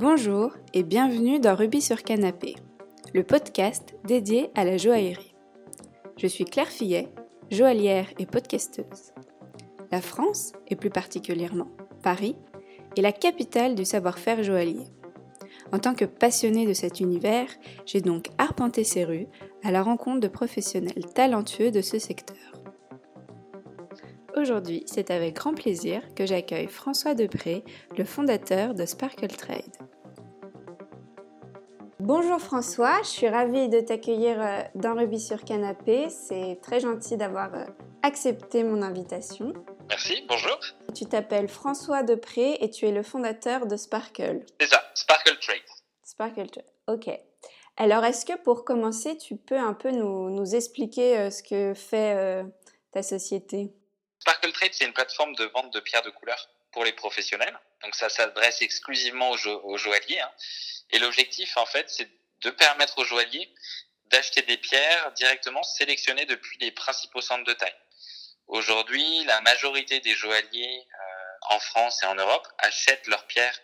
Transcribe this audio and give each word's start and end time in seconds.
Bonjour 0.00 0.52
et 0.72 0.82
bienvenue 0.82 1.40
dans 1.40 1.54
Rubis 1.54 1.82
sur 1.82 2.02
Canapé, 2.02 2.56
le 3.12 3.22
podcast 3.22 3.94
dédié 4.06 4.50
à 4.54 4.64
la 4.64 4.78
joaillerie. 4.78 5.34
Je 6.16 6.26
suis 6.26 6.46
Claire 6.46 6.70
Fillet, 6.70 7.08
joaillière 7.50 8.06
et 8.18 8.24
podcasteuse. 8.24 9.12
La 9.92 10.00
France, 10.00 10.52
et 10.68 10.76
plus 10.76 10.88
particulièrement 10.88 11.68
Paris, 12.02 12.34
est 12.96 13.02
la 13.02 13.12
capitale 13.12 13.74
du 13.74 13.84
savoir-faire 13.84 14.42
joaillier. 14.42 14.86
En 15.70 15.78
tant 15.78 15.94
que 15.94 16.06
passionnée 16.06 16.66
de 16.66 16.72
cet 16.72 17.00
univers, 17.00 17.50
j'ai 17.84 18.00
donc 18.00 18.30
arpenté 18.38 18.84
ces 18.84 19.04
rues 19.04 19.26
à 19.62 19.70
la 19.70 19.82
rencontre 19.82 20.20
de 20.20 20.28
professionnels 20.28 21.12
talentueux 21.14 21.70
de 21.70 21.82
ce 21.82 21.98
secteur. 21.98 22.38
Aujourd'hui, 24.34 24.82
c'est 24.86 25.10
avec 25.10 25.34
grand 25.34 25.52
plaisir 25.52 26.00
que 26.14 26.24
j'accueille 26.24 26.68
François 26.68 27.14
Depré, 27.14 27.64
le 27.98 28.04
fondateur 28.04 28.72
de 28.72 28.86
Sparkle 28.86 29.26
Trade. 29.26 29.89
Bonjour 32.12 32.40
François, 32.40 33.00
je 33.04 33.08
suis 33.08 33.28
ravie 33.28 33.68
de 33.68 33.78
t'accueillir 33.78 34.42
euh, 34.42 34.62
dans 34.74 34.96
Rubis 34.96 35.24
sur 35.24 35.44
Canapé. 35.44 36.08
C'est 36.10 36.58
très 36.60 36.80
gentil 36.80 37.16
d'avoir 37.16 37.54
euh, 37.54 37.64
accepté 38.02 38.64
mon 38.64 38.82
invitation. 38.82 39.52
Merci, 39.88 40.24
bonjour. 40.26 40.58
Tu 40.92 41.06
t'appelles 41.06 41.46
François 41.46 42.02
Depré 42.02 42.54
et 42.54 42.68
tu 42.68 42.84
es 42.84 42.90
le 42.90 43.04
fondateur 43.04 43.68
de 43.68 43.76
Sparkle. 43.76 44.40
C'est 44.58 44.66
ça, 44.66 44.90
Sparkle 44.96 45.38
Trade. 45.38 45.62
Sparkle 46.02 46.50
Trade, 46.50 46.64
ok. 46.88 47.16
Alors, 47.76 48.04
est-ce 48.04 48.26
que 48.26 48.36
pour 48.42 48.64
commencer, 48.64 49.16
tu 49.16 49.36
peux 49.36 49.60
un 49.60 49.74
peu 49.74 49.92
nous, 49.92 50.56
expliquer 50.56 51.16
euh, 51.16 51.30
ce 51.30 51.44
que 51.44 51.74
fait 51.74 52.44
ta 52.90 53.04
société? 53.04 53.72
Sparkle 54.18 54.50
Trade, 54.50 54.70
c'est 54.72 54.84
une 54.84 54.92
plateforme 54.92 55.36
de 55.36 55.44
vente 55.44 55.72
de 55.72 55.78
pierres 55.78 56.02
de 56.02 56.10
couleur 56.10 56.48
pour 56.72 56.84
les 56.84 56.92
professionnels. 56.92 57.56
Donc 57.84 57.94
ça 57.94 58.08
s'adresse 58.08 58.62
exclusivement 58.62 59.30
aux, 59.30 59.76
joailliers. 59.76 60.20
Hein. 60.20 60.30
Et 60.92 60.98
l'objectif, 60.98 61.56
en 61.56 61.66
fait, 61.66 61.88
c'est 61.88 62.10
de 62.42 62.50
permettre 62.50 62.98
aux 62.98 63.04
joailliers 63.04 63.52
d'acheter 64.06 64.42
des 64.42 64.56
pierres 64.56 65.12
directement 65.12 65.62
sélectionnées 65.62 66.26
depuis 66.26 66.58
les 66.58 66.72
principaux 66.72 67.20
centres 67.20 67.44
de 67.44 67.52
taille. 67.52 67.76
Aujourd'hui, 68.48 69.24
la 69.24 69.40
majorité 69.42 70.00
des 70.00 70.14
joailliers 70.14 70.86
euh, 70.92 71.54
en 71.54 71.60
France 71.60 72.02
et 72.02 72.06
en 72.06 72.16
Europe 72.16 72.48
achètent 72.58 73.06
leurs 73.06 73.26
pierres 73.26 73.58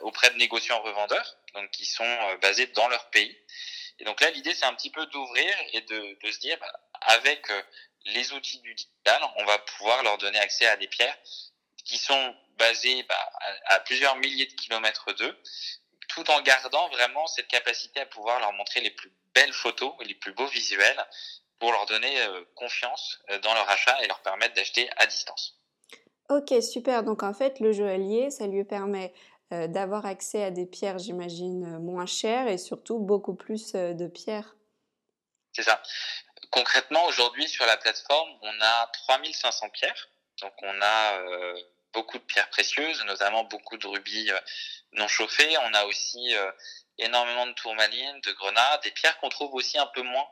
auprès 0.00 0.30
de 0.30 0.36
négociants 0.36 0.80
revendeurs, 0.82 1.36
donc 1.54 1.70
qui 1.70 1.84
sont 1.84 2.04
euh, 2.04 2.36
basés 2.38 2.66
dans 2.68 2.88
leur 2.88 3.10
pays. 3.10 3.36
Et 3.98 4.04
donc 4.04 4.20
là, 4.20 4.30
l'idée, 4.30 4.54
c'est 4.54 4.64
un 4.64 4.74
petit 4.74 4.90
peu 4.90 5.04
d'ouvrir 5.06 5.54
et 5.72 5.82
de, 5.82 6.18
de, 6.22 6.32
se 6.32 6.38
dire, 6.38 6.58
bah, 6.58 6.80
avec 7.02 7.50
euh, 7.50 7.62
les 8.06 8.32
outils 8.32 8.60
du 8.60 8.74
digital, 8.74 9.22
on 9.36 9.44
va 9.44 9.58
pouvoir 9.58 10.02
leur 10.02 10.18
donner 10.18 10.38
accès 10.38 10.66
à 10.66 10.76
des 10.76 10.88
pierres 10.88 11.16
qui 11.84 11.98
sont 11.98 12.34
basées 12.56 13.02
bah, 13.04 13.32
à, 13.66 13.80
plusieurs 13.80 14.16
milliers 14.16 14.46
de 14.46 14.54
kilomètres 14.54 15.12
d'eux, 15.14 15.38
tout 16.10 16.28
en 16.30 16.40
gardant 16.42 16.88
vraiment 16.88 17.26
cette 17.26 17.48
capacité 17.48 18.00
à 18.00 18.06
pouvoir 18.06 18.40
leur 18.40 18.52
montrer 18.52 18.80
les 18.80 18.90
plus 18.90 19.12
belles 19.34 19.52
photos 19.52 19.92
et 20.00 20.04
les 20.04 20.14
plus 20.14 20.32
beaux 20.32 20.46
visuels 20.46 21.06
pour 21.58 21.72
leur 21.72 21.86
donner 21.86 22.20
euh, 22.22 22.44
confiance 22.54 23.18
euh, 23.30 23.38
dans 23.38 23.54
leur 23.54 23.68
achat 23.68 24.02
et 24.02 24.08
leur 24.08 24.20
permettre 24.20 24.54
d'acheter 24.54 24.88
à 24.96 25.06
distance. 25.06 25.58
Ok, 26.28 26.52
super. 26.62 27.02
Donc 27.02 27.22
en 27.22 27.34
fait, 27.34 27.60
le 27.60 27.72
joaillier, 27.72 28.30
ça 28.30 28.46
lui 28.46 28.64
permet 28.64 29.12
euh, 29.52 29.66
d'avoir 29.66 30.06
accès 30.06 30.42
à 30.42 30.50
des 30.50 30.66
pierres, 30.66 30.98
j'imagine, 30.98 31.78
moins 31.78 32.06
chères 32.06 32.48
et 32.48 32.58
surtout 32.58 32.98
beaucoup 32.98 33.34
plus 33.34 33.72
de 33.72 34.06
pierres. 34.06 34.56
C'est 35.52 35.62
ça. 35.62 35.82
Concrètement, 36.50 37.04
aujourd'hui, 37.06 37.48
sur 37.48 37.66
la 37.66 37.76
plateforme, 37.76 38.30
on 38.42 38.60
a 38.60 38.86
3500 39.04 39.68
pierres. 39.70 40.08
Donc, 40.42 40.52
on 40.62 40.80
a 40.80 41.18
euh, 41.18 41.54
beaucoup 41.92 42.18
de 42.18 42.24
pierres 42.24 42.48
précieuses, 42.50 43.04
notamment 43.04 43.44
beaucoup 43.44 43.76
de 43.76 43.86
rubis 43.86 44.30
euh, 44.30 44.40
non 44.92 45.08
chauffés. 45.08 45.56
On 45.58 45.74
a 45.74 45.84
aussi 45.84 46.34
euh, 46.34 46.50
énormément 46.98 47.46
de 47.46 47.52
tourmalines, 47.52 48.20
de 48.20 48.32
grenades, 48.32 48.82
des 48.82 48.90
pierres 48.90 49.18
qu'on 49.18 49.28
trouve 49.28 49.54
aussi 49.54 49.78
un 49.78 49.86
peu 49.86 50.02
moins, 50.02 50.28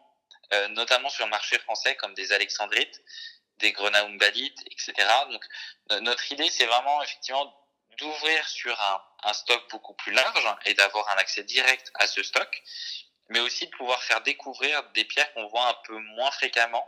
notamment 0.70 1.10
sur 1.10 1.24
le 1.24 1.30
marché 1.30 1.58
français, 1.58 1.94
comme 1.97 2.14
des 2.14 2.32
alexandrites, 2.32 3.02
des 3.58 3.72
grenaumbalites, 3.72 4.58
etc. 4.66 4.94
Donc, 5.30 5.44
notre 6.02 6.30
idée, 6.32 6.48
c'est 6.50 6.64
vraiment 6.66 7.02
effectivement 7.02 7.54
d'ouvrir 7.98 8.48
sur 8.48 8.78
un, 8.80 9.02
un 9.24 9.32
stock 9.34 9.68
beaucoup 9.70 9.94
plus 9.94 10.12
large 10.12 10.56
et 10.64 10.74
d'avoir 10.74 11.08
un 11.10 11.18
accès 11.18 11.44
direct 11.44 11.91
à 11.94 12.06
ce 12.06 12.22
stock 12.22 12.62
mais 13.28 13.41
aussi 13.41 13.66
de 13.66 13.70
pouvoir 13.70 14.02
faire 14.02 14.22
découvrir 14.22 14.82
des 14.94 15.04
pierres 15.04 15.32
qu'on 15.34 15.47
voit 15.48 15.68
un 15.68 15.76
peu 15.86 15.98
moins 15.98 16.30
fréquemment, 16.30 16.86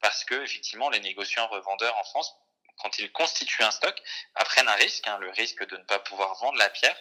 parce 0.00 0.24
que 0.24 0.42
effectivement 0.42 0.90
les 0.90 1.00
négociants 1.00 1.46
revendeurs 1.48 1.96
en 1.96 2.04
France, 2.04 2.34
quand 2.82 2.98
ils 2.98 3.10
constituent 3.12 3.62
un 3.62 3.70
stock, 3.70 4.02
prennent 4.34 4.68
un 4.68 4.74
risque, 4.74 5.06
hein, 5.06 5.18
le 5.18 5.30
risque 5.30 5.66
de 5.66 5.76
ne 5.76 5.84
pas 5.84 5.98
pouvoir 6.00 6.34
vendre 6.36 6.58
la 6.58 6.68
pierre. 6.70 6.96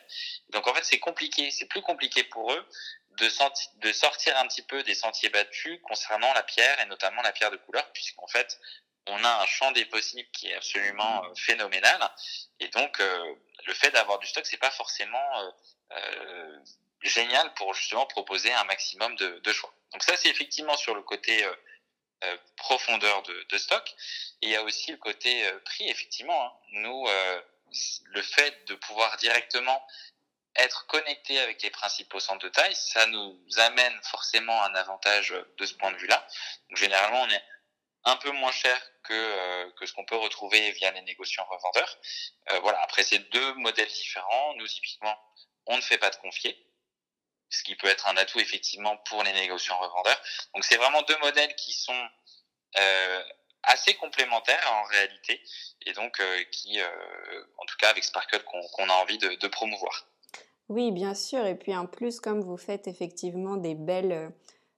Donc 0.49 0.67
en 0.67 0.73
fait 0.73 0.83
c'est 0.83 0.99
compliqué, 0.99 1.51
c'est 1.51 1.65
plus 1.65 1.81
compliqué 1.81 2.23
pour 2.23 2.51
eux 2.53 2.67
de, 3.17 3.91
sortir 3.91 4.37
un 4.37 4.47
petit 4.47 4.61
peu 4.61 4.83
des 4.83 4.95
sentiers 4.95 5.29
battus 5.29 5.79
concernant 5.83 6.33
la 6.33 6.43
pierre 6.43 6.79
et 6.79 6.85
notamment 6.85 7.21
la 7.21 7.31
pierre 7.31 7.51
de 7.51 7.57
couleur, 7.57 7.91
puisqu'en 7.93 8.27
fait 8.27 8.59
on 9.07 9.23
a 9.23 9.41
un 9.41 9.45
champ 9.45 9.71
des 9.71 9.85
possibles 9.85 10.29
qui 10.31 10.47
est 10.47 10.55
absolument 10.55 11.23
euh, 11.25 11.33
phénoménal, 11.35 11.99
et 12.59 12.67
donc 12.69 12.99
euh, 12.99 13.35
le 13.65 13.73
fait 13.73 13.89
d'avoir 13.91 14.19
du 14.19 14.27
stock 14.27 14.45
c'est 14.45 14.57
pas 14.57 14.71
forcément 14.71 15.39
euh, 15.39 15.51
euh 15.91 16.59
génial 17.03 17.51
pour 17.55 17.73
justement 17.73 18.05
proposer 18.05 18.53
un 18.53 18.63
maximum 18.65 19.15
de, 19.15 19.39
de 19.39 19.51
choix. 19.51 19.73
Donc 19.91 20.03
ça, 20.03 20.15
c'est 20.17 20.29
effectivement 20.29 20.77
sur 20.77 20.93
le 20.93 21.01
côté 21.01 21.43
euh, 22.23 22.37
profondeur 22.57 23.23
de, 23.23 23.45
de, 23.49 23.57
stock. 23.57 23.95
Il 24.41 24.49
y 24.49 24.55
a 24.55 24.63
aussi 24.63 24.91
le 24.91 24.97
côté 24.97 25.47
euh, 25.47 25.59
prix, 25.65 25.89
effectivement. 25.89 26.43
Hein. 26.43 26.53
Nous, 26.73 27.07
euh, 27.07 27.41
le 28.05 28.21
fait 28.21 28.67
de 28.67 28.75
pouvoir 28.75 29.17
directement 29.17 29.85
être 30.55 30.85
connecté 30.87 31.39
avec 31.39 31.61
les 31.61 31.69
principaux 31.69 32.19
centres 32.19 32.43
de 32.43 32.49
taille, 32.49 32.75
ça 32.75 33.05
nous 33.07 33.39
amène 33.57 33.97
forcément 34.03 34.63
un 34.63 34.75
avantage 34.75 35.33
de 35.57 35.65
ce 35.65 35.73
point 35.75 35.91
de 35.91 35.97
vue-là. 35.97 36.27
Généralement, 36.71 37.21
on 37.21 37.29
est 37.29 37.43
un 38.03 38.15
peu 38.17 38.31
moins 38.31 38.51
cher 38.51 38.79
que, 39.03 39.13
euh, 39.13 39.71
que 39.79 39.85
ce 39.85 39.93
qu'on 39.93 40.05
peut 40.05 40.15
retrouver 40.15 40.71
via 40.71 40.91
les 40.91 41.01
négociants 41.01 41.45
revendeurs. 41.45 41.97
Euh, 42.51 42.59
voilà. 42.59 42.81
Après, 42.81 43.03
c'est 43.03 43.19
deux 43.31 43.53
modèles 43.55 43.87
différents. 43.87 44.53
Nous, 44.55 44.67
typiquement, 44.67 45.17
on 45.67 45.77
ne 45.77 45.81
fait 45.81 45.97
pas 45.97 46.09
de 46.09 46.15
confier 46.17 46.57
ce 47.51 47.63
qui 47.63 47.75
peut 47.75 47.87
être 47.87 48.07
un 48.07 48.17
atout 48.17 48.39
effectivement 48.39 48.97
pour 49.09 49.23
les 49.23 49.33
négociants 49.33 49.77
revendeurs. 49.77 50.19
Donc 50.55 50.63
c'est 50.63 50.77
vraiment 50.77 51.01
deux 51.03 51.17
modèles 51.21 51.53
qui 51.55 51.73
sont 51.73 52.07
euh, 52.79 53.23
assez 53.63 53.93
complémentaires 53.95 54.65
en 54.71 54.83
réalité 54.89 55.39
et 55.85 55.93
donc 55.93 56.19
euh, 56.19 56.43
qui, 56.51 56.79
euh, 56.79 57.43
en 57.57 57.65
tout 57.65 57.75
cas 57.77 57.89
avec 57.89 58.03
Sparkle, 58.03 58.43
qu'on 58.43 58.89
a 58.89 58.93
envie 58.93 59.19
de, 59.19 59.35
de, 59.35 59.47
promouvoir. 59.47 60.07
Oui, 60.69 60.91
bien 60.91 61.13
sûr. 61.13 61.45
Et 61.45 61.55
puis 61.55 61.75
en 61.75 61.85
plus, 61.85 62.19
comme 62.19 62.41
vous 62.41 62.57
faites 62.57 62.87
effectivement 62.87 63.57
des 63.57 63.75
belles 63.75 64.31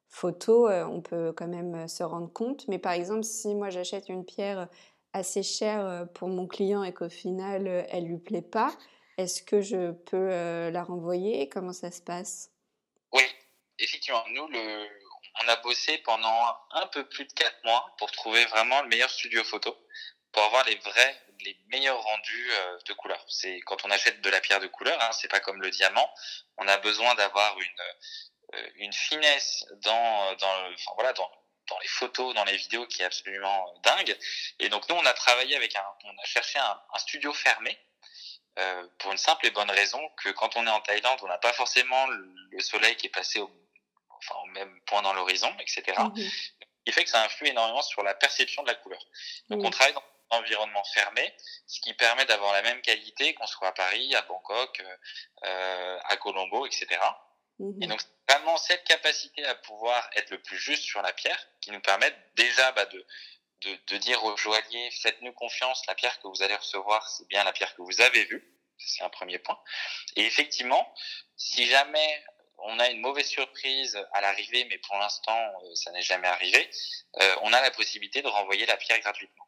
photos, 0.09 0.69
on 0.89 1.01
peut 1.01 1.31
quand 1.31 1.47
même 1.47 1.87
se 1.87 2.03
rendre 2.03 2.31
compte. 2.33 2.67
Mais 2.67 2.79
par 2.79 2.93
exemple, 2.93 3.23
si 3.23 3.53
moi 3.55 3.69
j'achète 3.69 4.09
une 4.09 4.25
pierre 4.25 4.67
assez 5.13 5.43
chère 5.43 6.07
pour 6.15 6.27
mon 6.27 6.47
client 6.47 6.83
et 6.83 6.93
qu'au 6.93 7.09
final 7.09 7.85
elle 7.89 8.05
lui 8.05 8.17
plaît 8.17 8.41
pas, 8.41 8.75
est-ce 9.17 9.43
que 9.43 9.61
je 9.61 9.91
peux 9.91 10.27
la 10.71 10.83
renvoyer? 10.83 11.47
Comment 11.47 11.73
ça 11.73 11.91
se 11.91 12.01
passe? 12.01 12.52
Effectivement. 13.79 14.23
Nous, 14.29 14.47
le, 14.47 14.89
on 15.41 15.47
a 15.47 15.55
bossé 15.57 15.97
pendant 15.99 16.57
un 16.71 16.87
peu 16.87 17.07
plus 17.07 17.25
de 17.25 17.33
quatre 17.33 17.63
mois 17.63 17.93
pour 17.97 18.11
trouver 18.11 18.45
vraiment 18.45 18.81
le 18.81 18.89
meilleur 18.89 19.09
studio 19.09 19.43
photo, 19.43 19.75
pour 20.31 20.43
avoir 20.43 20.63
les 20.65 20.75
vrais, 20.75 21.21
les 21.41 21.57
meilleurs 21.67 22.01
rendus 22.01 22.51
euh, 22.51 22.77
de 22.85 22.93
couleur. 22.93 23.23
C'est 23.27 23.59
quand 23.61 23.83
on 23.85 23.91
achète 23.91 24.21
de 24.21 24.29
la 24.29 24.41
pierre 24.41 24.59
de 24.59 24.67
couleur, 24.67 25.01
hein, 25.01 25.11
c'est 25.11 25.27
pas 25.27 25.39
comme 25.39 25.61
le 25.61 25.69
diamant. 25.69 26.09
On 26.57 26.67
a 26.67 26.77
besoin 26.77 27.15
d'avoir 27.15 27.59
une 27.59 27.81
euh, 28.53 28.69
une 28.75 28.93
finesse 28.93 29.65
dans 29.77 30.35
dans 30.35 30.71
enfin 30.73 30.91
voilà 30.95 31.13
dans 31.13 31.29
dans 31.69 31.79
les 31.79 31.87
photos, 31.87 32.35
dans 32.35 32.43
les 32.43 32.57
vidéos 32.57 32.85
qui 32.87 33.01
est 33.01 33.05
absolument 33.05 33.73
dingue. 33.83 34.17
Et 34.59 34.69
donc 34.69 34.87
nous, 34.89 34.95
on 34.95 35.05
a 35.05 35.13
travaillé 35.13 35.55
avec 35.55 35.75
un, 35.75 35.85
on 36.03 36.17
a 36.21 36.25
cherché 36.25 36.59
un, 36.59 36.81
un 36.93 36.99
studio 36.99 37.33
fermé 37.33 37.79
euh, 38.59 38.87
pour 38.99 39.11
une 39.11 39.17
simple 39.17 39.47
et 39.47 39.51
bonne 39.51 39.71
raison 39.71 40.01
que 40.21 40.29
quand 40.29 40.55
on 40.57 40.67
est 40.67 40.69
en 40.69 40.81
Thaïlande, 40.81 41.19
on 41.23 41.27
n'a 41.27 41.37
pas 41.37 41.53
forcément 41.53 42.05
le 42.07 42.59
soleil 42.59 42.95
qui 42.97 43.07
est 43.07 43.09
passé 43.09 43.39
au, 43.39 43.49
enfin, 44.23 44.39
au 44.43 44.47
même 44.47 44.81
point 44.81 45.01
dans 45.01 45.13
l'horizon, 45.13 45.51
etc. 45.59 45.83
Mmh. 45.99 46.21
Il 46.85 46.93
fait 46.93 47.03
que 47.03 47.09
ça 47.09 47.23
influe 47.23 47.47
énormément 47.47 47.81
sur 47.81 48.03
la 48.03 48.13
perception 48.13 48.61
de 48.63 48.67
la 48.67 48.75
couleur. 48.75 49.03
Donc 49.49 49.63
on 49.63 49.69
travaille 49.69 49.93
dans 49.93 50.03
un 50.31 50.39
environnement 50.39 50.83
fermé, 50.93 51.33
ce 51.67 51.79
qui 51.79 51.93
permet 51.93 52.25
d'avoir 52.25 52.53
la 52.53 52.61
même 52.61 52.81
qualité 52.81 53.33
qu'on 53.35 53.47
soit 53.47 53.69
à 53.69 53.71
Paris, 53.71 54.13
à 54.15 54.21
Bangkok, 54.23 54.83
euh, 55.45 55.99
à 56.03 56.17
Colombo, 56.17 56.65
etc. 56.65 56.87
Mmh. 57.59 57.83
Et 57.83 57.87
donc 57.87 58.01
vraiment 58.27 58.57
cette 58.57 58.83
capacité 58.83 59.45
à 59.45 59.55
pouvoir 59.55 60.09
être 60.15 60.31
le 60.31 60.41
plus 60.41 60.57
juste 60.57 60.83
sur 60.83 61.01
la 61.01 61.13
pierre 61.13 61.47
qui 61.61 61.71
nous 61.71 61.81
permet 61.81 62.13
déjà 62.35 62.71
bah, 62.73 62.85
de 62.85 63.05
de, 63.63 63.77
de 63.87 63.97
dire 63.97 64.23
aux 64.23 64.35
joailliers, 64.37 64.89
faites-nous 65.01 65.33
confiance, 65.33 65.85
la 65.87 65.95
pierre 65.95 66.19
que 66.19 66.27
vous 66.27 66.41
allez 66.41 66.55
recevoir, 66.55 67.07
c'est 67.09 67.27
bien 67.27 67.43
la 67.43 67.53
pierre 67.53 67.73
que 67.75 67.81
vous 67.81 68.01
avez 68.01 68.25
vue. 68.25 68.49
C'est 68.77 69.03
un 69.03 69.09
premier 69.09 69.39
point. 69.39 69.57
Et 70.15 70.25
effectivement, 70.25 70.93
si 71.37 71.65
jamais 71.67 72.23
on 72.63 72.79
a 72.79 72.89
une 72.89 73.01
mauvaise 73.01 73.25
surprise 73.25 73.97
à 74.13 74.21
l'arrivée, 74.21 74.65
mais 74.69 74.77
pour 74.77 74.97
l'instant, 74.97 75.37
euh, 75.37 75.75
ça 75.75 75.91
n'est 75.91 76.01
jamais 76.01 76.27
arrivé, 76.27 76.69
euh, 77.21 77.35
on 77.43 77.53
a 77.53 77.61
la 77.61 77.71
possibilité 77.71 78.21
de 78.21 78.27
renvoyer 78.27 78.65
la 78.65 78.77
pierre 78.77 78.99
gratuitement. 78.99 79.45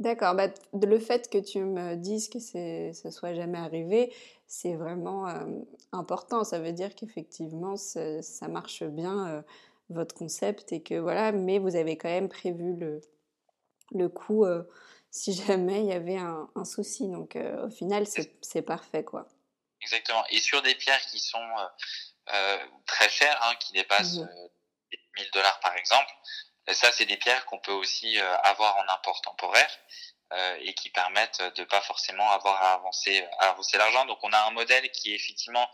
D'accord. 0.00 0.34
Bah, 0.34 0.48
le 0.72 0.98
fait 0.98 1.30
que 1.30 1.38
tu 1.38 1.60
me 1.60 1.94
dises 1.94 2.28
que 2.28 2.40
ce 2.40 3.10
soit 3.10 3.34
jamais 3.34 3.58
arrivé, 3.58 4.12
c'est 4.48 4.74
vraiment 4.74 5.26
important. 5.92 6.42
Ça 6.42 6.58
veut 6.58 6.72
dire 6.72 6.96
qu'effectivement, 6.96 7.76
ça 7.76 8.48
marche 8.48 8.82
bien 8.82 9.44
votre 9.90 10.12
concept 10.12 10.72
et 10.72 10.82
que 10.82 10.96
voilà, 10.96 11.30
mais 11.30 11.60
vous 11.60 11.76
avez 11.76 11.96
quand 11.96 12.08
même 12.08 12.28
prévu 12.28 12.74
le, 12.74 13.02
le 13.92 14.08
coup 14.08 14.44
si 15.12 15.32
jamais 15.32 15.84
il 15.84 15.86
y 15.86 15.92
avait 15.92 16.18
un, 16.18 16.64
souci. 16.64 17.08
Donc 17.08 17.36
au 17.36 17.70
final, 17.70 18.04
c'est 18.40 18.62
parfait 18.62 19.04
quoi. 19.04 19.28
Exactement. 19.80 20.24
Et 20.30 20.40
sur 20.40 20.60
des 20.62 20.74
pierres 20.74 21.06
qui 21.06 21.20
sont 21.20 21.38
très 22.86 23.08
chères, 23.08 23.40
hein, 23.44 23.54
qui 23.56 23.72
dépassent 23.72 24.18
1000 24.18 24.26
mmh 24.26 25.30
dollars 25.32 25.60
par 25.60 25.76
exemple, 25.76 26.10
ça 26.72 26.90
c'est 26.92 27.06
des 27.06 27.16
pierres 27.16 27.44
qu'on 27.46 27.58
peut 27.58 27.72
aussi 27.72 28.18
avoir 28.18 28.76
en 28.78 28.88
import 28.88 29.20
temporaire. 29.22 29.70
Euh, 30.32 30.56
et 30.62 30.74
qui 30.74 30.90
permettent 30.90 31.42
de 31.54 31.64
pas 31.64 31.82
forcément 31.82 32.28
avoir 32.32 32.60
à 32.60 32.72
avancer, 32.72 33.24
à 33.38 33.50
avancer 33.50 33.76
l'argent. 33.76 34.04
Donc 34.06 34.18
on 34.22 34.32
a 34.32 34.38
un 34.38 34.50
modèle 34.50 34.90
qui 34.90 35.12
est 35.12 35.14
effectivement 35.14 35.70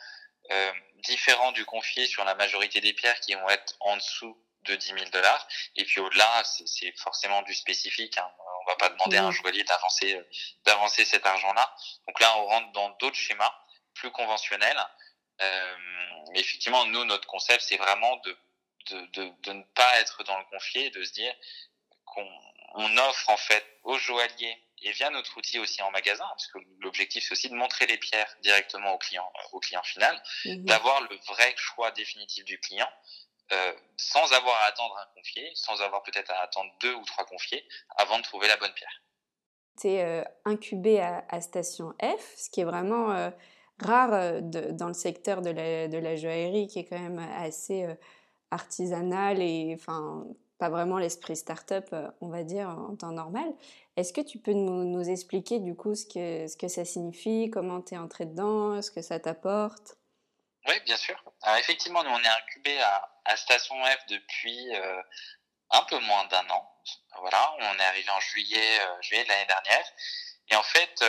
euh, 0.51 0.73
différent 1.05 1.53
du 1.53 1.65
confié 1.65 2.07
sur 2.07 2.25
la 2.25 2.35
majorité 2.35 2.81
des 2.83 2.93
pierres 2.93 3.19
qui 3.21 3.33
vont 3.35 3.49
être 3.49 3.75
en 3.81 3.97
dessous 3.97 4.37
de 4.65 4.75
10 4.75 4.87
000 4.89 5.11
dollars. 5.13 5.49
Et 5.77 5.85
puis 5.85 6.01
au-delà, 6.01 6.43
c'est 6.45 6.93
forcément 6.99 7.41
du 7.43 7.55
spécifique. 7.55 8.19
Hein. 8.19 8.31
On 8.63 8.71
va 8.71 8.77
pas 8.77 8.89
demander 8.91 9.17
à 9.17 9.25
un 9.25 9.31
joaillier 9.31 9.65
d'avancer 9.65 10.15
euh, 10.15 10.29
d'avancer 10.67 11.07
cet 11.07 11.25
argent-là. 11.25 11.75
Donc 12.09 12.21
là, 12.21 12.37
on 12.39 12.47
rentre 12.47 12.73
dans 12.73 12.91
d'autres 13.01 13.17
schémas 13.17 13.55
plus 13.95 14.11
conventionnels. 14.11 14.85
Euh, 15.43 15.77
mais 16.33 16.41
effectivement, 16.41 16.85
nous, 16.87 17.05
notre 17.05 17.27
concept, 17.27 17.63
c'est 17.63 17.77
vraiment 17.77 18.17
de, 18.19 18.37
de, 18.91 19.07
de, 19.13 19.33
de, 19.43 19.53
ne 19.53 19.63
pas 19.75 20.01
être 20.01 20.23
dans 20.25 20.39
le 20.39 20.45
confié, 20.45 20.91
de 20.91 21.03
se 21.03 21.13
dire 21.13 21.35
qu'on 22.05 22.29
on 22.75 22.97
offre 22.99 23.31
en 23.31 23.37
fait 23.37 23.65
aux 23.83 23.99
joailliers 23.99 24.57
et 24.83 24.93
via 24.93 25.11
notre 25.11 25.37
outil 25.37 25.59
aussi 25.59 25.83
en 25.83 25.91
magasin, 25.91 26.27
parce 26.29 26.47
que 26.47 26.59
l'objectif 26.79 27.25
c'est 27.25 27.33
aussi 27.33 27.51
de 27.51 27.55
montrer 27.55 27.87
les 27.87 27.99
pierres 27.99 28.35
directement 28.43 28.95
au 28.95 28.99
client, 28.99 29.31
au 29.53 29.61
client 29.61 29.83
final, 29.83 30.23
mhm. 30.45 30.65
d'avoir 30.65 31.01
le 31.03 31.17
vrai 31.27 31.53
choix 31.57 31.91
définitif 31.91 32.45
du 32.45 32.59
client, 32.61 32.89
euh, 33.53 33.73
sans 33.97 34.33
avoir 34.33 34.57
à 34.63 34.67
attendre 34.67 34.97
un 34.97 35.07
confié, 35.15 35.51
sans 35.55 35.81
avoir 35.83 36.03
peut-être 36.03 36.31
à 36.31 36.41
attendre 36.41 36.73
deux 36.81 36.95
ou 36.95 37.05
trois 37.05 37.27
confiés 37.27 37.67
avant 37.97 38.19
de 38.19 38.23
trouver 38.23 38.49
la 38.49 38.57
bonne 38.57 38.73
pierre. 38.73 39.03
C'est 39.77 40.03
euh, 40.03 40.23
incubé 40.45 41.01
à, 41.01 41.41
Station 41.41 41.95
F, 42.03 42.37
ce 42.37 42.51
qui 42.51 42.61
est 42.61 42.65
vraiment 42.65 43.13
euh, 43.13 43.31
rare 43.85 44.43
dans 44.43 44.89
le 44.89 44.95
secteur 44.95 45.43
de 45.43 45.51
la, 45.51 46.17
joaillerie, 46.17 46.67
qui 46.67 46.81
est 46.81 46.85
quand 46.85 46.99
même 46.99 47.19
assez 47.37 47.87
artisanal 48.51 49.41
et 49.41 49.73
enfin 49.75 50.27
pas 50.61 50.69
vraiment 50.69 50.99
l'esprit 50.99 51.37
start-up, 51.37 51.89
euh, 51.93 52.09
on 52.21 52.29
va 52.29 52.45
dire, 52.45 52.69
en 52.69 52.95
temps 52.95 53.13
normal. 53.13 53.51
Est-ce 53.97 54.13
que 54.13 54.21
tu 54.21 54.39
peux 54.39 54.53
nous, 54.53 55.09
expliquer 55.09 55.59
du 55.59 55.75
coup 55.75 55.95
ce 55.95 56.05
que, 56.07 56.69
ça 56.69 56.85
signifie, 56.85 57.51
comment 57.51 57.81
tu 57.81 57.95
es 57.95 57.99
entré 57.99 58.27
dedans, 58.27 58.81
ce 58.83 58.91
que 58.91 59.01
ça 59.01 59.19
t'apporte? 59.19 59.97
Oui, 60.69 60.75
bien 60.85 60.99
sûr. 60.99 61.17
Effectivement, 61.59 62.05
nous 62.05 62.11
on 62.11 62.19
est 62.19 62.29
incubé 62.43 62.79
à, 62.81 63.37
Station 63.37 63.75
F 63.85 64.07
depuis 64.09 64.77
euh, 64.77 65.03
un 65.71 65.83
peu 65.85 65.99
moins 66.01 66.27
d'un 66.27 66.47
an. 66.51 66.71
Voilà, 67.21 67.55
on 67.61 67.79
est 67.79 67.85
arrivé 67.85 68.11
en 68.11 68.21
juillet, 68.21 68.81
euh, 68.81 69.03
juillet 69.03 69.25
de 69.25 69.29
l'année 69.29 69.47
dernière. 69.47 69.87
Et 70.51 70.57
en 70.57 70.63
fait, 70.63 71.03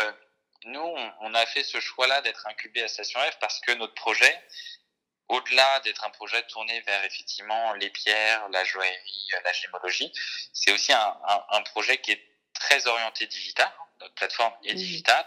nous, 0.65 0.79
on, 0.79 1.13
on 1.21 1.33
a 1.33 1.45
fait 1.45 1.63
ce 1.63 1.79
choix-là 1.79 2.21
d'être 2.21 2.45
incubé 2.47 2.83
à 2.83 2.87
Station 2.87 3.19
F 3.19 3.39
parce 3.39 3.59
que 3.61 3.71
notre 3.73 3.93
projet, 3.95 4.43
au-delà 5.27 5.79
d'être 5.81 6.05
un 6.05 6.09
projet 6.09 6.41
tourné 6.47 6.81
vers 6.81 7.03
effectivement 7.03 7.73
les 7.73 7.89
pierres, 7.89 8.47
la 8.49 8.63
joaillerie, 8.63 9.27
la 9.43 9.53
gémologie, 9.53 10.11
c'est 10.53 10.71
aussi 10.71 10.93
un, 10.93 11.17
un, 11.27 11.45
un, 11.49 11.61
projet 11.63 11.99
qui 11.99 12.11
est 12.11 12.23
très 12.53 12.87
orienté 12.87 13.27
digital. 13.27 13.71
Notre 13.99 14.13
plateforme 14.15 14.53
est 14.63 14.73
digitale. 14.73 15.25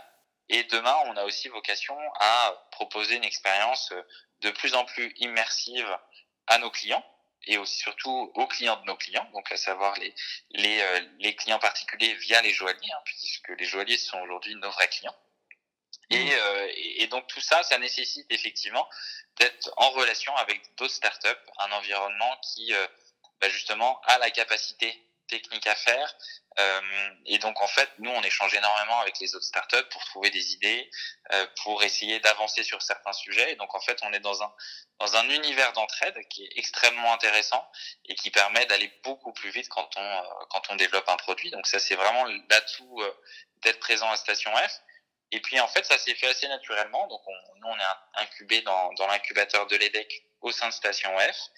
Et 0.48 0.64
demain, 0.64 0.96
on 1.06 1.16
a 1.16 1.24
aussi 1.24 1.48
vocation 1.48 1.96
à 2.20 2.68
proposer 2.70 3.16
une 3.16 3.24
expérience 3.24 3.92
de 4.40 4.50
plus 4.50 4.74
en 4.74 4.84
plus 4.84 5.12
immersive 5.16 5.88
à 6.46 6.58
nos 6.58 6.70
clients 6.70 7.04
et 7.46 7.58
aussi 7.58 7.78
surtout 7.78 8.30
aux 8.34 8.46
clients 8.46 8.80
de 8.80 8.86
nos 8.86 8.96
clients, 8.96 9.28
donc 9.32 9.50
à 9.52 9.56
savoir 9.56 9.98
les 9.98 10.14
les, 10.50 10.80
euh, 10.80 11.00
les 11.18 11.34
clients 11.36 11.58
particuliers 11.58 12.14
via 12.14 12.40
les 12.42 12.52
joailliers, 12.52 12.92
hein, 12.92 13.02
puisque 13.04 13.50
les 13.58 13.64
joailliers 13.64 13.98
sont 13.98 14.20
aujourd'hui 14.20 14.54
nos 14.56 14.70
vrais 14.70 14.88
clients. 14.88 15.16
Mmh. 16.10 16.16
Euh, 16.16 16.66
et, 16.74 17.02
et, 17.02 17.06
donc 17.06 17.26
tout 17.28 17.40
ça, 17.40 17.62
ça 17.62 17.78
nécessite 17.78 18.26
effectivement 18.30 18.88
d'être 19.36 19.72
en 19.76 19.90
relation 19.90 20.34
avec 20.36 20.60
d'autres 20.76 20.94
startups, 20.94 21.28
un 21.58 21.72
environnement 21.72 22.36
qui 22.42 22.74
euh, 22.74 22.86
bah 23.40 23.48
justement 23.48 24.00
a 24.04 24.18
la 24.18 24.30
capacité 24.30 25.04
technique 25.26 25.66
à 25.66 25.74
faire. 25.74 26.14
Euh, 26.60 27.10
et 27.26 27.38
donc 27.38 27.60
en 27.60 27.66
fait, 27.66 27.90
nous 27.98 28.10
on 28.10 28.22
échange 28.22 28.54
énormément 28.54 29.00
avec 29.00 29.18
les 29.18 29.34
autres 29.34 29.44
startups 29.44 29.88
pour 29.90 30.04
trouver 30.04 30.30
des 30.30 30.52
idées, 30.52 30.88
euh, 31.32 31.46
pour 31.62 31.82
essayer 31.82 32.20
d'avancer 32.20 32.62
sur 32.62 32.80
certains 32.82 33.12
sujets. 33.12 33.52
Et 33.52 33.56
donc 33.56 33.74
en 33.74 33.80
fait, 33.80 33.98
on 34.02 34.12
est 34.12 34.20
dans 34.20 34.42
un 34.42 34.52
dans 35.00 35.16
un 35.16 35.28
univers 35.30 35.72
d'entraide 35.72 36.16
qui 36.28 36.44
est 36.44 36.52
extrêmement 36.56 37.12
intéressant 37.12 37.68
et 38.04 38.14
qui 38.14 38.30
permet 38.30 38.66
d'aller 38.66 38.92
beaucoup 39.02 39.32
plus 39.32 39.50
vite 39.50 39.68
quand 39.68 39.88
on 39.96 40.22
quand 40.50 40.70
on 40.70 40.76
développe 40.76 41.08
un 41.08 41.16
produit. 41.16 41.50
Donc 41.50 41.66
ça 41.66 41.80
c'est 41.80 41.96
vraiment 41.96 42.24
l'atout 42.48 43.02
d'être 43.62 43.80
présent 43.80 44.08
à 44.10 44.16
Station 44.16 44.54
F. 44.54 44.80
Et 45.34 45.40
puis 45.40 45.58
en 45.58 45.66
fait, 45.66 45.84
ça 45.84 45.98
s'est 45.98 46.14
fait 46.14 46.28
assez 46.28 46.46
naturellement. 46.46 47.08
Donc 47.08 47.20
on, 47.26 47.58
nous, 47.60 47.66
on 47.66 47.76
est 47.76 48.22
incubé 48.22 48.62
dans, 48.62 48.90
l'incubateur 49.08 49.66
de 49.66 49.76
l'EDEC 49.76 50.24
au 50.40 50.52
sein 50.52 50.68
de 50.68 50.72
Station 50.72 51.10
F. 51.18 51.50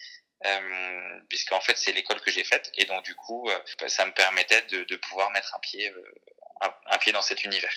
Euh, 0.44 1.20
puisqu'en 1.30 1.60
fait 1.60 1.78
c'est 1.78 1.92
l'école 1.92 2.20
que 2.20 2.30
j'ai 2.30 2.44
faite 2.44 2.70
et 2.76 2.84
donc 2.84 3.02
du 3.04 3.14
coup 3.14 3.48
euh, 3.48 3.58
bah, 3.80 3.88
ça 3.88 4.04
me 4.04 4.12
permettait 4.12 4.60
de, 4.66 4.96
pouvoir 4.96 5.30
mettre 5.30 5.54
un 5.56 5.58
pied 5.60 5.90
euh, 5.90 6.68
un, 6.90 6.98
pied 6.98 7.10
dans 7.10 7.22
cet 7.22 7.44
univers. 7.44 7.72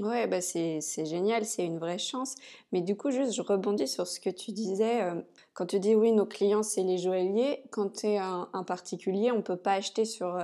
Ouais, 0.00 0.26
bah 0.26 0.40
c'est, 0.40 0.80
génial, 1.04 1.44
c'est 1.44 1.64
une 1.64 1.78
vraie 1.78 1.98
chance. 1.98 2.34
Mais 2.72 2.80
du 2.80 2.96
coup, 2.96 3.10
juste, 3.10 3.32
je 3.32 3.42
rebondis 3.42 3.86
sur 3.86 4.06
ce 4.06 4.18
que 4.18 4.30
tu 4.30 4.52
disais. 4.52 5.02
Euh, 5.02 5.20
quand 5.52 5.66
tu 5.66 5.78
dis 5.78 5.94
oui, 5.94 6.12
nos 6.12 6.26
clients, 6.26 6.62
c'est 6.62 6.82
les 6.82 6.98
joailliers, 6.98 7.62
quand 7.70 8.00
tu 8.00 8.06
es 8.06 8.18
un, 8.18 8.48
un, 8.52 8.64
particulier, 8.64 9.30
on 9.30 9.42
peut 9.42 9.56
pas 9.56 9.74
acheter 9.74 10.04
sur, 10.04 10.40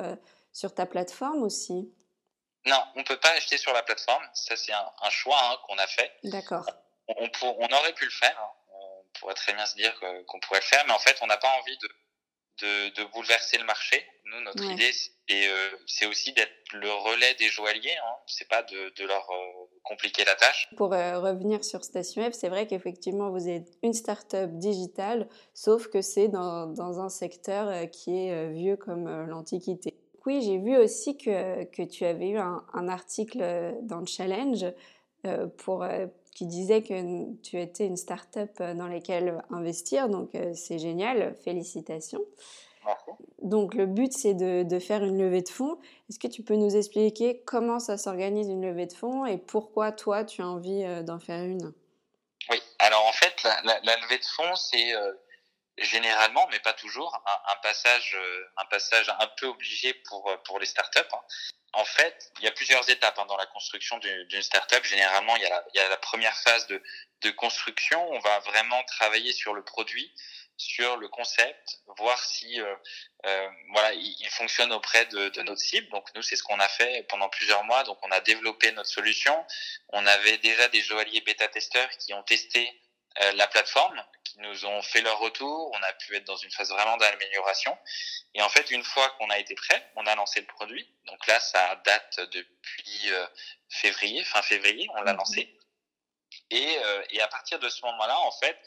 sur 0.53 0.75
ta 0.75 0.85
plateforme 0.85 1.43
aussi? 1.43 1.93
Non, 2.67 2.83
on 2.97 3.05
peut 3.05 3.19
pas 3.19 3.31
acheter 3.31 3.59
sur 3.59 3.73
la 3.73 3.83
plateforme. 3.83 4.25
Ça, 4.35 4.57
c'est 4.57 4.73
un, 4.73 4.93
un, 5.03 5.11
choix 5.11 5.39
hein, 5.41 5.57
qu'on 5.67 5.79
a 5.79 5.87
fait. 5.87 6.13
D'accord. 6.25 6.67
On, 7.09 7.29
on, 7.43 7.69
aurait 7.73 7.93
pu 7.93 8.05
le 8.05 8.11
faire. 8.11 8.37
Hein. 8.39 8.51
On 8.73 9.19
pourrait 9.21 9.35
très 9.35 9.55
bien 9.55 9.65
se 9.67 9.77
dire 9.77 9.95
qu'on 10.27 10.41
pourrait 10.41 10.61
le 10.61 10.67
faire, 10.67 10.85
mais 10.87 10.93
en 10.93 10.99
fait, 10.99 11.17
on 11.23 11.27
n'a 11.27 11.37
pas 11.37 11.51
envie 11.61 11.79
de, 11.79 11.89
de, 12.63 13.03
de, 13.03 13.05
bouleverser 13.13 13.59
le 13.59 13.65
marché. 13.65 14.05
Nous, 14.25 14.41
notre 14.41 14.65
idée, 14.65 14.91
euh, 15.31 15.71
c'est 15.87 16.07
aussi 16.07 16.33
d'être 16.33 16.51
le 16.73 16.91
relais 16.91 17.35
des 17.35 17.49
joailliers. 17.49 17.97
Hein. 17.97 18.17
C'est 18.27 18.49
pas 18.49 18.65
de, 18.65 18.93
de 18.97 19.05
leur 19.05 19.31
euh, 19.31 19.69
compliquer 19.85 20.25
la 20.25 20.35
tâche. 20.35 20.69
Pour 20.77 20.93
euh, 20.93 21.21
revenir 21.21 21.65
sur 21.65 21.85
Station 21.85 22.29
F, 22.29 22.35
c'est 22.35 22.49
vrai 22.49 22.67
qu'effectivement, 22.67 23.31
vous 23.31 23.49
êtes 23.49 23.69
une 23.85 23.93
start-up 23.93 24.51
digitale, 24.55 25.29
sauf 25.55 25.87
que 25.87 26.03
c'est 26.03 26.27
dans, 26.27 26.67
dans 26.67 26.99
un 26.99 27.09
secteur 27.09 27.89
qui 27.91 28.27
est 28.27 28.51
vieux 28.51 28.77
comme 28.77 29.27
l'Antiquité 29.27 29.96
oui, 30.27 30.43
j'ai 30.43 30.59
vu 30.59 30.77
aussi 30.77 31.17
que, 31.17 31.65
que, 31.65 31.83
tu 31.83 32.05
avais 32.05 32.31
eu 32.31 32.39
un, 32.39 32.65
un 32.75 32.89
article 32.89 33.39
euh, 33.41 33.73
dans 33.83 34.01
le 34.01 34.07
challenge 34.07 34.67
euh, 35.25 35.47
pour, 35.59 35.85
euh, 35.85 36.07
qui 36.35 36.47
disait 36.47 36.83
que 36.83 37.33
tu 37.43 37.61
étais 37.61 37.87
une 37.87 37.97
start-up 37.97 38.51
dans 38.59 38.89
laquelle 38.89 39.43
investir. 39.51 40.09
Donc, 40.09 40.33
c'est 40.55 40.79
génial. 40.79 41.35
Félicitations. 41.45 42.21
Donc, 43.41 43.75
le 43.75 43.87
but, 43.87 44.13
c'est 44.13 44.35
de, 44.35 44.63
de, 44.63 44.79
faire 44.79 45.03
une 45.03 45.19
levée 45.19 45.43
de 45.43 45.49
fonds. 45.49 45.79
Est-ce 46.11 46.19
que 46.19 46.29
tu 46.29 46.43
peux 46.43 46.57
nous 46.57 46.77
expliquer 46.77 47.43
comment 47.47 47.79
ça 47.79 47.97
s'organise 47.97 48.49
une 48.49 48.63
levée 48.63 48.87
de 48.87 48.93
fonds 48.93 49.25
et 49.25 49.39
pourquoi 49.39 49.93
toi, 49.93 50.25
tu 50.25 50.43
as 50.43 50.49
envie 50.49 50.85
d'en 51.05 51.19
faire 51.19 51.43
une? 51.43 51.73
Oui, 52.51 52.59
alors 52.79 53.07
en 53.07 53.13
fait, 53.13 53.43
la, 53.43 53.63
la, 53.65 53.81
la 53.81 53.97
levée 54.03 54.19
de 54.19 54.25
fonds, 54.25 54.55
c'est 54.57 54.93
généralement, 55.79 56.47
mais 56.51 56.61
pas 56.61 56.73
toujours, 56.73 57.15
un, 57.27 57.53
un, 57.53 57.57
passage, 57.57 58.15
euh, 58.15 58.51
un 58.57 58.65
passage 58.67 59.09
un 59.19 59.27
peu 59.39 59.47
obligé 59.47 59.95
pour 60.09 60.31
euh, 60.31 60.37
pour 60.39 60.59
les 60.59 60.67
startups. 60.67 60.99
Hein. 61.13 61.21
En 61.73 61.85
fait, 61.85 62.33
il 62.39 62.45
y 62.45 62.49
a 62.49 62.53
plusieurs 62.53 62.89
étapes 62.89 63.19
hein, 63.19 63.27
dans 63.27 63.37
la 63.37 63.47
construction 63.47 63.99
d'une 63.99 64.43
startup. 64.43 64.83
Généralement, 64.85 65.37
il 65.37 65.43
y, 65.43 65.47
a 65.47 65.51
la, 65.51 65.65
il 65.75 65.77
y 65.77 65.81
a 65.81 65.89
la 65.91 65.99
première 65.99 66.35
phase 66.39 66.67
de, 66.69 66.83
de 67.23 67.31
construction. 67.31 68.03
On 68.13 68.19
va 68.19 68.39
vraiment 68.41 68.83
travailler 68.85 69.33
sur 69.35 69.53
le 69.53 69.63
produit, 69.63 70.11
sur 70.57 70.97
le 70.97 71.09
concept, 71.09 71.81
voir 71.99 72.19
si 72.19 72.61
euh, 72.63 72.75
euh, 73.27 73.49
voilà 73.73 73.93
il, 73.93 74.17
il, 74.21 74.31
fonctionne 74.31 74.73
auprès 74.73 75.05
de, 75.07 75.29
de, 75.29 75.43
notre 75.43 75.61
cible. 75.61 75.89
Donc 75.91 76.09
nous, 76.15 76.23
c'est 76.23 76.37
ce 76.37 76.43
qu'on 76.43 76.59
a 76.61 76.69
fait 76.69 77.05
pendant 77.11 77.29
plusieurs 77.29 77.65
mois. 77.65 77.85
Donc 77.85 77.99
on 78.03 78.11
a 78.11 78.21
développé 78.21 78.73
notre 78.73 78.89
solution. 78.89 79.45
On 79.91 80.07
avait 80.07 80.39
déjà 80.39 80.69
des 80.69 80.81
joailliers 80.81 81.21
bêta-testeurs 81.21 81.91
qui 81.99 82.15
ont 82.15 82.23
testé 82.23 82.73
la 83.35 83.47
plateforme, 83.47 84.03
qui 84.25 84.39
nous 84.41 84.67
ont 84.67 84.83
fait 84.83 85.01
leur 85.01 85.19
retour. 85.19 85.71
On 85.73 85.83
a 85.83 85.93
pu 85.95 86.17
être 86.17 86.25
dans 86.25 86.37
une 86.37 86.51
phase 86.51 86.71
vraiment 86.71 86.97
d'amélioration. 86.97 87.77
Et 88.35 88.43
en 88.43 88.49
fait, 88.49 88.71
une 88.71 88.85
fois 88.85 89.09
qu'on 89.11 89.31
a 89.31 89.39
été 89.39 89.55
prêt, 89.55 89.91
on 89.97 90.07
a 90.07 90.15
lancé 90.15 90.41
le 90.41 90.47
produit. 90.47 90.89
Donc 91.07 91.27
là, 91.27 91.41
ça 91.41 91.77
date 91.85 92.21
depuis 92.33 93.13
euh, 93.13 93.27
février, 93.69 94.25
fin 94.25 94.43
février, 94.43 94.89
on 94.95 95.03
l'a 95.03 95.13
mhm. 95.13 95.19
lancé. 95.19 95.59
Et, 96.51 96.79
euh, 96.79 97.05
et 97.11 97.21
à 97.21 97.29
partir 97.29 97.59
de 97.59 97.69
ce 97.69 97.85
moment-là, 97.87 98.19
en 98.21 98.33
fait, 98.33 98.59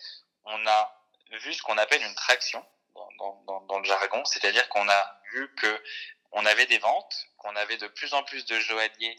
on 0.45 0.67
a 0.67 0.95
vu 1.31 1.53
ce 1.53 1.61
qu'on 1.61 1.77
appelle 1.77 2.01
une 2.01 2.15
traction 2.15 2.65
dans, 2.95 3.43
dans, 3.45 3.61
dans 3.61 3.79
le 3.79 3.85
jargon, 3.85 4.25
c'est-à-dire 4.25 4.67
qu'on 4.69 4.89
a 4.89 5.21
vu 5.31 5.53
que 5.55 5.83
on 6.31 6.45
avait 6.45 6.65
des 6.65 6.77
ventes, 6.79 7.15
qu'on 7.37 7.55
avait 7.55 7.77
de 7.77 7.87
plus 7.87 8.13
en 8.13 8.23
plus 8.23 8.45
de 8.45 8.59
joailliers 8.59 9.15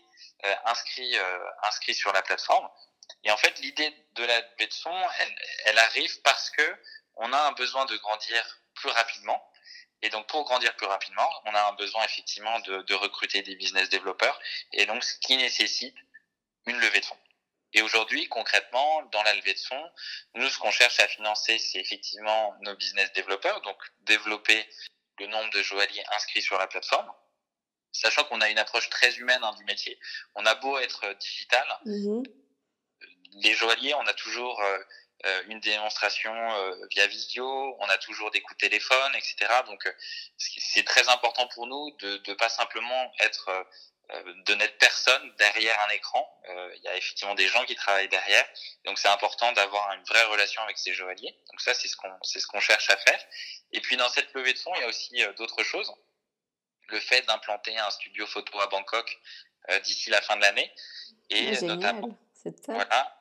inscrits 0.65 1.17
inscrits 1.63 1.95
sur 1.95 2.13
la 2.13 2.23
plateforme 2.23 2.69
Et 3.25 3.31
en 3.31 3.37
fait, 3.37 3.59
l'idée 3.61 3.95
de 4.15 4.25
la 4.25 4.41
levée 4.41 4.67
de 4.67 4.75
fonds, 4.75 5.09
elle, 5.19 5.37
elle 5.67 5.79
arrive 5.79 6.21
parce 6.23 6.51
que 6.51 6.77
on 7.17 7.33
a 7.33 7.39
un 7.39 7.53
besoin 7.53 7.85
de 7.87 7.97
grandir 7.97 8.61
plus 8.75 8.91
rapidement. 8.91 9.47
Et 10.03 10.09
donc, 10.09 10.27
pour 10.29 10.45
grandir 10.45 10.75
plus 10.77 10.87
rapidement, 10.87 11.29
on 11.45 11.55
a 11.55 11.63
un 11.69 11.73
besoin 11.75 12.03
effectivement 12.05 12.59
de, 12.61 12.83
de 12.83 12.95
recruter 12.95 13.43
des 13.43 13.55
business 13.57 13.89
développeurs. 13.91 14.41
Et 14.73 14.87
donc, 14.87 15.05
ce 15.05 15.19
qui 15.19 15.37
nécessite 15.37 15.97
une 16.67 16.79
levée 16.79 17.01
de 17.01 17.05
fonds. 17.05 17.19
Et 17.73 17.83
aujourd'hui, 17.83 18.29
concrètement, 18.29 19.03
dans 19.13 19.23
la 19.23 19.35
levée 19.35 19.55
de 19.55 19.61
fonds, 19.61 19.91
nous, 20.35 20.49
ce 20.49 20.59
qu'on 20.59 20.71
cherche 20.71 20.99
à 20.99 21.09
financer, 21.09 21.59
c'est 21.59 21.79
effectivement 21.79 22.57
nos 22.63 22.75
business 22.75 23.13
développeurs, 23.13 23.61
donc 23.63 23.77
développer 24.01 24.69
le 25.19 25.27
nombre 25.27 25.51
de 25.53 25.63
joailliers 25.63 26.05
inscrits 26.17 26.43
sur 26.43 26.59
la 26.59 26.67
plateforme, 26.67 27.13
sachant 27.93 28.25
qu'on 28.25 28.41
a 28.41 28.49
une 28.49 28.59
approche 28.59 28.89
très 28.91 29.15
humaine 29.17 29.41
hein, 29.43 29.55
du 29.57 29.65
métier. 29.65 30.01
On 30.35 30.47
a 30.47 30.55
beau 30.57 30.79
être 30.79 31.13
digital, 31.21 31.67
mmh. 31.85 32.23
Les 33.33 33.55
joailliers, 33.55 33.95
on 33.95 34.07
a 34.07 34.15
toujours 34.15 34.61
euh, 34.61 34.79
euh, 35.27 35.43
une 35.49 35.61
démonstration 35.61 36.33
euh, 36.35 36.87
via 36.91 37.07
visio, 37.07 37.77
on 37.79 37.87
a 37.87 37.99
toujours 37.99 38.31
des 38.31 38.41
coups 38.41 38.57
de 38.59 38.69
téléphone, 38.69 39.13
etc. 39.15 39.37
Donc, 39.67 39.89
c'est 40.37 40.85
très 40.85 41.09
important 41.09 41.47
pour 41.49 41.67
nous 41.67 41.91
de 41.99 42.21
ne 42.27 42.35
pas 42.35 42.49
simplement 42.49 43.13
être 43.21 43.67
de 44.45 44.55
n'être 44.57 44.77
personne 44.79 45.33
derrière 45.37 45.81
un 45.89 45.91
écran. 45.91 46.43
Il 46.75 46.83
y 46.83 46.89
a 46.89 46.97
effectivement 46.97 47.37
des 47.37 47.47
gens 47.47 47.65
qui 47.65 47.77
travaillent 47.77 48.09
derrière, 48.09 48.45
donc 48.85 48.99
c'est 48.99 49.07
important 49.09 49.53
d'avoir 49.53 49.93
une 49.93 50.03
vraie 50.03 50.25
relation 50.25 50.61
avec 50.63 50.79
ces 50.79 50.93
joailliers. 50.93 51.33
Donc 51.49 51.61
ça, 51.61 51.75
c'est 51.75 51.87
ce 51.87 51.97
qu'on 51.97 52.13
c'est 52.23 52.41
ce 52.41 52.49
qu'on 52.49 52.59
cherche 52.59 52.91
à 52.91 52.97
faire. 52.97 53.25
Et 53.71 53.81
puis 53.81 53.97
dans 53.97 54.09
cette 54.09 54.35
levée 54.35 54.53
de 54.53 54.59
fonds, 54.59 54.73
il 54.75 54.81
y 54.81 54.85
a 54.85 54.89
aussi 54.89 55.25
d'autres 55.37 55.63
choses 55.63 55.95
le 56.91 57.01
fait 57.01 57.23
d'implanter 57.27 57.77
un 57.79 57.91
studio 57.91 58.27
photo 58.27 58.61
à 58.61 58.67
Bangkok 58.67 59.19
euh, 59.71 59.79
d'ici 59.81 60.11
la 60.11 60.21
fin 60.21 60.37
de 60.37 60.43
l'année. 60.43 60.73
Et 61.31 61.57
ah, 61.57 61.65
notamment, 61.65 62.19
voilà. 62.67 63.20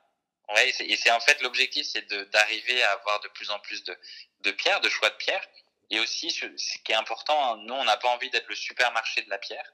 Ouais, 0.55 0.73
et 0.79 0.95
c'est 0.95 1.11
en 1.11 1.19
fait 1.19 1.41
l'objectif, 1.41 1.85
c'est 1.85 2.07
d'arriver 2.31 2.81
à 2.83 2.93
avoir 2.93 3.19
de 3.19 3.27
plus 3.27 3.51
en 3.51 3.59
plus 3.59 3.83
de, 3.83 3.97
de 4.41 4.51
pierres, 4.51 4.81
de 4.81 4.89
choix 4.89 5.09
de 5.09 5.15
pierres. 5.15 5.45
Et 5.91 5.99
aussi, 5.99 6.31
ce, 6.31 6.45
qui 6.83 6.91
est 6.91 6.95
important, 6.95 7.53
hein, 7.53 7.57
nous, 7.65 7.73
on 7.73 7.83
n'a 7.83 7.97
pas 7.97 8.09
envie 8.09 8.29
d'être 8.29 8.47
le 8.47 8.55
supermarché 8.55 9.21
de 9.23 9.29
la 9.29 9.37
pierre. 9.37 9.73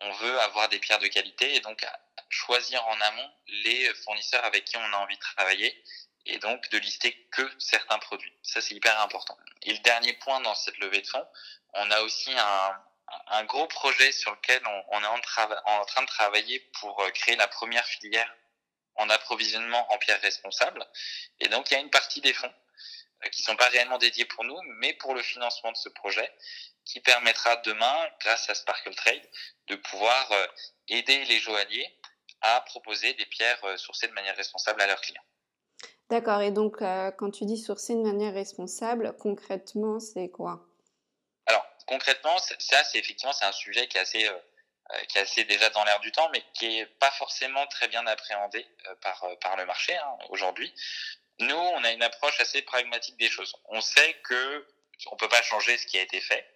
On 0.00 0.10
veut 0.12 0.40
avoir 0.40 0.68
des 0.68 0.78
pierres 0.78 0.98
de 0.98 1.06
qualité 1.06 1.54
et 1.54 1.60
donc 1.60 1.84
choisir 2.28 2.84
en 2.86 3.00
amont 3.00 3.30
les 3.48 3.92
fournisseurs 4.04 4.44
avec 4.44 4.64
qui 4.64 4.76
on 4.76 4.92
a 4.92 4.96
envie 4.96 5.16
de 5.16 5.20
travailler 5.20 5.82
et 6.26 6.38
donc 6.38 6.68
de 6.70 6.78
lister 6.78 7.12
que 7.30 7.48
certains 7.58 7.98
produits. 7.98 8.32
Ça, 8.42 8.60
c'est 8.60 8.74
hyper 8.74 9.00
important. 9.00 9.36
Et 9.62 9.72
le 9.72 9.78
dernier 9.78 10.12
point 10.14 10.40
dans 10.40 10.54
cette 10.54 10.78
levée 10.78 11.00
de 11.00 11.06
fonds, 11.06 11.26
on 11.74 11.90
a 11.90 12.00
aussi 12.00 12.32
un, 12.32 12.82
un 13.28 13.44
gros 13.44 13.66
projet 13.66 14.12
sur 14.12 14.32
lequel 14.32 14.62
on, 14.90 15.02
est 15.02 15.06
en, 15.06 15.20
en, 15.66 15.84
train 15.84 16.02
de 16.02 16.06
travailler 16.06 16.60
pour 16.80 17.00
euh, 17.02 17.10
créer 17.10 17.36
la 17.36 17.48
première 17.48 17.84
filière 17.86 18.32
en 18.96 19.08
approvisionnement 19.10 19.92
en 19.92 19.98
pierres 19.98 20.20
responsables. 20.20 20.86
Et 21.40 21.48
donc, 21.48 21.70
il 21.70 21.74
y 21.74 21.76
a 21.76 21.80
une 21.80 21.90
partie 21.90 22.20
des 22.20 22.32
fonds 22.32 22.52
euh, 23.24 23.28
qui 23.30 23.42
sont 23.42 23.56
pas 23.56 23.68
réellement 23.68 23.98
dédiés 23.98 24.24
pour 24.24 24.44
nous, 24.44 24.58
mais 24.78 24.92
pour 24.94 25.14
le 25.14 25.22
financement 25.22 25.72
de 25.72 25.76
ce 25.76 25.88
projet, 25.88 26.30
qui 26.84 27.00
permettra 27.00 27.56
demain, 27.56 28.08
grâce 28.20 28.48
à 28.50 28.54
Sparkle 28.54 28.94
Trade, 28.94 29.28
de 29.68 29.76
pouvoir 29.76 30.32
euh, 30.32 30.46
aider 30.88 31.24
les 31.24 31.38
joailliers 31.38 31.98
à 32.40 32.60
proposer 32.60 33.14
des 33.14 33.26
pierres 33.26 33.78
sourcées 33.78 34.08
de 34.08 34.12
manière 34.12 34.36
responsable 34.36 34.82
à 34.82 34.86
leurs 34.86 35.00
clients. 35.00 35.22
D'accord. 36.10 36.42
Et 36.42 36.50
donc, 36.50 36.76
quand 37.16 37.30
tu 37.30 37.46
dis 37.46 37.56
sourcer 37.56 37.94
de 37.94 38.02
manière 38.02 38.34
responsable, 38.34 39.16
concrètement, 39.16 39.98
c'est 39.98 40.28
quoi? 40.28 40.68
Concrètement, 41.86 42.38
ça, 42.38 42.82
c'est 42.84 42.98
effectivement, 42.98 43.32
c'est 43.32 43.44
un 43.44 43.52
sujet 43.52 43.86
qui 43.88 43.98
est 43.98 44.00
assez, 44.00 44.26
euh, 44.26 44.32
euh, 44.32 44.38
qui 45.08 45.18
est 45.18 45.22
assez 45.22 45.44
déjà 45.44 45.70
dans 45.70 45.84
l'air 45.84 45.98
du 46.00 46.12
temps, 46.12 46.28
mais 46.30 46.42
qui 46.52 46.78
est 46.78 46.86
pas 46.86 47.10
forcément 47.12 47.66
très 47.68 47.88
bien 47.88 48.06
appréhendé 48.06 48.66
euh, 48.86 48.94
par, 48.96 49.26
par 49.40 49.56
le 49.56 49.64
marché 49.66 49.96
hein, 49.96 50.18
aujourd'hui. 50.28 50.72
Nous, 51.40 51.56
on 51.56 51.84
a 51.84 51.90
une 51.90 52.02
approche 52.02 52.38
assez 52.40 52.62
pragmatique 52.62 53.16
des 53.16 53.30
choses. 53.30 53.54
On 53.66 53.80
sait 53.80 54.14
que 54.24 54.66
on 55.10 55.16
peut 55.16 55.28
pas 55.28 55.42
changer 55.42 55.76
ce 55.78 55.86
qui 55.86 55.98
a 55.98 56.02
été 56.02 56.20
fait. 56.20 56.48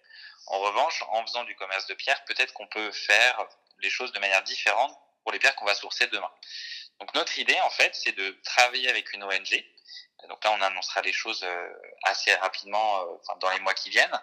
En 0.47 0.59
revanche, 0.59 1.03
en 1.09 1.25
faisant 1.25 1.43
du 1.43 1.55
commerce 1.55 1.85
de 1.87 1.93
pierre, 1.93 2.23
peut-être 2.25 2.53
qu'on 2.53 2.67
peut 2.67 2.91
faire 2.91 3.45
les 3.79 3.89
choses 3.89 4.11
de 4.13 4.19
manière 4.19 4.43
différente 4.43 4.97
pour 5.23 5.31
les 5.31 5.39
pierres 5.39 5.55
qu'on 5.55 5.65
va 5.65 5.75
sourcer 5.75 6.07
demain. 6.07 6.31
Donc 6.99 7.13
notre 7.13 7.37
idée, 7.39 7.59
en 7.61 7.69
fait, 7.69 7.93
c'est 7.93 8.13
de 8.13 8.31
travailler 8.43 8.89
avec 8.89 9.11
une 9.13 9.23
ONG. 9.23 9.65
Donc 10.27 10.43
là, 10.43 10.51
on 10.51 10.61
annoncera 10.61 11.01
les 11.01 11.13
choses 11.13 11.45
assez 12.03 12.33
rapidement, 12.35 13.05
enfin, 13.21 13.37
dans 13.39 13.49
les 13.51 13.59
mois 13.59 13.73
qui 13.73 13.89
viennent, 13.89 14.21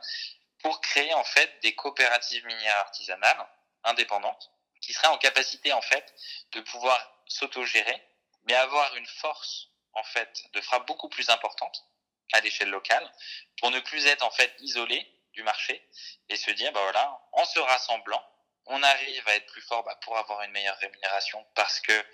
pour 0.63 0.81
créer 0.81 1.13
en 1.15 1.25
fait 1.25 1.51
des 1.63 1.75
coopératives 1.75 2.45
minières 2.47 2.79
artisanales 2.79 3.47
indépendantes 3.87 4.53
qui 4.81 4.93
seraient 4.93 5.09
en 5.09 5.19
capacité 5.19 5.73
en 5.73 5.81
fait 5.81 6.15
de 6.53 6.61
pouvoir 6.61 7.23
s'autogérer, 7.27 8.03
mais 8.45 8.55
avoir 8.55 8.95
une 8.97 9.07
force 9.07 9.69
en 9.95 10.05
fait 10.05 10.45
de 10.53 10.61
frappe 10.61 10.87
beaucoup 10.87 11.09
plus 11.09 11.31
importante 11.31 11.85
à 12.33 12.41
l'échelle 12.41 12.71
locale 12.71 13.13
pour 13.59 13.71
ne 13.71 13.81
plus 13.81 14.07
être 14.07 14.25
en 14.25 14.31
fait 14.31 14.55
isolé 14.61 15.11
du 15.33 15.43
marché 15.43 15.89
et 16.29 16.37
se 16.37 16.51
dire 16.51 16.73
bah 16.73 16.83
voilà 16.83 17.21
en 17.33 17.45
se 17.45 17.59
rassemblant 17.59 18.23
on 18.67 18.83
arrive 18.83 19.29
à 19.29 19.37
être 19.37 19.47
plus 19.47 19.63
fort 19.63 19.85
bah, 19.85 19.97
pour 20.03 20.17
avoir 20.19 20.43
une 20.43 20.51
meilleure 20.51 20.77
rémunération 20.79 21.45
parce 21.55 21.81
que 21.81 22.05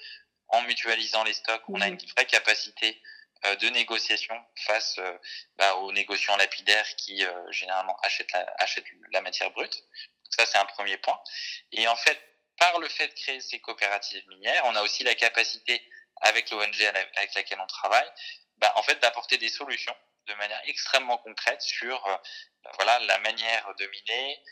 en 0.49 0.63
mutualisant 0.63 1.25
les 1.25 1.33
stocks 1.33 1.63
on 1.69 1.81
a 1.81 1.89
une 1.89 1.99
vraie 2.15 2.27
capacité 2.27 3.01
euh, 3.47 3.57
de 3.57 3.69
négociation 3.71 4.41
face 4.55 4.99
euh, 4.99 5.19
bah, 5.57 5.75
aux 5.77 5.91
négociants 5.91 6.37
lapidaires 6.37 6.89
qui 6.97 7.25
euh, 7.25 7.51
généralement 7.51 7.97
achètent 8.05 8.31
la, 8.31 8.47
achètent 8.59 8.87
la 9.11 9.21
matière 9.21 9.51
brute. 9.51 9.83
Ça, 10.37 10.47
c'est 10.47 10.59
un 10.59 10.65
premier 10.65 10.97
point. 10.99 11.21
Et 11.73 11.87
en 11.89 11.97
fait, 11.97 12.19
par 12.59 12.79
le 12.79 12.89
fait 12.89 13.09
de 13.09 13.15
créer 13.15 13.41
ces 13.41 13.61
coopératives 13.61 14.27
minières, 14.29 14.63
on 14.67 14.77
a 14.77 14.83
aussi 14.83 15.05
la 15.05 15.15
capacité, 15.15 15.83
avec 16.21 16.51
l'ONG 16.51 16.81
avec 17.17 17.35
laquelle 17.35 17.61
on 17.61 17.67
travaille, 17.67 18.09
bah, 18.59 18.73
en 18.77 18.83
fait, 18.83 19.01
d'apporter 19.01 19.39
des 19.39 19.49
solutions 19.49 19.97
de 20.27 20.35
manière 20.35 20.61
extrêmement 20.65 21.19
concrète 21.19 21.61
sur 21.61 22.01
bah, 22.63 22.71
voilà 22.75 23.01
la 23.01 23.19
manière 23.19 23.75
de 23.77 23.87
miner, 23.87 24.43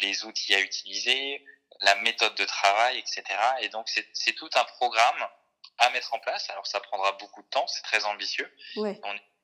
les 0.00 0.24
outils 0.24 0.54
à 0.54 0.60
utiliser, 0.60 1.44
la 1.80 1.94
méthode 1.96 2.34
de 2.34 2.44
travail, 2.44 2.98
etc. 2.98 3.22
Et 3.60 3.68
donc, 3.68 3.88
c'est 3.88 4.32
tout 4.34 4.50
un 4.54 4.64
programme 4.64 5.28
à 5.78 5.90
mettre 5.90 6.12
en 6.14 6.18
place. 6.18 6.48
Alors 6.50 6.66
ça 6.66 6.80
prendra 6.80 7.12
beaucoup 7.12 7.42
de 7.42 7.48
temps, 7.48 7.66
c'est 7.66 7.82
très 7.82 8.04
ambitieux. 8.04 8.50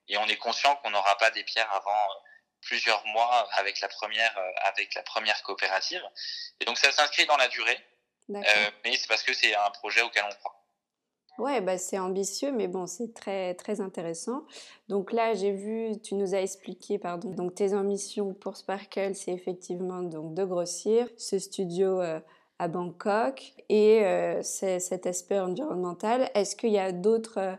et 0.08 0.16
on 0.16 0.26
est 0.26 0.36
conscient 0.36 0.76
qu'on 0.76 0.90
n'aura 0.90 1.16
pas 1.18 1.30
des 1.30 1.44
pierres 1.44 1.72
avant 1.72 1.90
euh, 1.90 2.27
plusieurs 2.62 3.04
mois 3.06 3.48
avec 3.56 3.80
la 3.80 3.88
première 3.88 4.36
euh, 4.38 4.68
avec 4.68 4.94
la 4.94 5.02
première 5.02 5.42
coopérative. 5.42 6.02
Et 6.60 6.64
donc 6.64 6.78
ça 6.78 6.90
s'inscrit 6.92 7.26
dans 7.26 7.36
la 7.36 7.48
durée, 7.48 7.78
euh, 8.30 8.42
mais 8.84 8.96
c'est 8.96 9.08
parce 9.08 9.22
que 9.22 9.32
c'est 9.32 9.54
un 9.54 9.70
projet 9.70 10.02
auquel 10.02 10.24
on 10.24 10.34
croit. 10.34 10.54
Ouais, 11.38 11.60
bah 11.60 11.78
c'est 11.78 12.00
ambitieux, 12.00 12.50
mais 12.50 12.66
bon, 12.66 12.88
c'est 12.88 13.14
très 13.14 13.54
très 13.54 13.80
intéressant. 13.80 14.44
Donc 14.88 15.12
là, 15.12 15.34
j'ai 15.34 15.52
vu, 15.52 15.92
tu 16.02 16.16
nous 16.16 16.34
as 16.34 16.40
expliqué, 16.40 16.98
pardon. 16.98 17.30
Donc 17.30 17.54
tes 17.54 17.74
ambitions 17.74 18.34
pour 18.34 18.56
Sparkle, 18.56 19.14
c'est 19.14 19.30
effectivement 19.32 20.02
donc 20.02 20.34
de 20.34 20.44
grossir 20.44 21.08
ce 21.16 21.38
studio 21.38 22.02
à 22.58 22.68
Bangkok 22.68 23.52
et 23.68 24.04
euh, 24.04 24.42
cet 24.42 25.06
aspect 25.06 25.38
environnemental. 25.38 26.30
Est-ce 26.34 26.56
qu'il 26.56 26.70
y 26.70 26.78
a 26.78 26.92
d'autres 26.92 27.38
euh, 27.38 27.54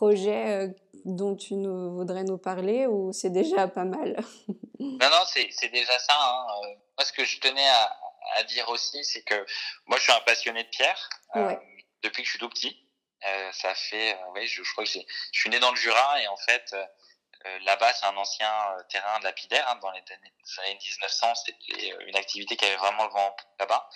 projets 0.00 0.46
euh, 0.48 0.68
dont 1.04 1.36
tu 1.36 1.54
nous, 1.56 1.94
voudrais 1.94 2.24
nous 2.24 2.38
parler 2.38 2.86
ou 2.86 3.12
c'est 3.12 3.30
déjà 3.30 3.68
pas 3.68 3.84
mal? 3.84 4.16
Non, 4.82 5.10
non, 5.10 5.24
c'est 5.26 5.68
déjà 5.68 5.98
ça. 5.98 6.16
Hein. 6.18 6.46
Moi, 6.96 7.04
ce 7.04 7.12
que 7.12 7.22
je 7.22 7.38
tenais 7.38 7.68
à, 7.68 8.00
à 8.36 8.44
dire 8.44 8.66
aussi, 8.70 9.04
c'est 9.04 9.20
que 9.20 9.34
moi, 9.84 9.98
je 9.98 10.04
suis 10.04 10.12
un 10.12 10.20
passionné 10.20 10.64
de 10.64 10.68
pierre 10.70 11.10
depuis 12.02 12.22
que 12.22 12.26
je 12.26 12.30
suis 12.30 12.38
tout 12.38 12.48
petit. 12.48 12.74
ça 13.52 13.74
fait, 13.74 14.16
oui, 14.34 14.46
je, 14.46 14.62
je, 14.62 14.72
crois 14.72 14.84
que 14.84 14.90
je 14.90 15.00
suis 15.32 15.50
né 15.50 15.58
dans 15.60 15.70
le 15.70 15.76
Jura 15.76 16.22
et 16.22 16.28
en 16.28 16.36
fait, 16.38 16.74
là-bas, 17.66 17.92
c'est 17.92 18.06
un 18.06 18.16
ancien 18.16 18.50
terrain 18.88 19.18
lapidaire. 19.20 19.68
Hein, 19.68 19.78
dans 19.82 19.90
les 19.90 20.00
années 20.00 20.78
1900, 20.78 21.34
c'était 21.34 21.94
une 22.06 22.16
activité 22.16 22.56
qui 22.56 22.64
avait 22.64 22.76
vraiment 22.76 23.04
le 23.04 23.10
vent 23.10 23.36
là-bas. 23.58 23.86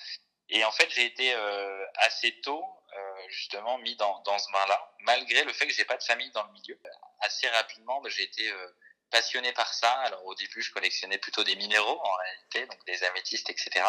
Et 0.49 0.65
en 0.65 0.71
fait, 0.71 0.89
j'ai 0.91 1.07
été 1.07 1.35
euh, 1.35 1.85
assez 1.97 2.41
tôt 2.41 2.63
euh, 2.63 2.84
justement 3.29 3.79
mis 3.79 3.97
dans, 3.97 4.21
dans 4.21 4.39
ce 4.39 4.51
bain-là, 4.53 4.95
malgré 5.01 5.45
le 5.45 5.53
fait 5.53 5.67
que 5.67 5.73
j'ai 5.73 5.85
pas 5.85 5.97
de 5.97 6.03
famille 6.03 6.31
dans 6.31 6.45
le 6.45 6.53
milieu. 6.53 6.79
Assez 7.21 7.49
rapidement, 7.49 8.01
bah, 8.01 8.09
j'ai 8.11 8.23
été 8.23 8.49
euh, 8.51 8.69
passionné 9.11 9.53
par 9.53 9.73
ça. 9.73 9.91
Alors 10.01 10.25
au 10.27 10.35
début, 10.35 10.63
je 10.63 10.73
collectionnais 10.73 11.19
plutôt 11.19 11.45
des 11.45 11.57
minéraux 11.57 12.01
en 12.03 12.13
réalité, 12.15 12.67
donc 12.67 12.85
des 12.87 13.03
améthystes, 13.05 13.51
etc. 13.51 13.85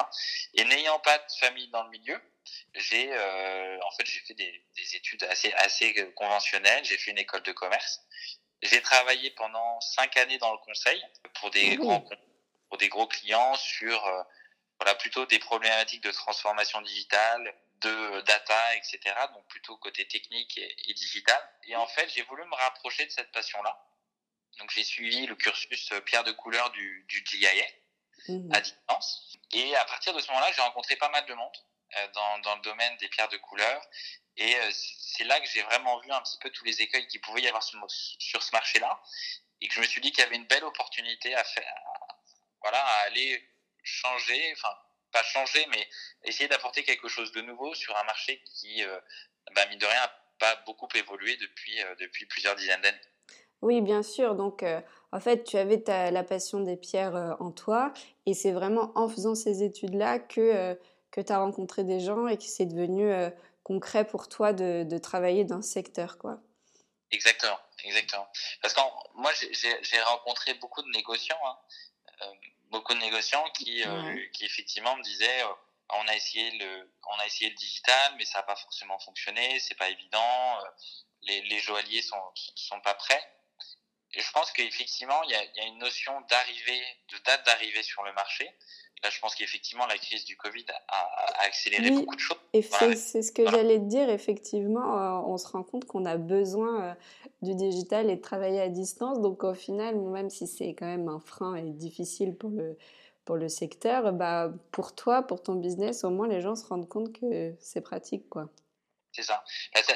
Et 0.53 0.63
n'ayant 0.65 0.99
pas 0.99 1.17
de 1.17 1.31
famille 1.39 1.67
dans 1.69 1.83
le 1.83 1.89
milieu, 1.89 2.19
j'ai 2.73 3.11
euh, 3.11 3.79
en 3.81 3.91
fait 3.91 4.05
j'ai 4.05 4.19
fait 4.21 4.35
des, 4.35 4.65
des, 4.75 4.95
études 4.95 5.23
assez 5.25 5.51
assez 5.53 6.13
conventionnelles. 6.13 6.83
J'ai 6.85 6.97
fait 6.97 7.11
une 7.11 7.17
école 7.17 7.43
de 7.43 7.51
commerce. 7.51 8.01
J'ai 8.61 8.81
travaillé 8.81 9.31
pendant 9.31 9.81
cinq 9.81 10.17
années 10.17 10.37
dans 10.37 10.51
le 10.51 10.59
conseil 10.59 11.03
pour 11.39 11.51
des 11.51 11.75
grands 11.75 12.07
pour 12.69 12.77
des 12.77 12.89
gros 12.89 13.07
clients 13.07 13.55
sur 13.55 14.25
voilà, 14.79 14.95
plutôt 14.95 15.25
des 15.25 15.39
problématiques 15.39 16.03
de 16.03 16.11
transformation 16.11 16.81
digitale, 16.81 17.55
de 17.81 18.21
data, 18.21 18.75
etc. 18.75 18.99
Donc 19.33 19.47
plutôt 19.47 19.77
côté 19.77 20.07
technique 20.07 20.57
et, 20.57 20.93
digital. 20.93 21.39
Et 21.63 21.75
en 21.75 21.87
fait, 21.87 22.09
j'ai 22.09 22.23
voulu 22.23 22.43
me 22.45 22.55
rapprocher 22.55 23.05
de 23.05 23.11
cette 23.11 23.31
passion-là. 23.31 23.77
Donc 24.59 24.71
j'ai 24.71 24.83
suivi 24.83 25.25
le 25.25 25.35
cursus 25.35 25.91
euh, 25.91 26.01
pierre 26.01 26.23
de 26.23 26.31
couleur 26.31 26.71
du, 26.71 27.05
du 27.09 27.23
GIA 27.25 27.51
mmh. 28.29 28.53
à 28.53 28.61
distance. 28.61 29.37
Et 29.51 29.75
à 29.75 29.85
partir 29.85 30.13
de 30.13 30.19
ce 30.19 30.27
moment-là, 30.27 30.51
j'ai 30.53 30.61
rencontré 30.61 30.95
pas 30.95 31.09
mal 31.09 31.25
de 31.25 31.33
monde 31.33 31.57
euh, 31.97 32.07
dans, 32.13 32.39
dans 32.39 32.55
le 32.55 32.61
domaine 32.61 32.95
des 32.97 33.09
pierres 33.09 33.27
de 33.29 33.37
couleur. 33.37 33.81
Et 34.37 34.55
c'est 34.71 35.23
là 35.23 35.39
que 35.39 35.47
j'ai 35.47 35.61
vraiment 35.61 35.99
vu 35.99 36.11
un 36.11 36.21
petit 36.21 36.37
peu 36.39 36.49
tous 36.49 36.65
les 36.65 36.81
écueils 36.81 37.07
qu'il 37.07 37.21
pouvait 37.21 37.41
y 37.41 37.47
avoir 37.47 37.63
sur, 37.63 37.79
sur 37.89 38.43
ce 38.43 38.51
marché-là 38.51 39.01
et 39.61 39.67
que 39.67 39.73
je 39.73 39.79
me 39.79 39.85
suis 39.85 40.01
dit 40.01 40.11
qu'il 40.11 40.23
y 40.23 40.27
avait 40.27 40.35
une 40.35 40.45
belle 40.45 40.63
opportunité 40.63 41.33
à 41.35 41.43
faire, 41.43 41.73
voilà, 42.61 42.83
à 42.83 43.05
aller 43.05 43.41
changer, 43.85 44.53
enfin 44.53 44.73
pas 45.11 45.23
changer, 45.23 45.65
mais 45.69 45.87
essayer 46.23 46.49
d'apporter 46.49 46.83
quelque 46.83 47.07
chose 47.07 47.31
de 47.31 47.41
nouveau 47.41 47.73
sur 47.73 47.95
un 47.95 48.03
marché 48.03 48.41
qui, 48.43 48.83
euh, 48.83 48.99
bah, 49.55 49.65
mine 49.67 49.79
de 49.79 49.85
rien, 49.85 50.01
n'a 50.01 50.13
pas 50.39 50.55
beaucoup 50.65 50.89
évolué 50.93 51.37
depuis, 51.37 51.81
euh, 51.81 51.95
depuis 51.99 52.25
plusieurs 52.25 52.55
dizaines 52.55 52.81
d'années. 52.81 52.97
Oui, 53.61 53.81
bien 53.81 54.03
sûr. 54.03 54.35
Donc, 54.35 54.63
euh, 54.63 54.81
en 55.13 55.19
fait, 55.21 55.45
tu 55.45 55.57
avais 55.57 55.81
ta, 55.81 56.11
la 56.11 56.23
passion 56.23 56.59
des 56.59 56.75
pierres 56.75 57.37
en 57.39 57.51
toi, 57.51 57.93
et 58.25 58.33
c'est 58.33 58.51
vraiment 58.51 58.91
en 58.95 59.07
faisant 59.07 59.35
ces 59.35 59.63
études-là 59.63 60.19
que, 60.19 60.77
que 61.11 61.21
tu 61.21 61.31
as 61.31 61.39
rencontré 61.39 61.85
des 61.85 62.01
gens 62.01 62.27
et 62.27 62.37
que 62.37 62.43
c'est 62.43 62.65
devenu 62.65 63.09
concret 63.63 64.05
pour 64.05 64.27
toi 64.27 64.51
de, 64.51 64.83
de 64.83 64.97
travailler 64.97 65.45
dans 65.45 65.61
ce 65.61 65.71
secteur, 65.71 66.17
quoi. 66.17 66.41
Exactement, 67.11 67.59
exactement. 67.83 68.27
Parce 68.61 68.73
que 68.73 68.81
moi, 69.15 69.31
j'ai 69.33 70.01
rencontré 70.01 70.53
beaucoup 70.55 70.81
de 70.81 70.89
négociants, 70.89 71.39
hein, 71.45 71.57
euh, 72.21 72.31
beaucoup 72.69 72.93
de 72.93 72.99
négociants 72.99 73.49
qui, 73.51 73.83
euh, 73.83 74.27
qui 74.33 74.45
effectivement 74.45 74.95
me 74.95 75.03
disaient 75.03 75.43
euh, 75.43 75.53
on 75.89 76.07
a 76.07 76.15
essayé 76.15 76.51
le 76.57 76.91
on 77.07 77.19
a 77.19 77.25
essayé 77.25 77.49
le 77.49 77.55
digital 77.55 78.15
mais 78.17 78.25
ça 78.25 78.39
n'a 78.39 78.43
pas 78.43 78.55
forcément 78.55 78.97
fonctionné 78.99 79.59
c'est 79.59 79.75
pas 79.75 79.89
évident 79.89 80.57
les, 81.23 81.41
les 81.43 81.59
joailliers 81.59 82.01
sont 82.01 82.21
sont 82.55 82.81
pas 82.81 82.95
prêts 82.95 83.23
et 84.15 84.21
je 84.21 84.31
pense 84.31 84.51
qu'effectivement 84.51 85.21
il 85.23 85.31
y 85.31 85.35
a, 85.35 85.43
y 85.43 85.59
a 85.61 85.65
une 85.67 85.79
notion 85.79 86.13
d'arrivée 86.29 86.83
de 87.11 87.17
date 87.25 87.45
d'arrivée 87.45 87.83
sur 87.83 88.03
le 88.03 88.13
marché 88.13 88.49
Là, 89.03 89.09
je 89.09 89.19
pense 89.19 89.35
qu'effectivement, 89.35 89.85
la 89.85 89.97
crise 89.97 90.25
du 90.25 90.37
Covid 90.37 90.65
a, 90.87 91.45
accéléré 91.45 91.91
beaucoup 91.91 92.15
de 92.15 92.19
choses. 92.19 92.37
Et 92.53 92.61
c'est 92.61 93.21
ce 93.21 93.31
que 93.31 93.47
j'allais 93.47 93.77
te 93.77 93.85
dire, 93.85 94.09
effectivement, 94.09 95.29
on 95.29 95.37
se 95.37 95.47
rend 95.47 95.63
compte 95.63 95.85
qu'on 95.85 96.05
a 96.05 96.17
besoin 96.17 96.95
du 97.41 97.55
digital 97.55 98.09
et 98.09 98.15
de 98.15 98.21
travailler 98.21 98.61
à 98.61 98.69
distance. 98.69 99.19
Donc 99.21 99.43
au 99.43 99.53
final, 99.53 99.99
même 99.99 100.29
si 100.29 100.47
c'est 100.47 100.73
quand 100.73 100.85
même 100.85 101.09
un 101.09 101.19
frein 101.19 101.55
et 101.55 101.71
difficile 101.71 102.35
pour 102.35 102.49
le, 102.49 102.77
pour 103.25 103.35
le 103.35 103.49
secteur, 103.49 104.13
bah, 104.13 104.51
pour 104.71 104.95
toi, 104.95 105.23
pour 105.23 105.43
ton 105.43 105.55
business, 105.55 106.03
au 106.03 106.09
moins 106.09 106.27
les 106.27 106.41
gens 106.41 106.55
se 106.55 106.65
rendent 106.65 106.89
compte 106.89 107.13
que 107.13 107.53
c'est 107.59 107.81
pratique. 107.81 108.29
quoi. 108.29 108.49
C'est 109.15 109.23
ça. 109.23 109.43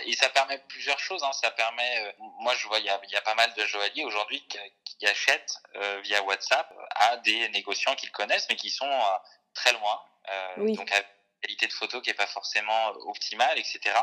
Et 0.06 0.16
ça 0.16 0.30
permet 0.30 0.58
plusieurs 0.70 1.00
choses. 1.00 1.24
Hein. 1.24 1.34
Ça 1.34 1.52
permet, 1.52 2.00
euh, 2.06 2.12
moi 2.40 2.56
je 2.56 2.68
vois, 2.68 2.80
il 2.80 2.86
y 2.86 2.90
a, 2.90 3.00
y 3.10 3.16
a, 3.16 3.22
pas 3.22 3.36
mal 3.36 3.54
de 3.54 3.66
joailliers 3.66 4.06
aujourd'hui 4.06 4.46
qui, 4.48 5.06
achètent 5.06 5.56
euh, 5.76 6.02
via 6.02 6.22
WhatsApp 6.24 6.74
à 6.96 7.18
des 7.18 7.48
négociants 7.50 7.96
qu'ils 7.96 8.12
connaissent, 8.12 8.48
mais 8.50 8.58
qui 8.58 8.70
sont 8.70 8.90
euh, 8.90 9.18
très 9.54 9.72
loin. 9.74 10.02
Oui. 10.58 10.74
Donc, 10.74 10.92
à 10.92 11.02
qualité 11.42 11.68
de 11.68 11.74
photo 11.74 12.02
qui 12.02 12.10
est 12.10 12.16
pas 12.16 12.28
forcément 12.28 12.90
optimale, 13.08 13.58
etc. 13.58 13.94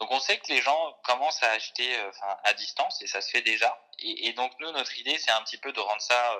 Donc 0.00 0.10
on 0.10 0.20
sait 0.20 0.38
que 0.38 0.48
les 0.48 0.60
gens 0.60 0.98
commencent 1.04 1.42
à 1.42 1.50
acheter 1.52 1.98
euh, 1.98 2.10
à 2.44 2.52
distance 2.54 3.00
et 3.02 3.06
ça 3.06 3.20
se 3.20 3.30
fait 3.30 3.42
déjà. 3.42 3.80
Et, 3.98 4.28
et 4.28 4.32
donc 4.34 4.52
nous, 4.60 4.70
notre 4.72 4.98
idée, 4.98 5.18
c'est 5.18 5.30
un 5.30 5.42
petit 5.42 5.56
peu 5.56 5.72
de 5.72 5.80
rendre 5.80 6.02
ça 6.02 6.34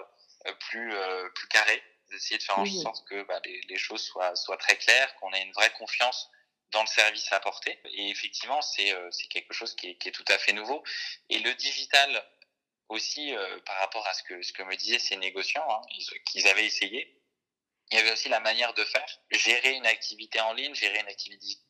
euh, 0.46 0.52
plus, 0.68 0.94
euh, 0.94 1.28
plus 1.30 1.48
carré, 1.48 1.82
d'essayer 2.10 2.38
de 2.38 2.42
faire 2.42 2.58
en 2.58 2.66
sorte 2.66 3.06
que 3.08 3.22
bah, 3.22 3.40
les, 3.44 3.60
les, 3.68 3.78
choses 3.78 4.04
soient, 4.04 4.36
soient 4.36 4.58
très 4.58 4.76
claires, 4.76 5.14
qu'on 5.16 5.32
ait 5.32 5.42
une 5.42 5.52
vraie 5.52 5.72
confiance 5.72 6.30
dans 6.72 6.82
le 6.82 6.88
service 6.88 7.32
à 7.32 7.36
apporter. 7.36 7.78
Et 7.84 8.10
effectivement, 8.10 8.60
c'est 8.62 8.94
c'est 9.10 9.28
quelque 9.28 9.52
chose 9.52 9.74
qui 9.76 9.90
est, 9.90 9.94
qui 9.96 10.08
est 10.08 10.12
tout 10.12 10.24
à 10.28 10.38
fait 10.38 10.52
nouveau. 10.52 10.82
Et 11.28 11.38
le 11.38 11.54
digital 11.54 12.24
aussi, 12.88 13.34
par 13.64 13.76
rapport 13.78 14.06
à 14.06 14.14
ce 14.14 14.22
que, 14.22 14.42
ce 14.42 14.52
que 14.52 14.62
me 14.62 14.76
disaient 14.76 14.98
ces 14.98 15.16
négociants, 15.16 15.66
hein, 15.68 15.82
qu'ils 16.24 16.46
avaient 16.48 16.66
essayé, 16.66 17.16
il 17.90 17.98
y 17.98 18.00
avait 18.00 18.12
aussi 18.12 18.28
la 18.28 18.40
manière 18.40 18.74
de 18.74 18.84
faire. 18.84 19.06
Gérer 19.30 19.74
une 19.74 19.86
activité 19.86 20.40
en 20.40 20.52
ligne, 20.52 20.74
gérer 20.74 20.98
une 20.98 21.08
activité 21.08 21.60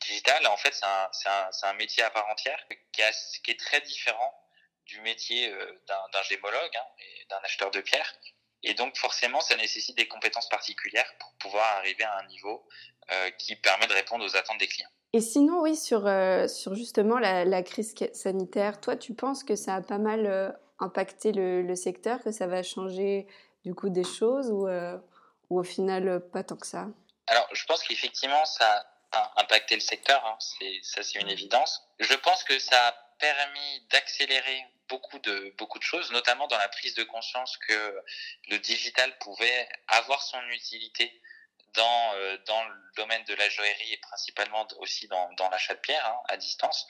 digitale, 0.00 0.46
en 0.46 0.56
fait, 0.56 0.72
c'est 0.72 0.86
un, 0.86 1.10
un, 1.26 1.50
un, 1.62 1.72
métier 1.74 2.02
à 2.02 2.10
part 2.10 2.26
entière 2.28 2.58
qui, 2.92 3.02
est 3.02 3.60
très 3.60 3.80
différent 3.82 4.42
du 4.86 5.00
métier 5.00 5.50
euh, 5.50 5.82
d'un 5.86 6.22
gémologue 6.22 6.76
hein, 6.76 6.86
et 6.98 7.24
d'un 7.26 7.38
acheteur 7.38 7.70
de 7.70 7.80
pierres. 7.80 8.14
Et 8.62 8.74
donc, 8.74 8.96
forcément, 8.96 9.40
ça 9.40 9.56
nécessite 9.56 9.96
des 9.96 10.08
compétences 10.08 10.48
particulières 10.48 11.10
pour 11.18 11.32
pouvoir 11.34 11.64
arriver 11.78 12.04
à 12.04 12.18
un 12.18 12.26
niveau 12.26 12.66
euh, 13.12 13.30
qui 13.32 13.56
permet 13.56 13.86
de 13.86 13.92
répondre 13.92 14.24
aux 14.24 14.36
attentes 14.36 14.58
des 14.58 14.66
clients. 14.66 14.88
Et 15.12 15.20
sinon, 15.20 15.60
oui, 15.60 15.76
sur, 15.76 16.06
euh, 16.06 16.48
sur 16.48 16.74
justement 16.74 17.18
la, 17.18 17.44
la, 17.44 17.62
crise 17.62 17.94
sanitaire, 18.12 18.80
toi, 18.80 18.96
tu 18.96 19.14
penses 19.14 19.44
que 19.44 19.56
ça 19.56 19.76
a 19.76 19.80
pas 19.80 19.98
mal 19.98 20.26
euh, 20.26 20.50
impacté 20.78 21.32
le, 21.32 21.62
le, 21.62 21.76
secteur, 21.76 22.22
que 22.22 22.32
ça 22.32 22.46
va 22.46 22.62
changer 22.62 23.26
du 23.64 23.74
coup 23.74 23.88
des 23.88 24.04
choses 24.04 24.50
ou 24.50 24.68
ou 25.48 25.60
au 25.60 25.62
final 25.64 26.20
pas 26.32 26.42
tant 26.42 26.56
que 26.56 26.66
ça? 26.66 26.88
Alors, 27.26 27.48
je 27.52 27.64
pense 27.66 27.82
qu'effectivement, 27.82 28.44
ça 28.44 28.86
a 29.12 29.40
impacté 29.40 29.74
le 29.74 29.80
secteur, 29.80 30.24
hein. 30.26 30.36
ça 30.82 31.02
c'est 31.02 31.20
une 31.20 31.28
évidence. 31.28 31.82
Je 31.98 32.14
pense 32.14 32.44
que 32.44 32.58
ça 32.58 32.88
a 32.88 32.92
permis 33.18 33.86
d'accélérer 33.90 34.64
beaucoup 34.88 35.18
de 35.20 35.54
beaucoup 35.58 35.78
de 35.78 35.84
choses, 35.84 36.10
notamment 36.12 36.46
dans 36.48 36.58
la 36.58 36.68
prise 36.68 36.94
de 36.94 37.04
conscience 37.04 37.56
que 37.58 38.02
le 38.48 38.58
digital 38.58 39.16
pouvait 39.18 39.68
avoir 39.88 40.22
son 40.22 40.40
utilité 40.50 41.20
dans 41.74 42.14
euh, 42.14 42.38
dans 42.46 42.64
le 42.64 42.74
domaine 42.96 43.24
de 43.24 43.34
la 43.34 43.48
joaillerie 43.48 43.92
et 43.92 43.98
principalement 43.98 44.66
aussi 44.78 45.08
dans 45.08 45.32
dans 45.34 45.48
l'achat 45.50 45.74
de 45.74 45.80
pierres 45.80 46.06
hein, 46.06 46.20
à 46.28 46.36
distance, 46.36 46.86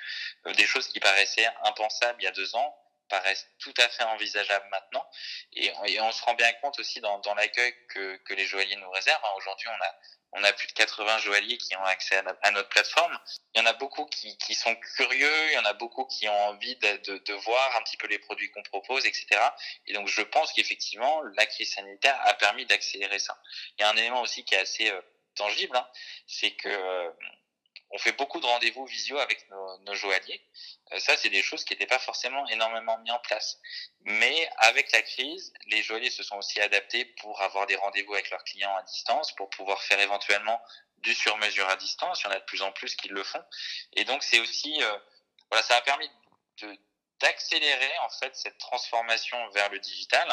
euh, 0.47 0.55
des 0.55 0.67
choses 0.67 0.89
qui 0.89 1.01
paraissaient 1.01 1.49
impensables 1.65 2.21
il 2.21 2.25
y 2.25 2.29
a 2.29 2.33
deux 2.33 2.55
ans 2.57 2.77
paraissent 3.09 3.49
tout 3.59 3.75
à 3.79 3.89
fait 3.89 4.03
envisageables 4.05 4.69
maintenant. 4.71 5.05
Et, 5.53 5.73
on 6.01 6.13
se 6.13 6.23
rend 6.23 6.35
bien 6.35 6.53
compte 6.55 6.79
aussi 6.79 7.01
dans, 7.01 7.35
l'accueil 7.35 7.75
que, 7.89 8.21
les 8.31 8.47
joailliers 8.47 8.77
nous 8.77 8.91
réservent. 8.91 9.25
Hein, 9.25 9.35
aujourd'hui, 9.37 9.69
on 10.33 10.45
a, 10.45 10.53
plus 10.53 10.67
de 10.67 10.73
80 10.73 11.19
joailliers 11.19 11.59
qui 11.59 11.77
ont 11.77 11.85
accès 11.85 12.21
à, 12.43 12.51
notre 12.51 12.69
plateforme. 12.69 13.19
Il 13.55 13.61
y 13.61 13.63
en 13.63 13.67
a 13.67 13.73
beaucoup 13.73 14.07
qui, 14.07 14.55
sont 14.55 14.75
curieux, 14.97 15.51
il 15.51 15.55
y 15.55 15.59
en 15.59 15.65
a 15.65 15.73
beaucoup 15.73 16.07
qui 16.07 16.29
ont 16.29 16.49
envie 16.49 16.77
de 16.77 17.33
voir 17.45 17.77
un 17.77 17.83
petit 17.83 17.97
peu 17.97 18.07
les 18.07 18.19
produits 18.19 18.51
qu'on 18.51 18.63
propose, 18.63 19.07
etc. 19.07 19.27
Et 19.87 19.93
donc, 19.93 20.09
je 20.09 20.23
pense 20.23 20.53
qu'effectivement, 20.53 21.23
la 21.37 21.47
crise 21.47 21.73
sanitaire 21.73 22.19
a 22.25 22.35
permis 22.35 22.67
d'accélérer 22.67 23.19
ça. 23.19 23.41
Il 23.79 23.83
y 23.83 23.85
a 23.85 23.91
un 23.91 23.97
élément 23.97 24.21
aussi 24.23 24.45
qui 24.45 24.55
est 24.55 24.61
assez 24.61 24.91
euh, 24.91 25.01
tangible, 25.37 25.77
hein, 25.77 25.89
c'est 26.27 26.53
que 26.53 26.69
euh, 26.69 27.11
on 27.91 27.99
fait 27.99 28.13
beaucoup 28.13 28.41
de 28.41 28.47
rendez-vous 28.47 28.85
visio 28.87 29.19
avec 29.19 29.49
nos, 29.51 29.79
nos 29.79 29.95
joailliers. 29.95 30.41
Euh, 30.93 30.99
ça, 30.99 31.17
c'est 31.17 31.31
des 31.31 31.43
choses 31.43 31.65
qui 31.65 31.73
n'étaient 31.73 31.87
pas 31.87 31.99
forcément 31.99 32.47
énormément 32.49 32.99
mis 32.99 33.11
en 33.11 33.19
place. 33.21 33.59
Mais 34.01 34.49
avec 34.59 34.91
la 34.93 35.03
crise, 35.03 35.53
les 35.67 35.83
joailliers 35.83 36.11
se 36.11 36.23
sont 36.23 36.37
aussi 36.37 36.61
adaptés 36.61 37.05
pour 37.21 37.41
avoir 37.43 37.67
des 37.67 37.77
rendez-vous 37.77 38.15
avec 38.15 38.31
leurs 38.31 38.45
clients 38.45 38.75
à 38.77 38.83
distance, 38.83 39.35
pour 39.37 39.51
pouvoir 39.51 39.83
faire 39.83 40.01
éventuellement 40.01 40.61
du 40.99 41.15
sur-mesure 41.15 41.69
à 41.69 41.77
distance. 41.77 42.23
Il 42.23 42.25
y 42.25 42.27
en 42.29 42.33
a 42.33 42.41
de 42.41 42.45
plus 42.45 42.63
en 42.63 42.73
plus 42.73 42.97
qui 42.97 43.09
le 43.09 43.23
font. 43.23 43.45
Et 43.93 44.05
donc, 44.05 44.23
c'est 44.23 44.41
aussi, 44.41 44.83
euh, 44.83 44.99
voilà, 45.51 45.63
ça 45.63 45.77
a 45.77 45.81
permis 45.83 46.11
de, 46.63 46.77
d'accélérer 47.21 47.93
en 48.03 48.09
fait 48.11 48.35
cette 48.37 48.59
transformation 48.59 49.37
vers 49.51 49.71
le 49.71 49.79
digital, 49.79 50.29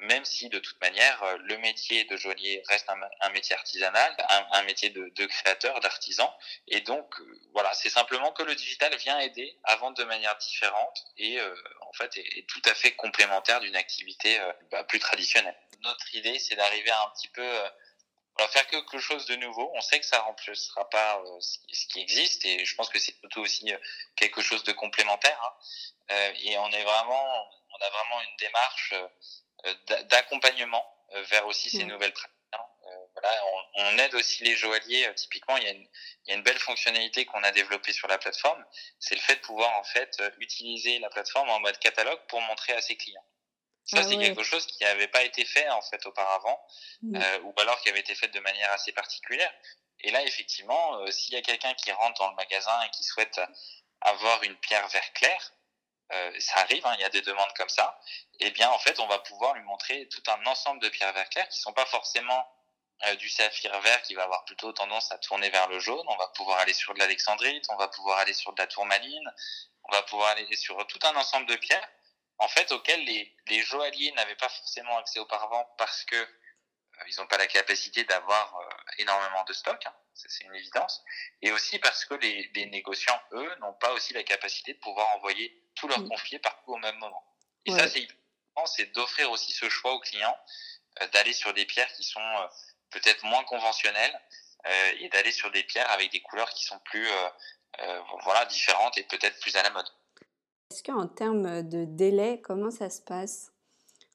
même 0.00 0.24
si 0.24 0.48
de 0.48 0.58
toute 0.58 0.80
manière 0.80 1.22
euh, 1.22 1.36
le 1.44 1.58
métier 1.58 2.04
de 2.04 2.16
joaillier 2.16 2.62
reste 2.68 2.88
un, 2.88 3.30
métier 3.30 3.54
artisanal, 3.54 4.16
un, 4.52 4.62
métier 4.62 4.90
de, 4.90 5.26
créateur, 5.26 5.80
d'artisan, 5.80 6.32
et 6.68 6.80
donc 6.80 7.20
euh, 7.20 7.40
voilà, 7.52 7.72
c'est 7.74 7.90
simplement 7.90 8.32
que 8.32 8.42
le 8.42 8.54
digital 8.54 8.94
vient 8.96 9.18
aider 9.18 9.58
à 9.64 9.76
vendre 9.76 9.96
de 9.96 10.04
manière 10.04 10.36
différente 10.38 11.04
et 11.18 11.38
euh, 11.38 11.54
en 11.82 11.92
fait 11.92 12.16
est, 12.16 12.46
tout 12.48 12.62
à 12.64 12.74
fait 12.74 12.92
complémentaire 12.92 13.60
d'une 13.60 13.76
activité 13.76 14.38
bah, 14.70 14.84
plus 14.84 14.98
traditionnelle. 14.98 15.56
Notre 15.82 16.14
idée, 16.14 16.38
c'est 16.38 16.54
d'arriver 16.54 16.90
à 16.90 17.02
un 17.02 17.10
petit 17.10 17.28
peu 17.28 17.46
on 18.38 18.42
va 18.42 18.48
faire 18.48 18.66
quelque 18.66 18.98
chose 18.98 19.26
de 19.26 19.36
nouveau. 19.36 19.70
On 19.74 19.80
sait 19.80 20.00
que 20.00 20.06
ça 20.06 20.20
remplacera 20.20 20.88
pas 20.90 21.18
euh, 21.18 21.40
ce 21.40 21.86
qui 21.88 22.00
existe 22.00 22.44
et 22.44 22.64
je 22.64 22.74
pense 22.74 22.88
que 22.88 22.98
c'est 22.98 23.12
plutôt 23.12 23.42
aussi 23.42 23.72
euh, 23.72 23.78
quelque 24.16 24.40
chose 24.40 24.64
de 24.64 24.72
complémentaire. 24.72 25.38
Hein. 25.42 25.54
Euh, 26.12 26.32
et 26.42 26.58
on 26.58 26.70
est 26.70 26.82
vraiment, 26.82 27.50
on 27.70 27.84
a 27.84 27.90
vraiment 27.90 28.20
une 28.22 28.36
démarche 28.38 28.94
d'accompagnement 30.08 30.84
vers 31.30 31.46
aussi 31.46 31.70
ces 31.70 31.84
mmh. 31.84 31.88
nouvelles 31.88 32.12
pratiques. 32.12 32.32
Hein. 32.52 32.64
Voilà, 33.12 33.44
on, 33.46 33.84
on, 33.84 33.98
aide 33.98 34.14
aussi 34.14 34.42
les 34.42 34.56
joailliers. 34.56 35.14
typiquement, 35.14 35.56
il 35.58 35.62
y, 35.62 35.66
a 35.66 35.70
une, 35.70 35.88
il 36.24 36.30
y 36.30 36.32
a 36.32 36.34
une 36.34 36.42
belle 36.42 36.58
fonctionnalité 36.58 37.24
qu'on 37.26 37.42
a 37.44 37.52
développée 37.52 37.92
sur 37.92 38.08
la 38.08 38.18
plateforme. 38.18 38.64
C'est 38.98 39.14
le 39.14 39.20
fait 39.20 39.36
de 39.36 39.40
pouvoir 39.40 39.70
en 39.78 39.84
fait 39.84 40.20
utiliser 40.38 40.98
la 40.98 41.10
plateforme 41.10 41.48
en 41.50 41.60
mode 41.60 41.78
catalogue 41.78 42.20
pour 42.28 42.40
montrer 42.40 42.72
à 42.72 42.80
ses 42.80 42.96
clients. 42.96 43.24
Ça, 43.84 43.98
ah 44.00 44.04
c'est 44.04 44.16
quelque 44.16 44.44
chose 44.44 44.66
qui 44.66 44.84
n'avait 44.84 45.08
pas 45.08 45.22
été 45.22 45.44
fait 45.44 45.68
en 45.70 45.82
fait 45.82 46.06
auparavant, 46.06 46.64
mmh. 47.02 47.16
euh, 47.16 47.40
ou 47.40 47.54
alors 47.58 47.80
qui 47.80 47.88
avait 47.88 48.00
été 48.00 48.14
fait 48.14 48.28
de 48.28 48.40
manière 48.40 48.70
assez 48.72 48.92
particulière. 48.92 49.52
Et 50.00 50.10
là, 50.10 50.22
effectivement, 50.22 50.98
euh, 50.98 51.10
s'il 51.10 51.34
y 51.34 51.36
a 51.36 51.42
quelqu'un 51.42 51.74
qui 51.74 51.90
rentre 51.92 52.20
dans 52.20 52.30
le 52.30 52.36
magasin 52.36 52.82
et 52.82 52.90
qui 52.90 53.04
souhaite 53.04 53.40
avoir 54.00 54.42
une 54.42 54.56
pierre 54.56 54.86
vert 54.88 55.12
clair, 55.12 55.52
euh, 56.12 56.32
ça 56.40 56.60
arrive, 56.60 56.84
hein, 56.86 56.94
il 56.98 57.00
y 57.00 57.04
a 57.04 57.08
des 57.08 57.22
demandes 57.22 57.52
comme 57.56 57.68
ça. 57.68 57.98
Eh 58.40 58.50
bien, 58.50 58.68
en 58.70 58.78
fait, 58.78 58.98
on 59.00 59.06
va 59.06 59.18
pouvoir 59.20 59.54
lui 59.54 59.62
montrer 59.62 60.08
tout 60.08 60.22
un 60.30 60.44
ensemble 60.46 60.82
de 60.82 60.88
pierres 60.88 61.12
vert 61.12 61.28
clair 61.30 61.48
qui 61.48 61.58
sont 61.58 61.72
pas 61.72 61.86
forcément 61.86 62.46
euh, 63.06 63.14
du 63.16 63.28
saphir 63.28 63.78
vert 63.80 64.02
qui 64.02 64.14
va 64.14 64.24
avoir 64.24 64.44
plutôt 64.44 64.72
tendance 64.72 65.10
à 65.12 65.18
tourner 65.18 65.48
vers 65.50 65.68
le 65.68 65.78
jaune. 65.78 66.04
On 66.08 66.16
va 66.16 66.28
pouvoir 66.28 66.58
aller 66.58 66.74
sur 66.74 66.92
de 66.92 66.98
l'alexandrite, 66.98 67.64
on 67.70 67.76
va 67.76 67.88
pouvoir 67.88 68.18
aller 68.18 68.34
sur 68.34 68.52
de 68.52 68.60
la 68.60 68.66
tourmaline, 68.66 69.32
on 69.84 69.92
va 69.92 70.02
pouvoir 70.02 70.30
aller 70.30 70.56
sur 70.56 70.86
tout 70.86 70.98
un 71.04 71.16
ensemble 71.16 71.46
de 71.46 71.56
pierres 71.56 71.88
en 72.38 72.48
fait, 72.48 72.72
auquel 72.72 73.04
les, 73.04 73.36
les 73.48 73.60
joailliers 73.62 74.12
n'avaient 74.12 74.36
pas 74.36 74.48
forcément 74.48 74.98
accès 74.98 75.20
auparavant 75.20 75.64
parce 75.78 76.04
que 76.04 76.28
ils 77.08 77.16
n'ont 77.18 77.26
pas 77.26 77.38
la 77.38 77.46
capacité 77.46 78.04
d'avoir 78.04 78.58
énormément 78.98 79.42
de 79.44 79.52
stock, 79.52 79.80
hein, 79.86 79.94
c'est 80.14 80.44
une 80.44 80.54
évidence, 80.54 81.02
et 81.40 81.50
aussi 81.50 81.78
parce 81.78 82.04
que 82.04 82.14
les, 82.14 82.50
les 82.54 82.66
négociants, 82.66 83.20
eux, 83.32 83.54
n'ont 83.60 83.72
pas 83.74 83.92
aussi 83.92 84.12
la 84.12 84.22
capacité 84.22 84.74
de 84.74 84.78
pouvoir 84.78 85.08
envoyer 85.16 85.64
tous 85.74 85.88
leurs 85.88 86.06
confiés 86.06 86.38
partout 86.38 86.72
au 86.72 86.76
même 86.76 86.96
moment. 86.98 87.24
Et 87.64 87.72
ça, 87.72 87.88
c'est 87.88 88.06
c'est 88.66 88.92
d'offrir 88.92 89.30
aussi 89.30 89.52
ce 89.52 89.68
choix 89.68 89.92
aux 89.94 90.00
clients 90.00 90.36
d'aller 91.12 91.32
sur 91.32 91.54
des 91.54 91.64
pierres 91.64 91.90
qui 91.94 92.04
sont 92.04 92.50
peut-être 92.90 93.24
moins 93.24 93.42
conventionnelles 93.44 94.20
et 94.98 95.08
d'aller 95.08 95.32
sur 95.32 95.50
des 95.50 95.64
pierres 95.64 95.90
avec 95.90 96.12
des 96.12 96.20
couleurs 96.20 96.50
qui 96.50 96.64
sont 96.64 96.78
plus 96.80 97.08
voilà 98.22 98.44
différentes 98.46 98.98
et 98.98 99.04
peut-être 99.04 99.40
plus 99.40 99.56
à 99.56 99.62
la 99.62 99.70
mode. 99.70 99.88
Est-ce 100.72 100.82
qu'en 100.82 101.06
termes 101.06 101.62
de 101.62 101.84
délai, 101.84 102.40
comment 102.42 102.70
ça 102.70 102.88
se 102.88 103.02
passe? 103.02 103.52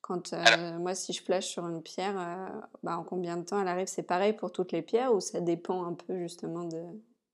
Quand 0.01 0.33
euh, 0.33 0.79
moi, 0.79 0.95
si 0.95 1.13
je 1.13 1.21
flash 1.21 1.45
sur 1.45 1.67
une 1.67 1.83
pierre, 1.83 2.15
euh, 2.17 2.47
bah, 2.81 2.97
en 2.97 3.03
combien 3.03 3.37
de 3.37 3.45
temps 3.45 3.61
elle 3.61 3.67
arrive? 3.67 3.85
C'est 3.85 4.01
pareil 4.01 4.33
pour 4.33 4.51
toutes 4.51 4.71
les 4.71 4.81
pierres 4.81 5.13
ou 5.13 5.21
ça 5.21 5.39
dépend 5.39 5.85
un 5.85 5.93
peu 5.93 6.17
justement 6.17 6.63
de. 6.63 6.83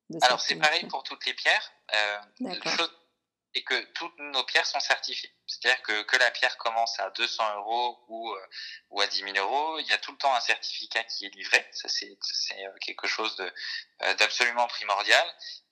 de 0.10 0.20
Alors 0.24 0.42
c'est 0.42 0.56
pareil 0.56 0.86
pour 0.88 1.04
toutes 1.04 1.26
les 1.26 1.34
pierres. 1.34 1.72
Euh, 1.94 2.18
D'accord. 2.42 2.74
Et 3.56 3.64
que 3.64 3.80
toutes 3.94 4.18
nos 4.18 4.44
pierres 4.46 4.66
sont 4.66 4.80
certifiées. 4.80 5.32
C'est-à-dire 5.46 5.82
que 5.84 6.04
que 6.04 6.18
la 6.18 6.32
pierre 6.32 6.58
commence 6.58 7.00
à 7.00 7.10
200 7.12 7.58
euros 7.58 8.04
ou 8.08 8.32
euh, 8.32 8.48
ou 8.90 9.02
à 9.02 9.08
10 9.08 9.24
000 9.34 9.38
euros, 9.38 9.80
il 9.80 9.88
y 9.88 9.94
a 9.94 9.98
tout 10.00 10.12
le 10.12 10.18
temps 10.18 10.34
un 10.34 10.40
certificat 10.40 11.04
qui 11.04 11.26
est 11.26 11.36
livré. 11.36 11.64
Ça 11.72 11.88
c'est 11.88 12.18
c'est 12.22 12.66
quelque 12.82 13.08
chose 13.08 13.36
de 13.36 13.54
d'absolument 14.16 14.68
primordial. 14.68 15.26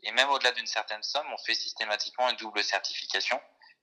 Et 0.04 0.12
même 0.12 0.30
au-delà 0.30 0.52
d'une 0.52 0.67
certaine 0.67 1.04
somme, 1.04 1.28
on 1.34 1.38
fait 1.39 1.56
systématiquement 1.56 2.30
une 2.30 2.38
double 2.38 2.63
certification 2.63 3.39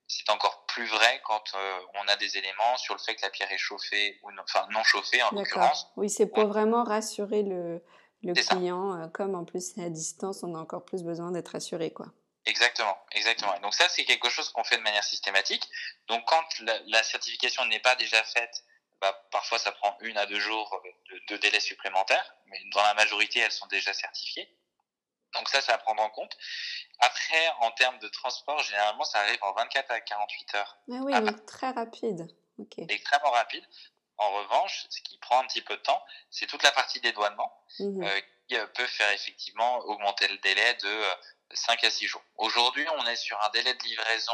c'est 0.09 0.31
encore 0.31 0.65
plus 0.67 0.87
vrai 0.87 1.21
quand 1.25 1.43
euh, 1.55 1.79
on 2.03 2.09
a 2.09 2.17
des 2.17 2.39
éléments 2.39 2.77
sur 2.79 2.95
le 2.95 3.01
fait 3.01 3.15
que 3.15 3.23
la 3.23 3.31
pierre 3.31 3.53
est 3.53 3.59
chauffée 3.59 4.19
ou 4.23 4.33
non, 4.33 4.43
enfin 4.43 4.67
non 4.73 4.83
chauffée 4.83 5.23
en 5.23 5.31
l'occurrence. 5.31 5.93
Oui, 5.97 6.09
c'est 6.09 6.27
pour 6.27 6.47
vraiment 6.47 6.83
rassurer 6.83 7.43
le, 7.43 7.83
le 8.23 8.33
client. 8.33 8.99
Euh, 8.99 9.09
comme 9.09 9.35
en 9.35 9.45
plus 9.45 9.75
c'est 9.75 9.85
à 9.85 9.91
distance, 9.91 10.43
on 10.43 10.55
a 10.55 10.59
encore 10.59 10.85
plus 10.85 11.05
besoin 11.05 11.31
d'être 11.31 11.49
rassuré, 11.49 11.93
quoi. 11.93 12.07
Exactement, 12.45 12.97
exactement. 13.13 13.59
Donc 13.61 13.75
ça, 13.75 13.89
c'est 13.89 14.05
quelque 14.05 14.31
chose 14.31 14.49
qu'on 14.51 14.65
fait 14.65 14.79
de 14.79 14.83
manière 14.83 15.05
systématique. 15.05 15.69
Donc 16.07 16.25
quand 16.27 16.61
la, 16.87 17.03
certification 17.03 17.65
n'est 17.67 17.81
pas 17.81 17.95
déjà 17.97 18.23
faite, 18.25 18.65
bah, 19.01 19.13
parfois 19.31 19.59
ça 19.59 19.73
prend 19.73 19.97
une 20.01 20.17
à 20.17 20.27
deux 20.27 20.41
jours 20.41 20.83
de, 21.11 21.21
de 21.29 21.37
délai 21.37 21.61
supplémentaire, 21.61 22.35
mais 22.47 22.61
dans 22.73 22.83
la 22.83 22.95
majorité, 22.95 23.41
elles 23.41 23.53
sont 23.53 23.67
déjà 23.67 23.93
certifiées. 23.93 24.49
Donc 25.35 25.49
ça, 25.49 25.61
c'est 25.61 25.73
à 25.73 25.79
prendre 25.79 26.03
en 26.03 26.11
compte. 26.11 26.37
Après, 27.01 27.49
en 27.61 27.71
termes 27.73 27.99
de 27.99 28.09
transport, 28.09 28.63
généralement, 28.63 29.05
ça 29.05 29.21
arrive 29.21 29.39
en 29.43 29.53
24 29.53 29.91
à 29.91 30.01
48 30.01 30.55
heures. 30.55 30.79
Mais 30.89 31.01
oui, 31.01 31.13
donc 31.21 31.45
très 31.47 31.71
rapide. 31.71 32.27
Extrêmement 32.89 33.31
rapide. 33.31 33.65
En 34.17 34.31
revanche, 34.33 34.87
ce 34.91 35.01
qui 35.03 35.17
prend 35.19 35.41
un 35.41 35.47
petit 35.47 35.63
peu 35.63 35.77
de 35.77 35.83
temps, 35.83 36.03
c'est 36.31 36.47
toute 36.47 36.63
la 36.63 36.73
partie 36.73 37.01
dédouanement 37.01 37.53
mmh 37.79 38.03
euh, 38.03 38.21
peut 38.75 38.87
faire 38.87 39.11
effectivement 39.13 39.79
augmenter 39.81 40.29
le 40.29 40.39
délai 40.39 40.75
de 40.75 41.03
5 41.55 41.85
euh, 41.85 41.87
à 41.87 41.91
6 41.91 42.07
jours. 42.07 42.23
Aujourd'hui, 42.37 42.87
on 42.99 43.07
est 43.07 43.17
sur 43.17 43.41
un 43.43 43.51
délai 43.51 43.75
de 43.75 43.83
livraison 43.85 44.33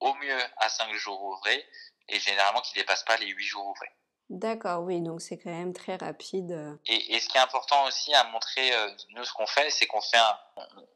au 0.00 0.14
mieux 0.14 0.42
à 0.56 0.68
5 0.68 0.92
jours 0.94 1.22
ouvrés 1.22 1.66
et 2.08 2.18
généralement 2.18 2.60
qui 2.60 2.76
ne 2.76 2.82
dépasse 2.82 3.04
pas 3.04 3.16
les 3.16 3.28
8 3.28 3.44
jours 3.44 3.66
ouvrés. 3.66 3.92
D'accord, 4.30 4.82
oui, 4.82 5.02
donc 5.02 5.20
c'est 5.20 5.36
quand 5.36 5.50
même 5.50 5.74
très 5.74 5.96
rapide. 5.96 6.52
Euh. 6.52 6.74
Et, 6.86 7.14
et, 7.14 7.20
ce 7.20 7.28
qui 7.28 7.36
est 7.36 7.40
important 7.40 7.84
aussi 7.84 8.14
à 8.14 8.24
montrer, 8.24 8.74
euh, 8.74 8.88
nous, 9.10 9.24
ce 9.24 9.32
qu'on 9.34 9.46
fait, 9.46 9.68
c'est 9.70 9.86
qu'on 9.86 10.00
fait 10.00 10.16
un, 10.16 10.38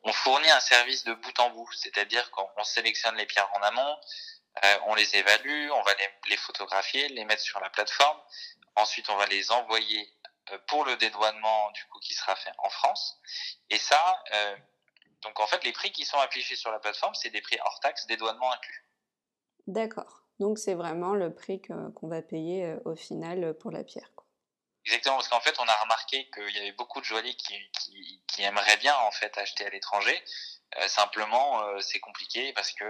on 0.05 0.13
fournit 0.13 0.51
un 0.51 0.61
service 0.61 1.05
de 1.05 1.13
bout 1.13 1.39
en 1.39 1.51
bout, 1.51 1.71
c'est-à-dire 1.75 2.31
qu'on 2.31 2.65
sélectionne 2.65 3.15
les 3.17 3.27
pierres 3.27 3.51
en 3.55 3.63
amont, 3.63 3.97
euh, 4.65 4.79
on 4.87 4.95
les 4.95 5.17
évalue, 5.17 5.71
on 5.71 5.83
va 5.83 5.93
les, 5.95 6.31
les, 6.31 6.37
photographier, 6.39 7.09
les 7.09 7.27
mettre 7.27 7.43
sur 7.43 7.61
la 7.61 7.69
plateforme, 7.69 8.19
ensuite 8.75 9.11
on 9.11 9.17
va 9.17 9.27
les 9.27 9.51
envoyer 9.51 10.09
pour 10.69 10.85
le 10.85 10.97
dédouanement 10.97 11.71
du 11.73 11.85
coup 11.87 11.99
qui 12.01 12.15
sera 12.15 12.37
fait 12.37 12.53
en 12.59 12.71
France. 12.71 13.21
Et 13.71 13.79
ça, 13.79 14.23
donc 15.23 15.41
en 15.41 15.47
fait, 15.47 15.65
les 15.65 15.73
prix 15.73 15.91
qui 15.91 16.05
sont 16.05 16.19
affichés 16.19 16.57
sur 16.57 16.71
la 16.71 16.79
plateforme, 16.79 17.15
c'est 17.15 17.31
des 17.31 17.41
prix 17.41 17.59
hors 17.65 17.81
taxe, 17.81 18.07
dédouanement 18.07 18.53
inclus. 18.53 18.85
D'accord. 19.67 20.23
Donc 20.39 20.59
c'est 20.59 20.75
vraiment 20.75 21.15
le 21.15 21.35
prix 21.35 21.61
qu'on 21.63 22.09
va 22.09 22.23
payer 22.23 22.65
euh, 22.65 22.79
au 22.85 22.95
final 22.95 23.43
euh, 23.43 23.53
pour 23.55 23.71
la 23.71 23.83
pierre. 23.85 24.13
Quoi. 24.15 24.27
Exactement, 24.85 25.17
parce 25.17 25.29
qu'en 25.29 25.41
fait 25.41 25.59
on 25.59 25.67
a 25.67 25.75
remarqué 25.83 26.31
qu'il 26.31 26.55
y 26.55 26.59
avait 26.59 26.73
beaucoup 26.73 27.01
de 27.01 27.07
joailliers 27.07 27.35
qui, 27.35 27.55
qui, 27.73 28.23
qui, 28.27 28.43
aimeraient 28.43 28.77
bien 28.77 28.95
en 29.07 29.11
fait 29.11 29.37
acheter 29.39 29.65
à 29.65 29.71
l'étranger. 29.71 30.23
Euh, 30.79 30.89
simplement 30.89 31.63
euh, 31.63 31.81
c'est 31.81 32.01
compliqué 32.01 32.53
parce 32.53 32.73
que 32.73 32.85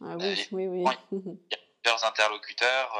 ah 0.00 0.16
oui, 0.18 0.48
oui, 0.52 0.66
oui. 0.66 0.84
il 1.12 1.52
y 1.52 1.54
a 1.54 1.58
plusieurs 1.82 2.04
interlocuteurs, 2.04 2.98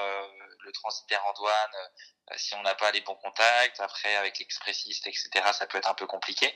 le 0.66 0.72
transitaire 0.72 1.24
en 1.26 1.32
douane, 1.32 1.90
si 2.36 2.54
on 2.54 2.62
n'a 2.62 2.74
pas 2.74 2.90
les 2.90 3.00
bons 3.00 3.14
contacts, 3.14 3.80
après 3.80 4.14
avec 4.16 4.38
l'expressiste, 4.38 5.06
etc. 5.06 5.28
ça 5.52 5.66
peut 5.66 5.78
être 5.78 5.88
un 5.88 5.94
peu 5.94 6.06
compliqué. 6.06 6.52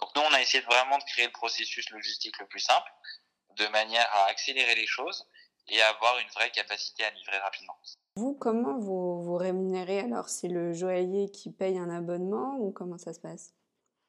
Donc 0.00 0.14
nous 0.14 0.22
on 0.22 0.32
a 0.34 0.40
essayé 0.40 0.62
vraiment 0.64 0.98
de 0.98 1.04
créer 1.04 1.26
le 1.26 1.32
processus 1.32 1.88
logistique 1.90 2.38
le 2.38 2.46
plus 2.46 2.60
simple, 2.60 2.90
de 3.56 3.66
manière 3.68 4.08
à 4.12 4.26
accélérer 4.26 4.74
les 4.74 4.86
choses 4.86 5.26
et 5.68 5.80
avoir 5.80 6.18
une 6.18 6.28
vraie 6.30 6.50
capacité 6.50 7.04
à 7.04 7.10
livrer 7.10 7.38
rapidement. 7.38 7.78
Vous, 8.16 8.34
comment 8.34 8.78
vous, 8.78 9.22
vous 9.22 9.36
rémunérez 9.36 10.00
alors 10.00 10.28
C'est 10.28 10.48
le 10.48 10.72
joaillier 10.72 11.30
qui 11.30 11.50
paye 11.50 11.78
un 11.78 11.88
abonnement 11.88 12.56
ou 12.58 12.72
comment 12.72 12.98
ça 12.98 13.14
se 13.14 13.20
passe? 13.20 13.54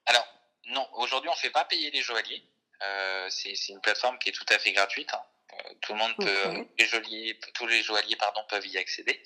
Alors, 0.06 0.26
non, 0.66 0.88
aujourd'hui 0.96 1.30
on 1.30 1.34
ne 1.34 1.38
fait 1.38 1.52
pas 1.52 1.66
payer 1.66 1.92
les 1.92 2.02
joailliers. 2.02 2.44
Euh, 2.82 3.30
c'est 3.30 3.54
une 3.70 3.80
plateforme 3.80 4.18
qui 4.18 4.30
est 4.30 4.34
tout 4.34 4.46
à 4.50 4.60
fait 4.60 4.72
gratuite. 4.74 5.14
Hein. 5.14 5.24
Euh, 5.52 5.74
tout 5.82 5.94
le 5.94 6.00
monde 6.00 6.16
peut, 6.18 6.66
les 6.80 6.86
joailliers, 6.86 7.40
tous 7.54 7.68
les 7.68 7.84
joailliers 7.84 8.16
pardon, 8.16 8.42
peuvent 8.50 8.66
y 8.66 8.78
accéder. 8.78 9.22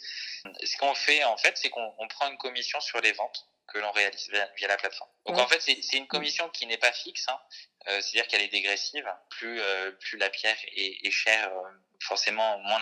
Ce 0.63 0.77
qu'on 0.77 0.93
fait 0.93 1.23
en 1.23 1.38
fait, 1.38 1.58
c'est 1.58 1.69
qu'on 1.69 2.08
prend 2.10 2.30
une 2.30 2.38
commission 2.38 2.80
sur 2.82 2.99
les 3.01 3.12
ventes 3.13 3.47
que 3.67 3.80
l'on 3.80 3.91
réalise 3.91 4.30
via, 4.30 4.67
la 4.67 4.77
plateforme. 4.77 5.10
Donc 5.25 5.38
en 5.38 5.47
fait, 5.47 5.62
c'est 5.62 5.97
une 5.97 6.08
commission 6.08 6.49
qui 6.49 6.65
n'est 6.65 6.77
pas 6.77 6.91
fixe, 6.91 7.27
hein. 7.27 7.39
euh, 7.88 8.01
c'est-à-dire 8.01 8.27
qu'elle 8.27 8.41
est 8.41 8.47
dégressive. 8.47 9.06
Plus 9.30 9.60
euh, 9.60 9.91
plus 9.91 10.17
la 10.17 10.30
pierre 10.30 10.58
est, 10.75 11.06
est 11.06 11.12
chère, 11.12 11.51
euh, 11.51 11.69
forcément 12.01 12.58
moins 12.60 12.80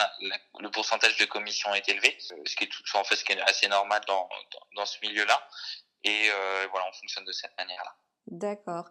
le 0.60 0.70
pourcentage 0.70 1.18
de 1.18 1.26
commission 1.26 1.74
est 1.74 1.88
élevé, 1.90 2.16
ce 2.20 2.56
qui 2.56 2.66
est 2.66 2.68
tout, 2.68 2.84
en 2.94 3.04
fait 3.04 3.16
ce 3.16 3.24
qui 3.24 3.32
est 3.34 3.42
assez 3.42 3.68
normal 3.68 4.02
dans 4.08 4.30
dans, 4.52 4.68
dans 4.76 4.86
ce 4.86 5.00
milieu-là. 5.02 5.48
Et 6.04 6.30
voilà, 6.70 6.88
on 6.88 6.94
fonctionne 6.94 7.26
de 7.26 7.32
cette 7.32 7.58
manière-là. 7.58 7.96
D'accord. 8.28 8.90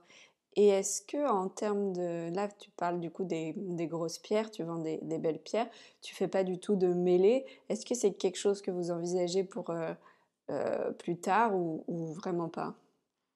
Et 0.56 0.68
est-ce 0.68 1.02
que 1.02 1.28
en 1.28 1.48
termes 1.48 1.92
de 1.92 2.34
là 2.34 2.48
tu 2.48 2.70
parles 2.70 3.00
du 3.00 3.10
coup 3.10 3.24
des, 3.24 3.54
des 3.56 3.86
grosses 3.86 4.18
pierres, 4.18 4.50
tu 4.50 4.62
vends 4.62 4.78
des, 4.78 4.98
des, 5.02 5.18
belles 5.18 5.40
pierres, 5.40 5.68
tu 6.00 6.14
fais 6.14 6.28
pas 6.28 6.44
du 6.44 6.58
tout 6.58 6.76
de 6.76 6.86
mêlée. 6.86 7.44
Est-ce 7.68 7.84
que 7.84 7.94
c'est 7.94 8.14
quelque 8.14 8.38
chose 8.38 8.62
que 8.62 8.70
vous 8.70 8.90
envisagez 8.90 9.42
pour 9.42 9.70
euh, 9.70 10.92
plus 10.92 11.18
tard 11.18 11.54
ou, 11.54 11.84
ou, 11.88 12.12
vraiment 12.12 12.48
pas? 12.48 12.74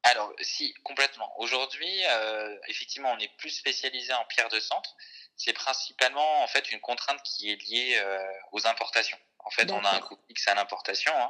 Alors, 0.04 0.32
si, 0.40 0.72
complètement. 0.84 1.32
Aujourd'hui, 1.38 2.04
euh, 2.08 2.56
effectivement, 2.68 3.12
on 3.12 3.18
est 3.18 3.36
plus 3.36 3.50
spécialisé 3.50 4.12
en 4.12 4.24
pierre 4.26 4.48
de 4.48 4.60
centre. 4.60 4.96
C'est 5.36 5.52
principalement 5.52 6.42
en 6.42 6.46
fait 6.46 6.70
une 6.72 6.80
contrainte 6.80 7.20
qui 7.24 7.50
est 7.50 7.56
liée 7.56 7.96
euh, 7.96 8.18
aux 8.52 8.66
importations. 8.66 9.18
En 9.40 9.50
fait, 9.50 9.70
on 9.70 9.82
a 9.84 9.96
un 9.96 10.00
coût 10.00 10.18
fixe 10.28 10.46
à 10.48 10.54
l'importation, 10.54 11.12
hein, 11.14 11.28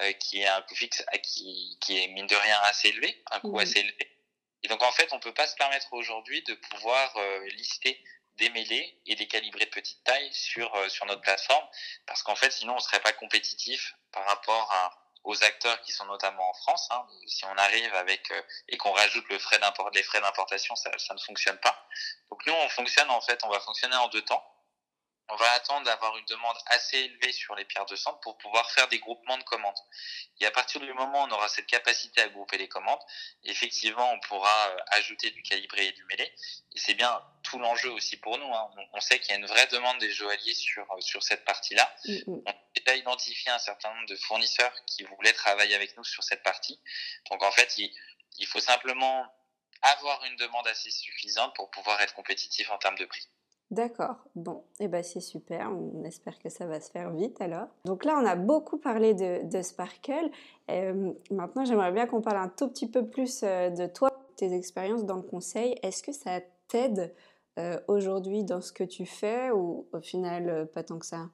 euh, 0.00 0.12
qui 0.12 0.40
est 0.40 0.46
un 0.46 0.62
coût 0.62 0.74
fixe 0.74 1.04
à, 1.08 1.18
qui, 1.18 1.76
qui 1.80 1.98
est 1.98 2.08
mine 2.08 2.26
de 2.26 2.36
rien 2.36 2.58
assez 2.64 2.88
élevé, 2.88 3.22
un 3.30 3.40
coût 3.40 3.58
assez 3.58 3.80
élevé. 3.80 4.19
Et 4.62 4.68
donc 4.68 4.82
en 4.82 4.92
fait, 4.92 5.12
on 5.12 5.20
peut 5.20 5.34
pas 5.34 5.46
se 5.46 5.56
permettre 5.56 5.92
aujourd'hui 5.92 6.42
de 6.42 6.54
pouvoir 6.54 7.16
euh, 7.16 7.46
lister 7.50 8.02
des 8.36 8.50
mêlées 8.50 8.98
et 9.06 9.16
des 9.16 9.26
calibrés 9.26 9.66
de 9.66 9.70
petite 9.70 10.02
taille 10.04 10.32
sur 10.32 10.70
sur 10.90 11.04
notre 11.06 11.20
plateforme, 11.20 11.66
parce 12.06 12.22
qu'en 12.22 12.36
fait, 12.36 12.50
sinon 12.50 12.74
on 12.76 12.78
serait 12.78 13.00
pas 13.00 13.12
compétitif 13.12 13.94
par 14.12 14.24
rapport 14.26 14.72
à 14.72 15.00
aux 15.24 15.44
acteurs 15.44 15.80
qui 15.82 15.92
sont 15.92 16.06
notamment 16.06 16.48
en 16.48 16.54
France. 16.54 16.88
Hein. 16.90 17.06
Si 17.26 17.44
on 17.44 17.56
arrive 17.56 17.94
avec 17.94 18.30
euh, 18.30 18.42
et 18.68 18.76
qu'on 18.76 18.92
rajoute 18.92 19.28
le 19.28 19.38
frais 19.38 19.58
d'import, 19.58 19.90
les 19.90 20.02
frais 20.02 20.20
d'importation, 20.20 20.74
ça, 20.76 20.90
ça 20.98 21.14
ne 21.14 21.20
fonctionne 21.20 21.58
pas. 21.58 21.86
Donc 22.30 22.44
nous, 22.46 22.52
on 22.52 22.68
fonctionne 22.70 23.10
en 23.10 23.20
fait, 23.20 23.38
on 23.44 23.48
va 23.48 23.60
fonctionner 23.60 23.96
en 23.96 24.08
deux 24.08 24.22
temps 24.22 24.44
on 25.30 25.36
va 25.36 25.50
attendre 25.52 25.84
d'avoir 25.86 26.16
une 26.16 26.24
demande 26.26 26.56
assez 26.66 26.98
élevée 26.98 27.32
sur 27.32 27.54
les 27.54 27.64
pierres 27.64 27.86
de 27.86 27.96
centre 27.96 28.20
pour 28.20 28.36
pouvoir 28.38 28.70
faire 28.70 28.88
des 28.88 28.98
groupements 28.98 29.38
de 29.38 29.42
commandes. 29.44 29.78
Et 30.40 30.46
à 30.46 30.50
partir 30.50 30.80
du 30.80 30.92
moment 30.92 31.22
où 31.22 31.26
on 31.28 31.30
aura 31.30 31.48
cette 31.48 31.66
capacité 31.66 32.20
à 32.20 32.28
grouper 32.28 32.58
les 32.58 32.68
commandes, 32.68 33.00
effectivement, 33.44 34.12
on 34.12 34.20
pourra 34.20 34.68
euh, 34.68 34.76
ajouter 34.92 35.30
du 35.30 35.42
calibré 35.42 35.86
et 35.86 35.92
du 35.92 36.04
mêlé. 36.06 36.24
Et 36.72 36.78
c'est 36.78 36.94
bien 36.94 37.22
tout 37.42 37.58
l'enjeu 37.58 37.90
aussi 37.90 38.16
pour 38.16 38.38
nous. 38.38 38.54
Hein. 38.54 38.70
On 38.92 39.00
sait 39.00 39.18
qu'il 39.20 39.30
y 39.30 39.34
a 39.34 39.38
une 39.38 39.46
vraie 39.46 39.66
demande 39.68 39.98
des 39.98 40.10
joailliers 40.10 40.54
sur, 40.54 40.90
euh, 40.92 41.00
sur 41.00 41.22
cette 41.22 41.44
partie-là. 41.44 41.94
Mm, 42.04 42.12
mm. 42.12 42.42
On 42.46 42.50
a 42.50 42.54
déjà 42.74 42.96
identifié 42.96 43.52
un 43.52 43.58
certain 43.58 43.94
nombre 43.94 44.08
de 44.08 44.16
fournisseurs 44.16 44.74
qui 44.86 45.04
voulaient 45.04 45.32
travailler 45.32 45.74
avec 45.74 45.96
nous 45.96 46.04
sur 46.04 46.24
cette 46.24 46.42
partie. 46.42 46.80
Donc 47.30 47.42
en 47.42 47.52
fait, 47.52 47.78
il, 47.78 47.94
il 48.38 48.46
faut 48.46 48.60
simplement 48.60 49.26
avoir 49.82 50.24
une 50.24 50.36
demande 50.36 50.66
assez 50.66 50.90
suffisante 50.90 51.54
pour 51.54 51.70
pouvoir 51.70 52.00
être 52.00 52.14
compétitif 52.14 52.70
en 52.70 52.78
termes 52.78 52.98
de 52.98 53.04
prix. 53.04 53.28
D'accord, 53.70 54.16
bon, 54.34 54.64
et 54.80 54.84
eh 54.84 54.88
ben 54.88 55.00
c'est 55.04 55.20
super, 55.20 55.70
on 55.70 56.02
espère 56.02 56.40
que 56.40 56.48
ça 56.48 56.66
va 56.66 56.80
se 56.80 56.90
faire 56.90 57.12
vite 57.12 57.40
alors. 57.40 57.68
Donc 57.84 58.04
là, 58.04 58.18
on 58.20 58.26
a 58.26 58.34
beaucoup 58.34 58.78
parlé 58.78 59.14
de, 59.14 59.62
Sparkle. 59.62 60.28
Euh, 60.72 61.12
maintenant, 61.30 61.64
j'aimerais 61.64 61.92
bien 61.92 62.06
qu'on 62.06 62.20
parle 62.20 62.38
un 62.38 62.48
tout 62.48 62.66
petit 62.66 62.90
peu 62.90 63.06
plus 63.06 63.42
euh, 63.44 63.70
de 63.70 63.86
toi, 63.86 64.10
tes 64.34 64.52
expériences 64.52 65.04
dans 65.04 65.14
le 65.14 65.22
conseil. 65.22 65.76
Est-ce 65.84 66.02
que 66.02 66.10
ça 66.10 66.40
t'aide 66.66 67.14
euh, 67.60 67.78
aujourd'hui 67.86 68.42
dans 68.42 68.60
ce 68.60 68.72
que 68.72 68.82
tu 68.82 69.06
fais 69.06 69.52
ou 69.52 69.86
au 69.92 70.00
final 70.00 70.68
pas 70.74 70.82
tant 70.82 70.98
que 70.98 71.06
ça? 71.06 71.28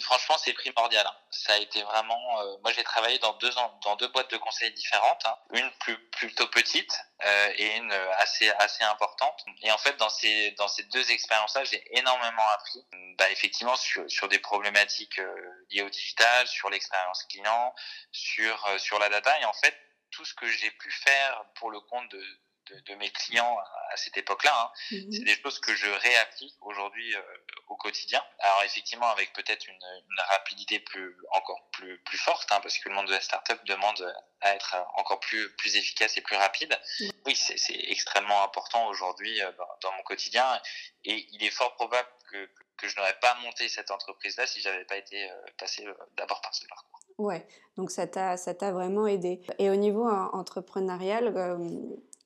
Franchement, 0.00 0.36
c'est 0.38 0.52
primordial. 0.52 1.06
Hein. 1.06 1.16
Ça 1.30 1.54
a 1.54 1.56
été 1.58 1.82
vraiment. 1.82 2.40
Euh, 2.40 2.56
moi, 2.62 2.72
j'ai 2.72 2.84
travaillé 2.84 3.18
dans 3.18 3.34
deux 3.34 3.56
ans, 3.58 3.78
dans 3.84 3.96
deux 3.96 4.08
boîtes 4.08 4.30
de 4.30 4.36
conseil 4.36 4.72
différentes, 4.72 5.24
hein. 5.26 5.36
une 5.52 5.70
plus 5.80 5.98
plutôt 6.10 6.46
petite 6.48 6.98
euh, 7.24 7.52
et 7.56 7.76
une 7.76 7.92
assez 8.18 8.50
assez 8.50 8.84
importante. 8.84 9.44
Et 9.62 9.70
en 9.70 9.78
fait, 9.78 9.96
dans 9.96 10.08
ces 10.08 10.52
dans 10.52 10.68
ces 10.68 10.84
deux 10.84 11.10
expériences-là, 11.10 11.64
j'ai 11.64 11.82
énormément 11.96 12.48
appris. 12.54 12.84
Bah, 13.18 13.30
effectivement, 13.30 13.76
sur 13.76 14.10
sur 14.10 14.28
des 14.28 14.38
problématiques 14.38 15.18
euh, 15.18 15.66
liées 15.70 15.82
au 15.82 15.90
digital, 15.90 16.46
sur 16.46 16.70
l'expérience 16.70 17.24
client, 17.24 17.74
sur 18.12 18.68
sur 18.78 18.98
la 18.98 19.08
data. 19.08 19.38
Et 19.40 19.44
en 19.44 19.52
fait, 19.52 19.76
tout 20.10 20.24
ce 20.24 20.34
que 20.34 20.46
j'ai 20.46 20.70
pu 20.70 20.90
faire 20.90 21.44
pour 21.54 21.70
le 21.70 21.80
compte 21.80 22.10
de 22.10 22.24
de, 22.70 22.94
mes 22.94 23.10
clients 23.10 23.56
à 23.90 23.96
cette 23.96 24.16
époque-là. 24.16 24.52
Hein. 24.54 24.70
Mhm. 24.92 25.12
C'est 25.12 25.24
des 25.24 25.36
choses 25.40 25.58
que 25.58 25.74
je 25.74 25.86
réapplique 25.86 26.54
aujourd'hui 26.60 27.14
euh, 27.14 27.22
au 27.68 27.76
quotidien. 27.76 28.22
Alors 28.40 28.62
effectivement, 28.64 29.08
avec 29.08 29.32
peut-être 29.32 29.66
une, 29.68 29.74
une, 29.74 30.24
rapidité 30.30 30.80
plus 30.80 31.16
encore 31.32 31.68
plus 31.72 31.98
plus 32.04 32.18
forte, 32.18 32.50
hein, 32.52 32.60
parce 32.62 32.78
que 32.78 32.88
le 32.88 32.94
monde 32.94 33.06
de 33.06 33.12
la 33.12 33.20
startup 33.20 33.64
demande 33.66 34.14
à 34.40 34.54
être 34.54 34.76
encore 34.94 35.20
plus 35.20 35.54
plus 35.56 35.76
efficace 35.76 36.16
et 36.16 36.20
plus 36.20 36.36
rapide. 36.36 36.78
Oui, 37.24 37.36
c'est 37.36 37.74
extrêmement 37.90 38.42
important 38.42 38.88
aujourd'hui 38.88 39.40
euh, 39.42 39.52
dans, 39.52 39.68
dans, 39.82 39.92
mon 39.96 40.02
quotidien, 40.02 40.60
et 41.04 41.26
il 41.32 41.44
est 41.44 41.50
fort 41.50 41.74
probable 41.74 42.08
que, 42.30 42.50
que 42.76 42.88
je 42.88 42.96
n'aurais 42.96 43.18
pas 43.20 43.34
monté 43.42 43.68
cette 43.68 43.90
entreprise-là 43.90 44.46
si 44.46 44.60
j'avais 44.60 44.84
pas 44.84 44.96
été 44.96 45.30
euh, 45.30 45.34
passé 45.58 45.86
d'abord 46.16 46.40
par 46.40 46.54
ce 46.54 46.66
parcours. 46.66 47.00
Ouais, 47.18 47.46
donc 47.78 47.90
ça 47.90 48.06
t'a 48.06 48.36
ça 48.36 48.54
t'a 48.54 48.72
vraiment 48.72 49.06
aidé. 49.06 49.40
Et 49.58 49.70
au 49.70 49.76
niveau 49.76 50.06
entrepreneurial, 50.06 51.32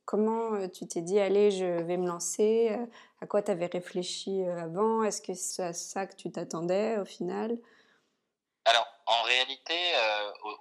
Comment 0.04 0.54
euh, 0.54 0.68
tu 0.68 0.86
t'es 0.88 1.02
dit, 1.02 1.20
allez, 1.20 1.50
je 1.50 1.64
vais 1.64 1.96
me 1.96 2.06
lancer 2.06 2.70
euh, 2.72 2.86
À 3.20 3.26
quoi 3.26 3.42
tu 3.42 3.50
avais 3.50 3.66
réfléchi 3.66 4.42
euh, 4.42 4.62
avant? 4.62 5.04
Est-ce 5.04 5.22
que 5.22 5.34
c'est 5.34 5.62
à 5.62 5.72
ça 5.72 6.06
que 6.06 6.16
tu 6.16 6.32
t'attendais 6.32 6.98
au 6.98 7.04
final? 7.04 7.56
Alors, 8.64 8.86
en 9.06 9.22
réalité, 9.22 9.74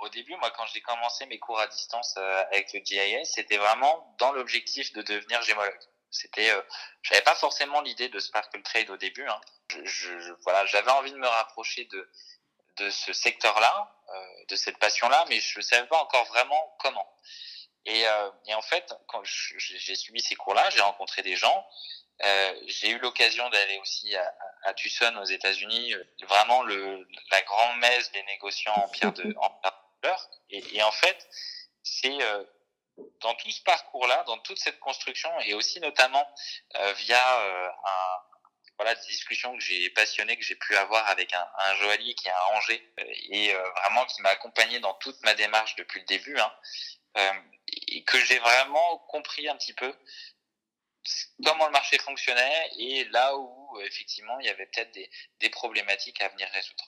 au, 0.02 0.10
début, 0.10 0.36
moi, 0.38 0.52
quand 0.56 0.66
j'ai 0.74 0.82
commencé 0.82 1.26
mes 1.26 1.38
cours 1.38 1.60
à 1.60 1.68
distance 1.68 2.16
avec 2.18 2.72
le 2.74 2.80
GIS, 2.80 3.26
c'était 3.26 3.58
vraiment 3.58 4.16
dans 4.20 4.32
l'objectif 4.32 4.94
de 4.94 5.02
devenir 5.02 5.42
gémologue. 5.42 5.78
C'était, 6.10 6.50
j'avais 7.04 7.22
pas 7.22 7.36
forcément 7.36 7.82
l'idée 7.82 8.08
de 8.08 8.18
Sparkle 8.20 8.64
Trade 8.64 8.90
au 8.90 8.98
début. 8.98 9.28
Hein. 9.28 9.40
Je, 9.84 10.32
voilà, 10.44 10.66
j'avais 10.66 10.90
envie 10.92 11.12
de 11.12 11.18
me 11.18 11.28
rapprocher 11.28 11.86
de 11.86 12.10
de 12.78 12.90
ce 12.90 13.14
secteur-là, 13.14 13.92
de 14.48 14.56
cette 14.56 14.78
passion-là, 14.80 15.26
mais 15.30 15.40
je 15.40 15.60
ne 15.60 15.64
savais 15.64 15.88
pas 15.88 15.98
encore 15.98 16.26
vraiment 16.26 16.76
comment. 16.80 17.08
Et, 17.86 18.08
euh, 18.08 18.30
et 18.48 18.54
en 18.54 18.62
fait, 18.62 18.94
quand 19.08 19.22
j'ai 19.24 19.96
suivi 19.96 20.22
ces 20.22 20.36
cours-là, 20.36 20.70
j'ai 20.70 20.82
rencontré 20.82 21.22
des 21.22 21.36
gens. 21.36 21.66
Euh, 22.22 22.54
j'ai 22.68 22.90
eu 22.90 23.00
l'occasion 23.00 23.50
d'aller 23.50 23.78
aussi 23.80 24.14
à, 24.16 24.36
à, 24.64 24.74
Tucson 24.74 25.16
aux 25.22 25.26
États-Unis, 25.26 25.94
euh, 25.94 26.04
vraiment 26.28 26.64
le, 26.64 27.08
la 27.32 27.42
grande 27.44 27.80
messe 27.80 28.12
des 28.12 28.24
négociants 28.24 28.76
en 28.76 28.90
pierre 28.90 29.14
de, 29.14 29.34
en 29.40 29.62
de 30.04 30.10
et, 30.50 30.64
et, 30.76 30.84
en 30.84 30.92
fait, 30.92 31.28
c'est 31.84 32.22
euh, 32.22 32.44
dans 33.22 33.36
tout 33.36 33.50
ce 33.52 33.62
parcours-là, 33.64 34.24
dans 34.28 34.38
toute 34.40 34.60
cette 34.60 34.80
construction, 34.80 35.30
et 35.42 35.54
aussi 35.54 35.80
notamment 35.80 36.28
euh, 36.76 36.94
via 36.94 37.40
euh, 37.40 37.70
un, 37.70 38.22
voilà 38.78 38.96
des 38.96 39.08
discussions 39.08 39.54
que 39.58 39.60
j'ai 39.62 39.90
passionnées 39.92 40.38
que 40.38 40.44
j'ai 40.44 40.56
pu 40.56 40.76
avoir 40.76 41.08
avec 41.10 41.34
un, 41.34 41.48
un 41.58 41.76
joaillier 41.76 42.16
qui 42.16 42.28
est 42.28 42.32
à 42.32 42.48
Angers 42.56 42.94
et 43.30 43.54
vraiment 43.76 44.06
qui 44.06 44.22
m'a 44.22 44.30
accompagné 44.30 44.80
dans 44.80 44.94
toute 44.96 45.22
ma 45.24 45.34
démarche 45.36 45.76
depuis 45.76 46.00
le 46.00 46.06
début. 46.06 46.40
Hein, 46.40 46.54
euh, 47.18 47.32
et 47.92 48.04
que 48.04 48.18
j'ai 48.20 48.40
vraiment 48.40 48.98
compris 49.10 49.48
un 49.48 49.56
petit 49.56 49.74
peu 49.74 49.94
comment 51.44 51.66
le 51.66 51.72
marché 51.72 51.98
fonctionnait 52.00 52.70
et 52.78 53.06
là 53.06 53.36
où 53.38 53.80
effectivement 53.82 54.40
il 54.40 54.46
y 54.46 54.50
avait 54.50 54.66
peut-être 54.68 54.92
des, 54.92 55.10
des 55.40 55.50
problématiques 55.50 56.22
à 56.22 56.30
venir 56.30 56.48
résoudre. 56.54 56.86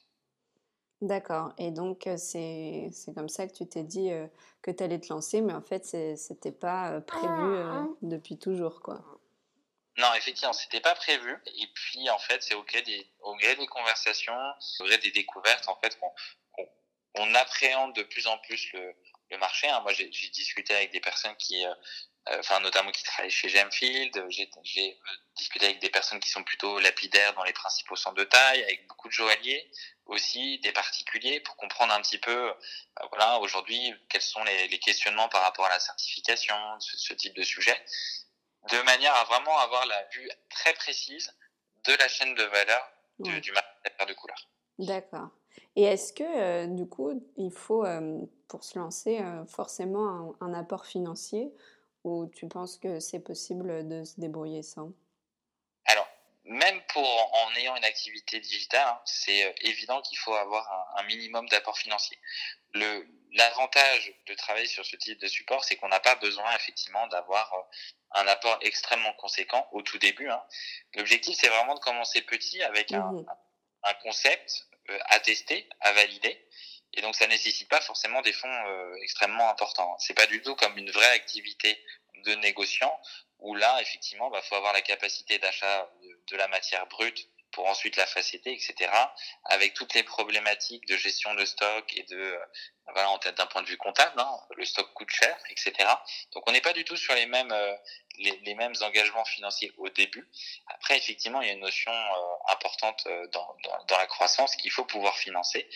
D'accord. 1.02 1.54
Et 1.58 1.72
donc, 1.72 2.06
euh, 2.06 2.16
c'est 2.18 2.92
comme 3.16 3.28
ça 3.28 3.48
que 3.48 3.54
tu 3.54 3.68
t'es 3.68 3.84
dit 3.84 4.12
euh, 4.12 4.28
que 4.62 4.70
tu 4.70 4.84
allais 4.84 5.00
te 5.00 5.12
lancer, 5.12 5.42
mais 5.42 5.54
en 5.54 5.64
fait, 5.64 5.84
c'était 5.84 6.52
pas 6.52 7.02
prévu 7.02 7.64
depuis 8.04 8.38
toujours, 8.38 8.82
quoi. 8.82 9.04
Non, 9.98 10.14
effectivement, 10.16 10.54
c'était 10.54 10.80
pas 10.80 10.94
prévu. 10.94 11.36
Et 11.48 11.68
puis, 11.74 12.08
en 12.12 12.20
fait, 12.20 12.44
c'est 12.44 12.54
au 12.54 12.64
gré 12.64 12.84
des, 12.84 13.08
au 13.22 13.36
gré 13.36 13.56
des 13.56 13.66
conversations, 13.66 14.38
au 14.80 14.84
gré 14.84 15.00
des 15.00 15.12
découvertes, 15.12 15.68
en 15.68 15.76
fait, 15.78 15.98
qu'on 16.00 16.12
on 17.16 17.36
appréhende 17.36 17.96
de 17.96 18.04
plus 18.04 18.28
en 18.28 18.38
plus 18.38 18.72
le, 18.74 18.96
le 19.32 19.38
marché. 19.38 19.68
Hein. 19.68 19.80
Moi, 19.82 19.94
j'ai 19.94 20.08
discuté 20.08 20.76
avec 20.76 20.92
des 20.92 21.00
personnes 21.00 21.36
qui, 21.38 21.66
euh, 21.66 21.74
euh, 22.30 22.40
enfin 22.40 22.60
notamment 22.60 22.92
qui 22.92 23.04
travaillent 23.04 23.32
chez 23.32 23.50
Gemfield. 23.50 24.24
J'ai 24.30 24.50
euh, 24.56 25.12
discuté 25.36 25.66
avec 25.66 25.80
des 25.80 25.90
personnes 25.90 26.20
qui 26.20 26.30
sont 26.30 26.44
plutôt 26.44 26.80
lapidaires 26.80 27.34
dans 27.34 27.44
les 27.44 27.54
principaux 27.54 27.96
centres 27.96 28.18
de 28.18 28.24
taille, 28.26 28.64
avec 28.64 28.88
beaucoup 28.88 29.08
de 29.08 29.14
joailliers 29.14 29.72
aussi, 30.06 30.60
des 30.60 30.72
particuliers, 30.74 31.40
pour 31.40 31.56
comprendre 31.56 31.94
un 31.94 32.02
petit 32.02 32.18
peu, 32.18 32.54
voilà, 33.12 33.40
aujourd'hui, 33.40 33.94
quels 34.10 34.22
sont 34.22 34.44
les, 34.44 34.68
les, 34.68 34.80
questionnements 34.80 35.30
par 35.30 35.42
rapport 35.42 35.66
à 35.66 35.70
la 35.70 35.80
certification, 35.80 36.56
ce, 36.80 36.98
ce, 36.98 37.14
type 37.14 37.34
de 37.34 37.44
sujet, 37.44 37.82
de 38.72 38.82
manière 38.82 39.16
à 39.16 39.24
vraiment 39.24 39.58
avoir 39.60 39.86
la 39.86 40.04
vue 40.12 40.30
très 40.50 40.74
précise 40.74 41.34
de 41.86 41.94
la 41.94 42.10
chaîne 42.10 42.36
de 42.36 42.44
valeur 42.44 42.92
du, 43.20 43.40
du 43.40 43.52
marché 43.54 43.70
de 44.06 44.14
couleurs. 44.14 44.50
D'accord. 44.80 45.30
Et 45.76 45.84
est-ce 45.84 46.14
que, 46.14 46.66
du 46.68 46.88
coup, 46.88 47.22
il 47.38 47.52
faut 47.52 47.86
pour 48.52 48.66
se 48.66 48.78
lancer 48.78 49.20
euh, 49.22 49.46
forcément 49.46 50.36
un, 50.42 50.54
apport 50.54 50.86
financier 50.86 51.54
ou 52.04 52.28
tu 52.28 52.50
penses 52.50 52.78
que 52.78 53.00
c'est 53.00 53.22
possible 53.22 53.88
de 53.88 54.04
se 54.04 54.20
débrouiller 54.20 54.62
sans? 54.62 54.92
Alors, 55.86 56.08
même 56.44 56.82
pour 56.90 57.08
en 57.34 57.56
ayant 57.56 57.78
une 57.78 57.86
activité 57.86 58.42
digitale, 58.42 58.86
hein, 58.86 59.00
c'est 59.06 59.46
euh, 59.46 59.54
évident 59.62 60.02
qu'il 60.02 60.18
faut 60.18 60.34
avoir 60.34 60.70
un, 60.98 61.04
minimum 61.04 61.48
d'apport 61.48 61.78
financier. 61.78 62.20
Le 62.74 63.08
l'avantage 63.34 64.14
de 64.28 64.34
travailler 64.34 64.68
sur 64.68 64.86
ce 64.86 64.98
type 64.98 65.18
de 65.22 65.28
support, 65.28 65.64
c'est 65.64 65.78
qu'on 65.78 65.88
n'a 65.88 66.02
pas 66.02 66.16
besoin 66.16 66.54
effectivement 66.54 67.08
d'avoir 67.08 67.54
euh, 67.54 68.20
un 68.20 68.28
apport 68.28 68.58
extrêmement 68.60 69.14
conséquent 69.14 69.70
au 69.72 69.82
tout 69.82 69.98
début. 70.00 70.30
Hein. 70.30 70.44
L'objectif, 70.96 71.38
c'est 71.40 71.48
vraiment 71.48 71.76
de 71.76 71.80
commencer 71.80 72.22
petit 72.24 72.62
avec 72.62 72.92
un, 72.92 73.10
mmh 73.10 73.26
un 73.84 73.94
concept 73.96 74.68
à 75.06 75.20
tester, 75.20 75.68
à 75.80 75.92
valider, 75.94 76.48
et 76.94 77.02
donc 77.02 77.16
ça 77.16 77.28
nécessite 77.28 77.70
pas 77.70 77.82
forcément 77.82 78.22
des 78.22 78.34
fonds 78.34 78.66
euh, 78.68 78.94
extrêmement 79.02 79.50
importants. 79.50 79.98
C'est 80.00 80.14
pas 80.14 80.28
du 80.28 80.42
tout 80.42 80.56
comme 80.56 80.78
une 80.78 80.92
vraie 80.92 81.12
activité 81.12 81.82
de 82.26 82.36
négociant 82.36 83.00
où 83.40 83.56
là 83.56 83.82
effectivement 83.82 84.30
bah 84.30 84.42
faut 84.44 84.56
avoir 84.56 84.74
la 84.74 84.82
capacité 84.82 85.40
d'achat 85.40 85.92
de, 86.28 86.36
la 86.38 86.48
matière 86.48 86.86
brute 86.88 87.28
pour 87.52 87.68
ensuite 87.68 87.96
la 87.98 88.06
facetter, 88.06 88.54
etc. 88.54 88.92
Avec 89.46 89.74
toutes 89.74 89.94
les 89.94 90.04
problématiques 90.04 90.88
de 90.88 90.96
gestion 90.96 91.34
de 91.36 91.46
stock 91.46 91.86
et 91.96 92.04
de 92.04 92.18
euh, 92.18 92.38
voilà 92.88 93.10
en 93.10 93.20
tête 93.20 93.38
d'un 93.38 93.46
point 93.46 93.62
de 93.62 93.68
vue 93.68 93.78
comptable, 93.78 94.20
hein, 94.20 94.40
le 94.56 94.66
stock 94.66 94.92
coûte 94.94 95.10
cher, 95.10 95.38
etc. 95.50 95.74
Donc 96.34 96.48
on 96.48 96.52
n'est 96.52 96.62
pas 96.62 96.74
du 96.74 96.84
tout 96.84 96.98
sur 96.98 97.14
les 97.14 97.26
mêmes 97.26 97.52
euh, 97.52 97.76
les, 98.18 98.38
les, 98.44 98.56
mêmes 98.56 98.74
engagements 98.82 99.26
financiers 99.26 99.72
au 99.78 99.90
début. 99.90 100.28
Après 100.68 100.98
effectivement 100.98 101.42
il 101.42 101.48
y 101.48 101.52
a 101.52 101.54
une 101.54 101.62
notion 101.62 101.92
euh, 101.92 102.54
importante 102.54 103.08
dans, 103.32 103.56
dans, 103.64 103.84
dans, 103.86 103.98
la 103.98 104.08
croissance 104.08 104.56
qu'il 104.56 104.72
faut 104.72 104.86
pouvoir 104.86 105.16
financer. 105.18 105.70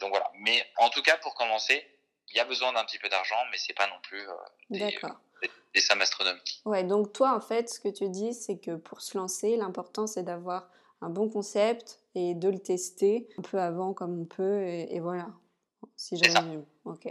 donc 0.00 0.10
voilà. 0.10 0.30
Mais 0.34 0.66
en 0.76 0.90
tout 0.90 1.02
cas 1.02 1.16
pour 1.18 1.34
commencer, 1.34 1.86
il 2.30 2.36
y 2.36 2.40
a 2.40 2.44
besoin 2.44 2.72
d'un 2.72 2.84
petit 2.84 2.98
peu 2.98 3.08
d'argent, 3.08 3.36
mais 3.50 3.56
c'est 3.56 3.72
pas 3.72 3.86
non 3.86 3.98
plus 4.02 4.22
des, 4.68 4.78
des, 4.80 5.50
des 5.74 5.80
sommes 5.80 6.02
astronomiques. 6.02 6.60
Ouais, 6.66 6.84
donc 6.84 7.12
toi 7.12 7.34
en 7.34 7.40
fait 7.40 7.70
ce 7.70 7.80
que 7.80 7.88
tu 7.88 8.08
dis 8.08 8.34
c'est 8.34 8.58
que 8.58 8.76
pour 8.76 9.00
se 9.00 9.16
lancer, 9.16 9.56
l'important 9.56 10.06
c'est 10.06 10.22
d'avoir 10.22 10.68
un 11.00 11.10
bon 11.10 11.28
concept 11.28 12.00
et 12.14 12.34
de 12.34 12.48
le 12.48 12.58
tester 12.58 13.28
un 13.38 13.42
peu 13.42 13.58
avant 13.58 13.94
comme 13.94 14.20
on 14.20 14.24
peut 14.24 14.62
et, 14.64 15.00
voilà. 15.00 15.28
Si 15.96 16.16
j'ai 16.16 16.30
Ok. 16.84 17.06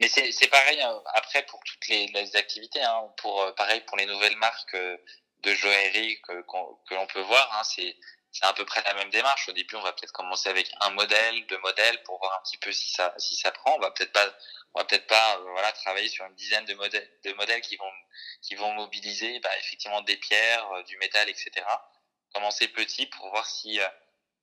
Mais 0.00 0.08
c'est 0.08 0.50
pareil 0.50 0.80
euh, 0.80 0.98
après 1.14 1.44
pour 1.46 1.60
toutes 1.64 1.88
les, 1.88 2.06
les 2.08 2.36
activités, 2.36 2.82
hein, 2.82 3.12
pour 3.16 3.42
euh, 3.42 3.52
pareil 3.52 3.80
pour 3.86 3.96
les 3.96 4.06
nouvelles 4.06 4.36
marques 4.36 4.74
euh, 4.74 4.96
de 5.42 5.52
joaillerie 5.52 6.20
que, 6.22 6.42
que 6.88 6.94
l'on 6.94 7.06
peut 7.06 7.20
voir, 7.22 7.58
hein, 7.58 7.64
c'est 7.64 7.96
c'est 8.30 8.44
à 8.44 8.52
peu 8.52 8.64
près 8.64 8.82
la 8.84 8.94
même 8.94 9.10
démarche. 9.10 9.48
Au 9.48 9.52
début, 9.52 9.76
on 9.76 9.80
va 9.80 9.92
peut-être 9.92 10.12
commencer 10.12 10.48
avec 10.48 10.70
un 10.80 10.90
modèle, 10.90 11.46
deux 11.46 11.58
modèles 11.58 12.02
pour 12.02 12.18
voir 12.18 12.38
un 12.38 12.42
petit 12.42 12.58
peu 12.58 12.72
si 12.72 12.92
ça 12.92 13.14
si 13.18 13.36
ça 13.36 13.50
prend. 13.52 13.74
On 13.76 13.80
va 13.80 13.90
peut-être 13.90 14.12
pas 14.12 14.26
on 14.74 14.80
va 14.80 14.84
peut-être 14.84 15.06
pas 15.06 15.38
voilà 15.52 15.72
travailler 15.72 16.08
sur 16.08 16.24
une 16.26 16.34
dizaine 16.34 16.64
de 16.64 16.74
modèles 16.74 17.10
de 17.24 17.32
modèles 17.34 17.60
qui 17.62 17.76
vont 17.76 17.92
qui 18.42 18.54
vont 18.56 18.72
mobiliser 18.74 19.40
bah, 19.40 19.50
effectivement 19.58 20.02
des 20.02 20.16
pierres, 20.16 20.68
du 20.86 20.96
métal, 20.98 21.28
etc 21.28 21.64
commencer 22.34 22.68
petit 22.68 23.06
pour 23.06 23.28
voir 23.30 23.46
si 23.46 23.80
euh, 23.80 23.86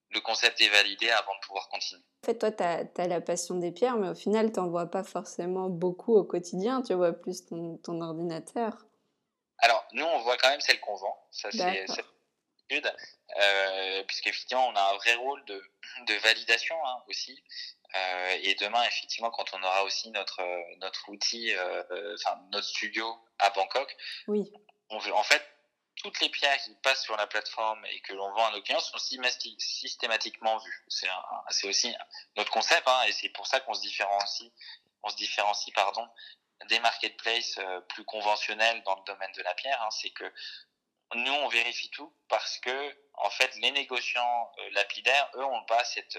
le 0.10 0.20
concept 0.22 0.62
est 0.62 0.70
validé 0.70 1.10
avant 1.10 1.36
de 1.36 1.40
pouvoir 1.46 1.68
continuer. 1.70 2.04
En 2.24 2.26
fait, 2.26 2.38
toi, 2.38 2.52
tu 2.52 2.64
as, 2.64 3.08
la 3.08 3.22
passion 3.22 3.56
des 3.56 3.72
pierres, 3.72 3.98
mais 3.98 4.10
au 4.10 4.16
final, 4.16 4.52
tu 4.52 4.60
n'en 4.60 4.70
vois 4.70 4.90
pas 4.90 5.04
forcément 5.04 5.70
beaucoup 5.70 6.16
au 6.16 6.24
quotidien. 6.24 6.82
Tu 6.82 6.94
vois 6.94 7.14
plus 7.14 7.46
ton, 7.46 7.78
ton 7.78 8.02
ordinateur. 8.02 8.78
Alors, 9.60 9.86
nous, 9.94 10.06
on 10.06 10.20
voit 10.20 10.38
quand 10.38 10.50
même 10.50 10.62
celle 10.62 10.80
qu'on 10.80 10.96
vend. 10.96 11.18
Ça, 11.32 11.50
c'est 11.52 11.86
euh, 12.72 14.04
puisqu'effectivement, 14.04 14.68
on 14.68 14.76
a 14.76 14.82
un 14.82 14.96
vrai 14.96 15.16
rôle 15.16 15.44
de, 15.46 15.62
de 16.08 16.14
validation 16.16 16.76
hein, 16.86 17.04
aussi. 17.08 17.44
Euh, 17.96 18.38
et 18.42 18.56
demain, 18.56 18.84
effectivement, 18.84 19.32
quand 19.32 19.54
on 19.54 19.64
aura 19.64 19.84
aussi 19.84 20.10
notre, 20.12 20.42
notre 20.80 21.10
outil, 21.10 21.54
euh, 21.56 22.16
enfin, 22.16 22.40
notre 22.52 22.68
studio 22.68 23.06
à 23.40 23.50
Bangkok, 23.52 23.96
oui. 24.28 24.52
on 24.90 24.98
veut, 24.98 25.14
en 25.14 25.24
fait, 25.24 25.42
toutes 25.96 26.20
les 26.20 26.30
pierres 26.30 26.58
qui 26.64 26.74
passent 26.76 27.04
sur 27.04 27.16
la 27.18 27.28
plateforme 27.28 27.86
et 27.86 28.00
que 28.02 28.14
l'on 28.14 28.32
vend 28.32 28.48
à 28.48 28.52
nos 28.52 28.62
clients 28.62 28.80
sont 28.80 28.98
systématiquement 28.98 30.58
vues. 30.58 30.86
C'est, 30.88 31.68
aussi 31.68 31.94
notre 32.36 32.52
concept, 32.52 32.88
hein, 32.88 33.04
et 33.08 33.12
c'est 33.12 33.30
pour 33.30 33.48
ça 33.48 33.60
qu'on 33.62 33.74
se 33.74 33.82
différencie, 33.82 34.52
on 35.04 35.10
se 35.10 35.16
différencie, 35.16 35.74
pardon, 35.74 36.08
des 36.70 36.80
marketplaces 36.80 37.58
euh, 37.60 37.82
plus 37.82 38.06
conventionnels 38.06 38.82
dans 38.84 38.96
le 38.96 39.04
domaine 39.06 39.32
de 39.34 39.42
la 39.42 39.54
pierre. 39.54 39.82
Hein, 39.82 39.92
c'est 39.92 40.12
que 40.12 40.32
nous, 41.14 41.34
on 41.34 41.48
vérifie 41.48 41.90
tout 41.92 42.14
parce 42.28 42.58
que, 42.60 42.98
en 43.14 43.30
fait, 43.30 43.56
les 43.58 43.72
négociants 43.72 44.52
euh, 44.60 44.70
lapidaires, 44.72 45.30
eux, 45.36 45.46
ont 45.46 45.64
pas 45.66 45.84
cette 45.84 46.18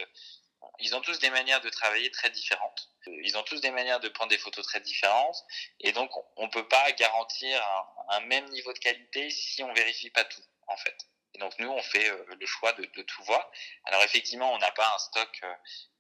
ils 0.80 0.94
ont 0.94 1.00
tous 1.00 1.18
des 1.18 1.30
manières 1.30 1.60
de 1.60 1.68
travailler 1.68 2.10
très 2.10 2.30
différentes. 2.30 2.90
Ils 3.06 3.36
ont 3.36 3.42
tous 3.42 3.60
des 3.60 3.70
manières 3.70 4.00
de 4.00 4.08
prendre 4.08 4.30
des 4.30 4.38
photos 4.38 4.66
très 4.66 4.80
différentes. 4.80 5.36
Et 5.80 5.92
donc, 5.92 6.10
on 6.36 6.46
ne 6.46 6.50
peut 6.50 6.66
pas 6.66 6.90
garantir 6.92 7.62
un, 8.08 8.20
même 8.20 8.48
niveau 8.50 8.72
de 8.72 8.78
qualité 8.78 9.30
si 9.30 9.62
on 9.62 9.72
vérifie 9.72 10.10
pas 10.10 10.24
tout, 10.24 10.42
en 10.66 10.76
fait. 10.76 10.96
Et 11.34 11.38
donc, 11.38 11.52
nous, 11.58 11.68
on 11.68 11.82
fait 11.82 12.08
euh, 12.08 12.24
le 12.38 12.46
choix 12.46 12.72
de, 12.72 12.84
tout 13.02 13.22
voir. 13.24 13.50
Alors, 13.84 14.02
effectivement, 14.02 14.52
on 14.52 14.58
n'a 14.58 14.70
pas 14.72 14.90
un 14.94 14.98
stock 14.98 15.40
euh, 15.42 15.54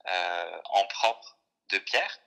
euh, 0.08 0.58
en 0.70 0.86
propre 0.86 1.38
de 1.70 1.78
pierres. 1.78 2.18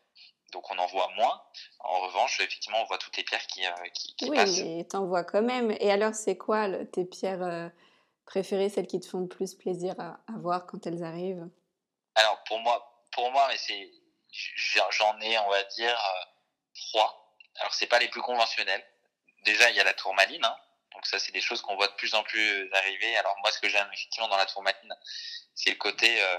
Donc, 0.51 0.69
on 0.71 0.77
en 0.77 0.87
voit 0.87 1.09
moins. 1.15 1.41
En 1.79 1.99
revanche, 2.01 2.39
effectivement, 2.39 2.81
on 2.81 2.85
voit 2.85 2.97
toutes 2.97 3.17
les 3.17 3.23
pierres 3.23 3.45
qui, 3.47 3.61
qui, 3.93 4.15
qui 4.15 4.29
oui, 4.29 4.37
passent. 4.37 4.57
Oui, 4.57 4.77
mais 4.77 4.83
t'en 4.83 5.05
vois 5.05 5.23
quand 5.23 5.41
même. 5.41 5.75
Et 5.79 5.91
alors, 5.91 6.15
c'est 6.15 6.37
quoi 6.37 6.67
tes 6.85 7.05
pierres 7.05 7.71
préférées, 8.25 8.69
celles 8.69 8.87
qui 8.87 8.99
te 8.99 9.07
font 9.07 9.21
le 9.21 9.27
plus 9.27 9.53
plaisir 9.53 9.95
à 9.99 10.17
voir 10.39 10.65
quand 10.65 10.87
elles 10.87 11.03
arrivent? 11.03 11.47
Alors 12.19 12.43
pour 12.43 12.59
moi, 12.59 13.05
pour 13.11 13.31
moi, 13.31 13.47
mais 13.49 13.57
c'est, 13.57 13.91
j'en 14.91 15.19
ai, 15.21 15.37
on 15.39 15.49
va 15.49 15.63
dire 15.63 15.97
euh, 15.97 16.25
trois. 16.75 17.35
Alors 17.55 17.73
c'est 17.73 17.87
pas 17.87 17.99
les 17.99 18.09
plus 18.09 18.21
conventionnels. 18.21 18.85
Déjà, 19.43 19.69
il 19.69 19.75
y 19.75 19.79
a 19.79 19.83
la 19.83 19.93
tourmaline. 19.93 20.43
Hein. 20.43 20.57
Donc 20.93 21.05
ça, 21.05 21.19
c'est 21.19 21.31
des 21.31 21.41
choses 21.41 21.61
qu'on 21.61 21.75
voit 21.75 21.87
de 21.87 21.93
plus 21.93 22.13
en 22.13 22.23
plus 22.23 22.71
arriver. 22.73 23.15
Alors 23.17 23.37
moi, 23.39 23.51
ce 23.51 23.59
que 23.59 23.69
j'aime 23.69 23.89
effectivement 23.93 24.27
dans 24.27 24.37
la 24.37 24.45
tourmaline, 24.45 24.95
c'est 25.55 25.71
le 25.71 25.77
côté, 25.77 26.21
euh, 26.21 26.37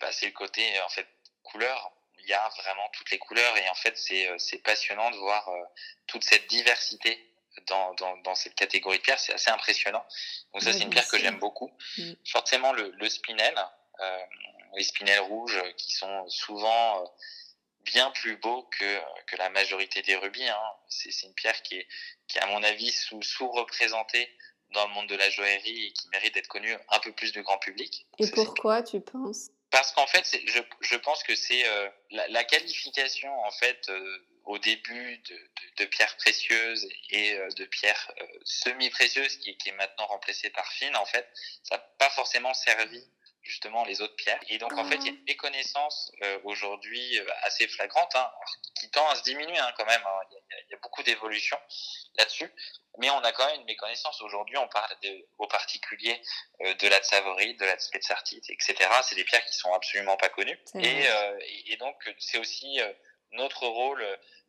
bah, 0.00 0.12
c'est 0.12 0.26
le 0.26 0.32
côté 0.32 0.80
en 0.82 0.88
fait 0.88 1.08
couleur. 1.42 1.92
Il 2.18 2.26
y 2.26 2.34
a 2.34 2.48
vraiment 2.50 2.88
toutes 2.92 3.10
les 3.10 3.18
couleurs 3.18 3.56
et 3.56 3.68
en 3.68 3.74
fait, 3.74 3.96
c'est 3.96 4.28
euh, 4.28 4.38
c'est 4.38 4.58
passionnant 4.58 5.10
de 5.10 5.16
voir 5.16 5.50
toute 6.06 6.22
cette 6.22 6.46
diversité 6.48 7.26
dans, 7.66 7.94
dans, 7.94 8.16
dans, 8.18 8.34
cette 8.34 8.54
catégorie 8.54 8.98
de 8.98 9.02
pierres, 9.02 9.18
c'est 9.18 9.32
assez 9.32 9.50
impressionnant. 9.50 10.04
Donc 10.52 10.62
ça, 10.62 10.72
c'est 10.72 10.82
une 10.82 10.90
pierre 10.90 11.08
que 11.08 11.18
j'aime 11.18 11.38
beaucoup. 11.38 11.70
Mm. 11.98 12.12
Forcément, 12.26 12.72
le, 12.72 12.90
le 12.90 13.08
spinel, 13.08 13.54
euh, 13.56 13.62
les 14.76 14.84
spinels 14.84 15.20
rouges 15.20 15.56
euh, 15.56 15.72
qui 15.72 15.92
sont 15.92 16.28
souvent 16.28 17.02
euh, 17.02 17.06
bien 17.84 18.10
plus 18.10 18.36
beaux 18.36 18.62
que, 18.64 19.00
que 19.26 19.36
la 19.36 19.50
majorité 19.50 20.02
des 20.02 20.16
rubis. 20.16 20.48
Hein. 20.48 20.72
C'est 20.88 21.22
une 21.22 21.34
pierre 21.34 21.60
qui 21.62 21.76
est, 21.76 21.88
qui 22.28 22.38
à 22.38 22.46
mon 22.46 22.62
avis, 22.62 22.90
sous-représentée 22.90 24.28
dans 24.72 24.86
le 24.86 24.94
monde 24.94 25.08
de 25.08 25.16
la 25.16 25.28
joaillerie 25.30 25.86
et 25.86 25.92
qui 25.92 26.08
mérite 26.10 26.34
d'être 26.34 26.46
connue 26.46 26.76
un 26.88 26.98
peu 27.00 27.12
plus 27.12 27.32
du 27.32 27.42
grand 27.42 27.58
public. 27.58 28.06
Et 28.18 28.30
pourquoi 28.30 28.82
tu 28.82 29.00
penses? 29.00 29.50
Parce 29.70 29.92
qu'en 29.92 30.06
fait, 30.06 30.24
je, 30.46 30.60
je 30.80 30.96
pense 30.96 31.22
que 31.22 31.34
c'est 31.34 31.66
euh, 31.66 31.88
la, 32.10 32.28
la, 32.28 32.44
qualification 32.44 33.32
en 33.44 33.50
fait 33.52 33.90
au 34.44 34.58
début 34.58 35.18
de, 35.18 35.34
de, 35.34 35.84
de, 35.84 35.84
pierres 35.86 36.16
précieuses 36.16 36.88
et 37.10 37.36
de 37.56 37.64
pierres 37.66 38.12
semi-précieuses 38.44 39.36
qui, 39.38 39.56
qui, 39.58 39.68
est 39.68 39.72
maintenant 39.72 40.06
remplacée 40.06 40.50
par 40.50 40.66
fines. 40.72 40.96
En 40.96 41.04
fait, 41.04 41.28
ça 41.62 41.76
n'a 41.76 41.82
pas 41.98 42.10
forcément 42.10 42.52
servi 42.54 43.04
justement 43.42 43.84
les 43.84 44.00
autres 44.00 44.16
pierres. 44.16 44.40
Et 44.48 44.58
donc 44.58 44.72
en 44.74 44.84
fait, 44.84 44.96
il 44.96 45.06
y 45.06 45.08
a 45.08 45.12
une 45.12 45.24
méconnaissance 45.24 46.12
euh, 46.22 46.38
aujourd'hui 46.44 47.18
euh, 47.18 47.26
assez 47.42 47.66
flagrante, 47.68 48.14
hein, 48.14 48.30
qui 48.74 48.90
tend 48.90 49.08
à 49.08 49.16
se 49.16 49.22
diminuer 49.22 49.58
hein, 49.58 49.72
quand 49.76 49.86
même. 49.86 50.02
Hein. 50.04 50.20
Il, 50.30 50.70
y 50.70 50.74
a, 50.74 50.78
beaucoup 50.78 51.02
d'évolution 51.02 51.58
là-dessus, 52.16 52.52
mais 52.98 53.10
on 53.10 53.18
a 53.18 53.32
quand 53.32 53.46
même 53.46 53.60
une 53.60 53.66
méconnaissance 53.66 54.20
aujourd'hui. 54.22 54.56
On 54.56 54.68
parle 54.68 54.94
de, 55.02 55.26
au 55.38 55.46
particulier 55.46 56.20
euh, 56.62 56.74
de 56.74 56.88
la 56.88 57.00
Tsavorite, 57.00 57.58
de 57.58 57.64
la 57.64 57.78
Spetsartite, 57.78 58.48
etc. 58.50 58.76
C'est 59.02 59.16
des 59.16 59.24
pierres 59.24 59.44
qui 59.44 59.56
sont 59.56 59.72
absolument 59.72 60.16
pas 60.16 60.28
connues. 60.28 60.58
Et, 60.74 61.06
et, 61.66 61.76
donc 61.76 61.96
c'est 62.18 62.38
aussi 62.38 62.78
notre 63.32 63.66
rôle 63.66 64.04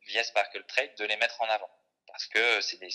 via 0.07 0.23
Sparkle 0.23 0.63
Trade 0.65 0.95
de 0.95 1.05
les 1.05 1.15
mettre 1.17 1.41
en 1.41 1.45
avant 1.45 1.69
parce 2.07 2.25
que 2.27 2.59
c'est 2.61 2.77
des, 2.77 2.89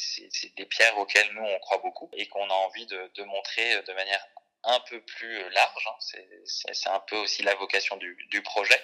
des, 0.56 0.66
pierres 0.66 0.98
auxquelles 0.98 1.32
nous 1.32 1.42
on 1.42 1.58
croit 1.60 1.78
beaucoup 1.78 2.10
et 2.12 2.28
qu'on 2.28 2.50
a 2.50 2.52
envie 2.52 2.84
de, 2.84 3.10
de 3.14 3.24
montrer 3.24 3.82
de 3.82 3.92
manière 3.94 4.26
un 4.66 4.80
peu 4.80 5.00
plus 5.00 5.38
euh, 5.38 5.48
large. 5.50 5.88
Hein. 5.88 6.18
C'est 6.44 6.88
un 6.88 7.00
peu 7.00 7.16
aussi 7.16 7.42
la 7.42 7.54
vocation 7.54 7.96
du, 7.96 8.16
du 8.30 8.42
projet. 8.42 8.80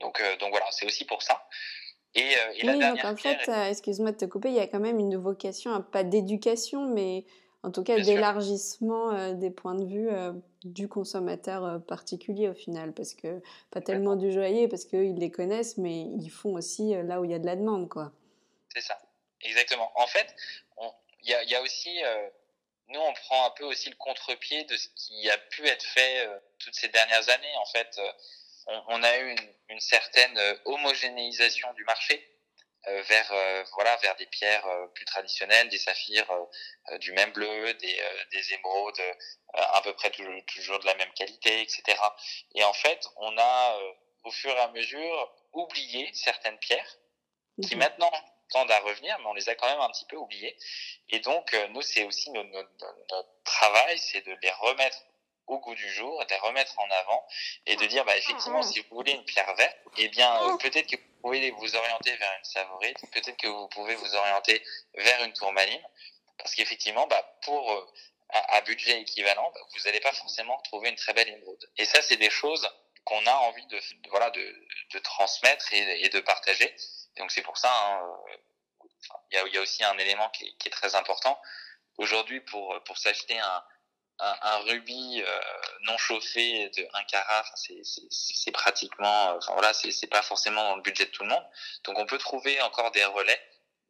Donc, 0.00 0.20
euh, 0.20 0.36
donc 0.36 0.50
voilà, 0.50 0.66
c'est 0.70 0.86
aussi 0.86 1.04
pour 1.04 1.22
ça. 1.22 1.48
Et, 2.14 2.22
euh, 2.22 2.52
et 2.54 2.68
oui, 2.68 2.78
donc 2.78 3.04
en 3.04 3.16
fait, 3.16 3.48
excuse-moi 3.70 4.12
de 4.12 4.16
te 4.16 4.24
couper, 4.24 4.48
il 4.48 4.54
y 4.54 4.60
a 4.60 4.68
quand 4.68 4.78
même 4.78 5.00
une 5.00 5.16
vocation, 5.16 5.72
hein, 5.72 5.80
pas 5.80 6.04
d'éducation, 6.04 6.86
mais 6.86 7.24
en 7.64 7.72
tout 7.72 7.82
cas 7.82 7.98
d'élargissement 7.98 9.32
des 9.32 9.50
points 9.50 9.74
de 9.74 9.84
vue 9.84 10.10
du 10.62 10.86
consommateur 10.86 11.82
particulier 11.86 12.48
au 12.48 12.54
final, 12.54 12.92
parce 12.92 13.14
que 13.14 13.42
pas 13.72 13.80
tellement 13.80 14.14
du 14.14 14.30
joaillier, 14.30 14.68
parce 14.68 14.84
qu'ils 14.84 15.16
les 15.16 15.30
connaissent, 15.30 15.76
mais 15.76 16.02
ils 16.02 16.28
font 16.28 16.54
aussi 16.54 16.94
là 16.94 17.20
où 17.20 17.24
il 17.24 17.32
y 17.32 17.34
a 17.34 17.40
de 17.40 17.46
la 17.46 17.56
demande, 17.56 17.88
quoi. 17.88 18.12
C'est 18.72 18.82
ça, 18.82 18.96
exactement. 19.40 19.90
En 19.96 20.06
fait, 20.06 20.36
il 21.22 21.30
y 21.30 21.54
a, 21.54 21.62
aussi 21.62 22.00
nous, 22.88 23.00
on 23.00 23.12
prend 23.14 23.46
un 23.46 23.50
peu 23.50 23.64
aussi 23.64 23.88
le 23.88 23.96
contre-pied 23.96 24.64
de 24.64 24.76
ce 24.76 24.88
qui 24.96 25.30
a 25.30 25.38
pu 25.38 25.66
être 25.66 25.84
fait 25.84 26.26
euh, 26.26 26.38
toutes 26.58 26.74
ces 26.74 26.88
dernières 26.88 27.28
années. 27.28 27.56
En 27.56 27.66
fait, 27.66 27.98
euh, 27.98 28.12
on, 28.66 28.82
on, 28.88 29.02
a 29.02 29.16
eu 29.18 29.30
une, 29.30 29.54
une, 29.70 29.80
certaine 29.80 30.36
euh, 30.36 30.56
homogénéisation 30.64 31.72
du 31.74 31.84
marché 31.84 32.30
vers 33.08 33.32
voilà 33.72 33.96
vers 34.02 34.14
des 34.16 34.26
pierres 34.26 34.68
plus 34.94 35.06
traditionnelles, 35.06 35.70
des 35.70 35.78
saphirs 35.78 36.30
du 37.00 37.12
même 37.12 37.32
bleu, 37.32 37.72
des, 37.72 38.02
des 38.30 38.52
émeraudes 38.52 39.00
à 39.54 39.80
peu 39.80 39.94
près 39.94 40.10
toujours, 40.10 40.34
toujours, 40.44 40.78
de 40.80 40.84
la 40.84 40.94
même 40.96 41.10
qualité, 41.14 41.62
etc. 41.62 41.82
Et 42.54 42.62
en 42.62 42.74
fait, 42.74 43.08
on 43.16 43.38
a 43.38 43.78
au 44.24 44.30
fur 44.30 44.50
et 44.50 44.60
à 44.60 44.68
mesure 44.68 45.34
oublié 45.54 46.10
certaines 46.12 46.58
pierres 46.58 46.98
qui 47.62 47.74
mhm. 47.74 47.84
maintenant 47.84 48.12
tendent 48.54 48.70
à 48.70 48.78
revenir, 48.80 49.18
mais 49.18 49.26
on 49.26 49.34
les 49.34 49.48
a 49.48 49.54
quand 49.56 49.68
même 49.68 49.80
un 49.80 49.90
petit 49.90 50.04
peu 50.06 50.16
oubliés. 50.16 50.56
Et 51.10 51.18
donc, 51.18 51.52
euh, 51.54 51.68
nous, 51.68 51.82
c'est 51.82 52.04
aussi 52.04 52.30
notre, 52.30 52.50
notre, 52.52 53.28
travail, 53.44 53.98
c'est 53.98 54.22
de 54.22 54.34
les 54.42 54.50
remettre 54.50 54.96
au 55.48 55.58
goût 55.58 55.74
du 55.74 55.90
jour, 55.92 56.24
de 56.24 56.30
les 56.30 56.38
remettre 56.38 56.78
en 56.78 56.88
avant 56.90 57.26
et 57.66 57.76
de 57.76 57.84
dire, 57.86 58.04
bah, 58.04 58.16
effectivement, 58.16 58.62
si 58.62 58.80
vous 58.80 58.94
voulez 58.96 59.12
une 59.12 59.24
pierre 59.24 59.54
verte, 59.56 59.76
eh 59.98 60.08
bien, 60.08 60.30
euh, 60.42 60.56
peut-être 60.58 60.88
que 60.88 60.96
vous 60.96 61.20
pouvez 61.20 61.50
vous 61.50 61.76
orienter 61.76 62.16
vers 62.16 62.32
une 62.38 62.44
savorite, 62.44 62.96
peut-être 63.12 63.36
que 63.36 63.48
vous 63.48 63.68
pouvez 63.68 63.96
vous 63.96 64.14
orienter 64.14 64.64
vers 64.94 65.24
une 65.24 65.32
tourmaline, 65.32 65.82
parce 66.38 66.54
qu'effectivement, 66.54 67.06
bah, 67.08 67.36
pour 67.42 67.72
euh, 67.72 67.92
à, 68.30 68.60
budget 68.62 69.00
équivalent, 69.00 69.50
bah, 69.52 69.60
vous 69.72 69.84
n'allez 69.84 70.00
pas 70.00 70.12
forcément 70.12 70.58
trouver 70.62 70.90
une 70.90 70.96
très 70.96 71.12
belle 71.12 71.28
émeraude. 71.28 71.70
Et 71.76 71.84
ça, 71.84 72.00
c'est 72.02 72.16
des 72.16 72.30
choses 72.30 72.66
qu'on 73.04 73.26
a 73.26 73.34
envie 73.34 73.66
de, 73.66 73.80
voilà 74.10 74.30
de, 74.30 74.66
de 74.92 74.98
transmettre 75.00 75.72
et, 75.74 76.04
et, 76.04 76.08
de 76.08 76.20
partager. 76.20 76.74
Donc 77.18 77.30
c'est 77.30 77.42
pour 77.42 77.56
ça, 77.56 77.70
hein, 77.70 78.16
il 79.30 79.52
y, 79.52 79.58
a, 79.58 79.60
aussi 79.60 79.84
un 79.84 79.96
élément 79.98 80.28
qui 80.30 80.44
est, 80.44 80.70
très 80.70 80.94
important. 80.94 81.40
Aujourd'hui, 81.98 82.40
pour, 82.40 82.82
pour 82.84 82.98
s'acheter 82.98 83.38
un, 83.38 83.64
un, 84.18 84.34
un, 84.42 84.58
rubis 84.58 85.22
euh, 85.22 85.40
non 85.86 85.96
chauffé 85.98 86.68
de 86.70 86.86
1 86.92 87.04
carat, 87.04 87.44
c'est 87.54 88.50
pratiquement, 88.52 89.36
enfin 89.36 89.52
voilà, 89.52 89.72
c'est 89.72 90.06
pas 90.06 90.22
forcément 90.22 90.62
dans 90.62 90.76
le 90.76 90.82
budget 90.82 91.06
de 91.06 91.10
tout 91.10 91.22
le 91.22 91.30
monde. 91.30 91.44
Donc 91.84 91.98
on 91.98 92.06
peut 92.06 92.18
trouver 92.18 92.60
encore 92.62 92.90
des 92.92 93.04
relais 93.04 93.40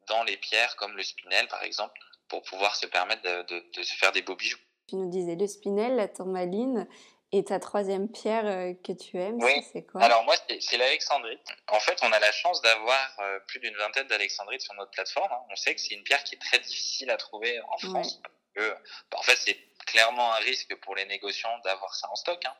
dans 0.07 0.23
les 0.23 0.37
pierres 0.37 0.75
comme 0.75 0.95
le 0.95 1.03
spinel 1.03 1.47
par 1.47 1.63
exemple 1.63 1.99
pour 2.27 2.43
pouvoir 2.43 2.75
se 2.75 2.85
permettre 2.85 3.21
de, 3.21 3.43
de, 3.43 3.65
de 3.71 3.83
se 3.83 3.93
faire 3.95 4.11
des 4.11 4.21
beaux 4.21 4.35
bijoux. 4.35 4.59
Tu 4.87 4.95
nous 4.95 5.09
disais 5.09 5.35
le 5.35 5.47
spinel, 5.47 5.95
la 5.95 6.07
tourmaline, 6.07 6.87
et 7.37 7.43
ta 7.43 7.59
troisième 7.59 8.09
pierre 8.09 8.45
euh, 8.45 8.73
que 8.81 8.93
tu 8.93 9.19
aimes, 9.19 9.39
c'est 9.73 9.85
quoi? 9.85 10.01
Alors 10.01 10.23
moi, 10.23 10.35
c'est 10.61 10.77
l'alexandrite. 10.77 11.41
En 11.67 11.81
fait, 11.81 11.99
on 12.01 12.11
a 12.13 12.19
la 12.19 12.31
chance 12.31 12.61
d'avoir 12.61 13.19
euh, 13.19 13.39
plus 13.41 13.59
d'une 13.59 13.75
vingtaine 13.75 14.07
d'alexandrites 14.07 14.61
sur 14.61 14.73
notre 14.75 14.91
plateforme. 14.91 15.31
Hein. 15.31 15.41
On 15.49 15.55
sait 15.57 15.75
que 15.75 15.81
c'est 15.81 15.95
une 15.95 16.03
pierre 16.03 16.23
qui 16.23 16.35
est 16.35 16.39
très 16.39 16.59
difficile 16.59 17.09
à 17.09 17.17
trouver 17.17 17.59
en 17.61 17.77
France. 17.77 18.21
Bah, 18.55 19.17
en 19.17 19.21
fait, 19.21 19.35
c'est 19.35 19.57
clairement 19.85 20.33
un 20.33 20.37
risque 20.37 20.73
pour 20.75 20.95
les 20.95 21.05
négociants 21.05 21.57
d'avoir 21.65 21.93
ça 21.93 22.09
en 22.09 22.15
stock. 22.15 22.41
Hein. 22.45 22.55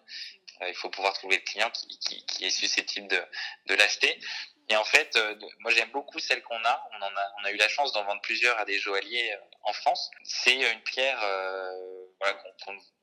Euh, 0.61 0.69
il 0.69 0.75
faut 0.75 0.89
pouvoir 0.89 1.13
trouver 1.13 1.37
le 1.37 1.43
client 1.43 1.69
qui, 1.71 1.97
qui, 1.99 2.25
qui 2.25 2.45
est 2.45 2.49
susceptible 2.49 3.07
de, 3.07 3.21
de 3.67 3.75
l'acheter. 3.75 4.19
Et 4.67 4.75
en 4.75 4.83
fait, 4.83 5.15
moi 5.59 5.71
j'aime 5.71 5.91
beaucoup 5.91 6.17
celle 6.17 6.41
qu'on 6.41 6.63
a. 6.65 6.89
On 6.93 7.01
en 7.03 7.15
a, 7.15 7.33
on 7.39 7.45
a 7.45 7.51
eu 7.51 7.55
la 7.57 7.69
chance 7.69 7.93
d'en 7.93 8.03
vendre 8.03 8.21
plusieurs 8.21 8.57
à 8.57 8.65
des 8.65 8.79
joailliers 8.79 9.37
en 9.61 9.73
France. 9.73 10.09
C'est 10.23 10.55
une 10.55 10.81
pierre 10.81 11.19
voilà, 12.19 12.35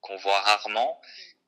qu'on 0.00 0.16
voit 0.16 0.40
rarement 0.40 1.00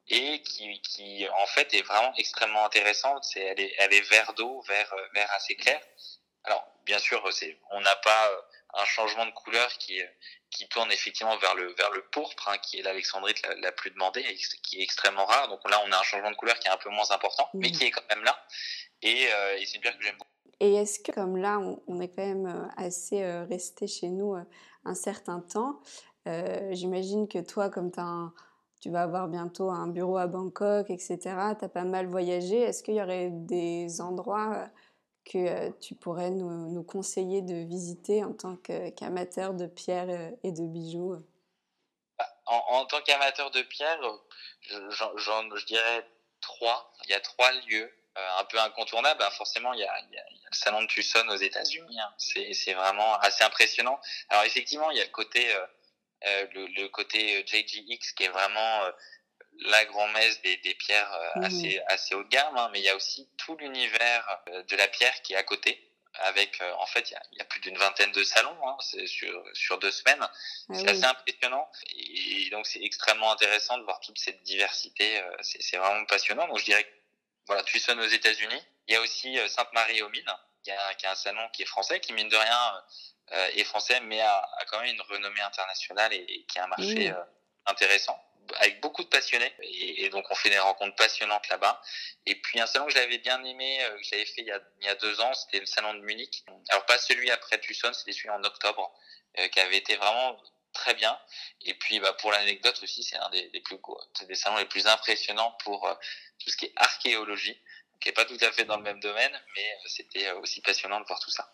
et 0.08 0.42
qui, 0.42 0.80
qui 0.82 1.26
en 1.28 1.46
fait 1.46 1.72
est 1.74 1.82
vraiment 1.82 2.12
extrêmement 2.16 2.64
intéressante. 2.64 3.24
C'est 3.24 3.40
elle 3.40 3.60
est 3.60 3.74
elle 3.78 3.92
est 3.92 4.08
vert 4.10 4.34
d'eau, 4.34 4.60
vert 4.62 4.92
euh, 4.92 5.08
vert 5.14 5.30
assez 5.32 5.56
clair. 5.56 5.80
Alors 6.44 6.66
bien 6.84 6.98
sûr, 6.98 7.26
c'est 7.32 7.58
on 7.70 7.80
n'a 7.80 7.96
pas 7.96 8.30
euh, 8.30 8.40
un 8.74 8.84
changement 8.84 9.26
de 9.26 9.30
couleur 9.30 9.68
qui 9.78 10.00
qui 10.50 10.68
tourne 10.68 10.92
effectivement 10.92 11.36
vers 11.38 11.54
le 11.54 11.72
vers 11.74 11.90
le 11.90 12.02
pourpre, 12.08 12.48
hein, 12.48 12.58
qui 12.58 12.78
est 12.78 12.82
l'alexandrite 12.82 13.40
la, 13.46 13.54
la, 13.56 13.72
plus 13.72 13.90
demandée, 13.90 14.20
et 14.20 14.36
qui 14.62 14.80
est 14.80 14.82
extrêmement 14.82 15.24
rare. 15.24 15.48
Donc 15.48 15.68
là, 15.70 15.80
on 15.86 15.92
a 15.92 15.98
un 15.98 16.02
changement 16.02 16.30
de 16.30 16.36
couleur 16.36 16.58
qui 16.58 16.68
est 16.68 16.72
un 16.72 16.76
peu 16.76 16.90
moins 16.90 17.10
important, 17.10 17.48
mais 17.54 17.68
mmh. 17.68 17.72
qui 17.72 17.84
est 17.84 17.90
quand 17.90 18.08
même 18.10 18.24
là. 18.24 18.38
Et, 19.02 19.26
euh, 19.32 19.56
et 19.56 19.66
c'est 19.66 19.76
une 19.76 19.80
pierre 19.80 19.98
que 19.98 20.04
j'aime 20.04 20.16
beaucoup. 20.16 20.30
et 20.60 20.74
est-ce 20.74 21.00
que, 21.00 21.12
comme 21.12 21.36
là, 21.36 21.58
on, 21.58 22.00
est 22.00 22.08
quand 22.08 22.26
même 22.26 22.70
assez 22.76 23.24
resté 23.48 23.86
chez 23.86 24.08
nous 24.08 24.34
un 24.84 24.94
certain 24.94 25.40
temps, 25.40 25.80
j'imagine 26.70 27.26
que 27.26 27.38
toi, 27.38 27.70
comme 27.70 27.90
tu 27.90 28.00
vas 28.90 29.02
avoir 29.02 29.28
bientôt 29.28 29.70
un 29.70 29.86
bureau 29.86 30.16
à 30.16 30.26
Bangkok, 30.26 30.90
etc., 30.90 31.18
tu 31.58 31.64
as 31.64 31.68
pas 31.68 31.84
mal 31.84 32.06
voyagé. 32.06 32.60
Est-ce 32.60 32.82
qu'il 32.82 32.94
y 32.94 33.02
aurait 33.02 33.30
des 33.30 34.00
endroits 34.00 34.68
que 35.24 35.70
tu 35.80 35.94
pourrais 35.94 36.30
nous, 36.30 36.82
conseiller 36.84 37.42
de 37.42 37.54
visiter 37.66 38.24
en 38.24 38.32
tant 38.32 38.56
qu'amateur 38.56 39.54
de 39.54 39.66
pierres 39.66 40.32
et 40.42 40.52
de 40.52 40.66
bijoux? 40.66 41.16
Bah, 42.18 42.26
en, 42.46 42.84
tant 42.86 43.00
qu'amateur 43.00 43.50
de 43.50 43.62
pierres, 43.62 44.00
je, 44.62 45.66
dirais 45.66 46.06
trois. 46.40 46.92
Il 47.04 47.10
y 47.10 47.14
a 47.14 47.20
trois 47.20 47.50
lieux 47.66 47.90
euh, 48.18 48.38
un 48.38 48.44
peu 48.44 48.58
incontournables. 48.60 49.18
Bah, 49.18 49.30
forcément, 49.30 49.72
il 49.72 49.80
y, 49.80 49.84
a, 49.84 50.00
le 50.10 50.56
salon 50.56 50.82
de 50.82 50.86
Tucson 50.86 51.26
aux 51.28 51.36
États-Unis. 51.36 51.98
Hein. 51.98 52.14
C'est 52.18 52.74
vraiment 52.74 53.18
assez 53.20 53.44
impressionnant. 53.44 53.98
Alors 54.28 54.44
effectivement, 54.44 54.90
il 54.90 54.98
y 54.98 55.00
a 55.00 55.04
le 55.04 55.10
côté, 55.10 55.54
euh, 55.54 55.66
euh, 56.26 56.46
le, 56.54 56.88
côté 56.88 57.44
JGX 57.46 58.12
qui 58.14 58.24
est 58.24 58.28
vraiment 58.28 58.90
la 59.60 59.84
grand-messe 59.84 60.40
des, 60.42 60.74
pierres 60.74 61.12
euh, 61.12 61.40
mmh. 61.40 61.44
assez, 61.44 61.80
assez 61.88 62.14
haut 62.14 62.24
de 62.24 62.28
gamme, 62.28 62.56
hein, 62.56 62.68
mais 62.72 62.80
il 62.80 62.84
y 62.84 62.88
a 62.88 62.96
aussi 62.96 63.28
tout 63.36 63.56
l'univers 63.56 64.40
euh, 64.48 64.62
de 64.62 64.76
la 64.76 64.88
pierre 64.88 65.22
qui 65.22 65.34
est 65.34 65.36
à 65.36 65.42
côté. 65.42 65.80
Avec, 66.18 66.60
euh, 66.60 66.72
en 66.78 66.86
fait, 66.86 67.10
il 67.10 67.38
y 67.38 67.40
a, 67.40 67.44
plus 67.44 67.58
d'une 67.58 67.76
vingtaine 67.76 68.12
de 68.12 68.22
salons 68.22 68.56
hein, 68.68 68.76
sur, 69.06 69.44
sur 69.52 69.78
deux 69.78 69.90
semaines. 69.90 70.20
Ah 70.22 70.74
c'est 70.74 70.88
assez 70.88 71.04
impressionnant. 71.04 71.68
Et 71.96 72.50
donc, 72.50 72.68
c'est 72.68 72.82
extrêmement 72.82 73.32
intéressant 73.32 73.78
de 73.78 73.82
voir 73.82 73.98
toute 73.98 74.18
cette 74.18 74.40
diversité. 74.44 75.20
c'est 75.40 75.76
vraiment 75.76 76.04
passionnant. 76.04 76.46
Donc, 76.46 76.58
je 76.58 76.66
dirais, 76.66 76.86
voilà, 77.48 77.64
Tucson 77.64 77.98
aux 77.98 78.06
États-Unis. 78.06 78.62
Il 78.86 78.94
y 78.94 78.96
a 78.96 79.00
aussi 79.00 79.36
Sainte-Marie 79.48 80.02
aux 80.02 80.08
Mines, 80.10 80.36
qui 80.62 80.70
a 80.70 81.10
un 81.10 81.14
salon 81.16 81.48
qui 81.52 81.62
est 81.62 81.66
français, 81.66 81.98
qui 81.98 82.12
mine 82.12 82.28
de 82.28 82.36
rien 82.36 82.84
est 83.30 83.64
français, 83.64 84.00
mais 84.00 84.20
a, 84.20 84.36
a, 84.36 84.64
quand 84.66 84.80
même 84.80 84.94
une 84.94 85.00
renommée 85.02 85.40
internationale 85.40 86.12
et, 86.12 86.44
qui 86.46 86.58
a 86.58 86.64
un 86.64 86.68
marché 86.68 87.10
mmh. 87.10 87.26
intéressant 87.66 88.20
avec 88.56 88.80
beaucoup 88.80 89.02
de 89.02 89.08
passionnés 89.08 89.52
et, 89.60 90.08
donc 90.10 90.26
on 90.30 90.34
fait 90.34 90.50
des 90.50 90.58
rencontres 90.58 90.96
passionnantes 90.96 91.48
là-bas. 91.48 91.80
Et 92.26 92.40
puis 92.40 92.60
un 92.60 92.66
salon 92.66 92.86
que 92.86 92.92
j'avais 92.92 93.18
bien 93.18 93.42
aimé, 93.44 93.82
euh, 93.84 93.96
que 93.96 94.04
j'avais 94.04 94.26
fait 94.26 94.42
il 94.42 94.46
y, 94.46 94.52
a, 94.52 94.60
il 94.80 94.86
y 94.86 94.88
a 94.88 94.94
deux 94.96 95.20
ans, 95.20 95.32
c'était 95.34 95.60
le 95.60 95.66
salon 95.66 95.94
de 95.94 96.00
Munich. 96.00 96.44
Alors 96.68 96.84
pas 96.86 96.98
celui 96.98 97.30
après 97.30 97.58
Tucson, 97.60 97.92
c'était 97.92 98.12
celui 98.12 98.30
en 98.30 98.42
octobre, 98.44 98.92
euh, 99.38 99.48
qui 99.48 99.60
avait 99.60 99.78
été 99.78 99.96
vraiment 99.96 100.40
très 100.72 100.94
bien. 100.94 101.18
Et 101.62 101.74
puis 101.74 102.00
bah, 102.00 102.12
pour 102.14 102.32
l'anecdote 102.32 102.78
aussi, 102.82 103.02
c'est 103.02 103.16
un 103.16 103.30
des, 103.30 103.48
des 103.50 103.60
plus 103.60 103.78
des 104.26 104.34
salons 104.34 104.56
les 104.56 104.66
plus 104.66 104.86
impressionnants 104.86 105.56
pour 105.64 105.86
euh, 105.88 105.94
tout 106.38 106.50
ce 106.50 106.56
qui 106.56 106.66
est 106.66 106.72
archéologie, 106.76 107.60
qui 108.00 108.08
est 108.08 108.12
pas 108.12 108.24
tout 108.24 108.38
à 108.40 108.52
fait 108.52 108.64
dans 108.64 108.76
le 108.76 108.82
même 108.82 109.00
domaine, 109.00 109.40
mais 109.56 109.78
c'était 109.86 110.30
aussi 110.32 110.60
passionnant 110.60 111.00
de 111.00 111.06
voir 111.06 111.20
tout 111.20 111.30
ça. 111.30 111.50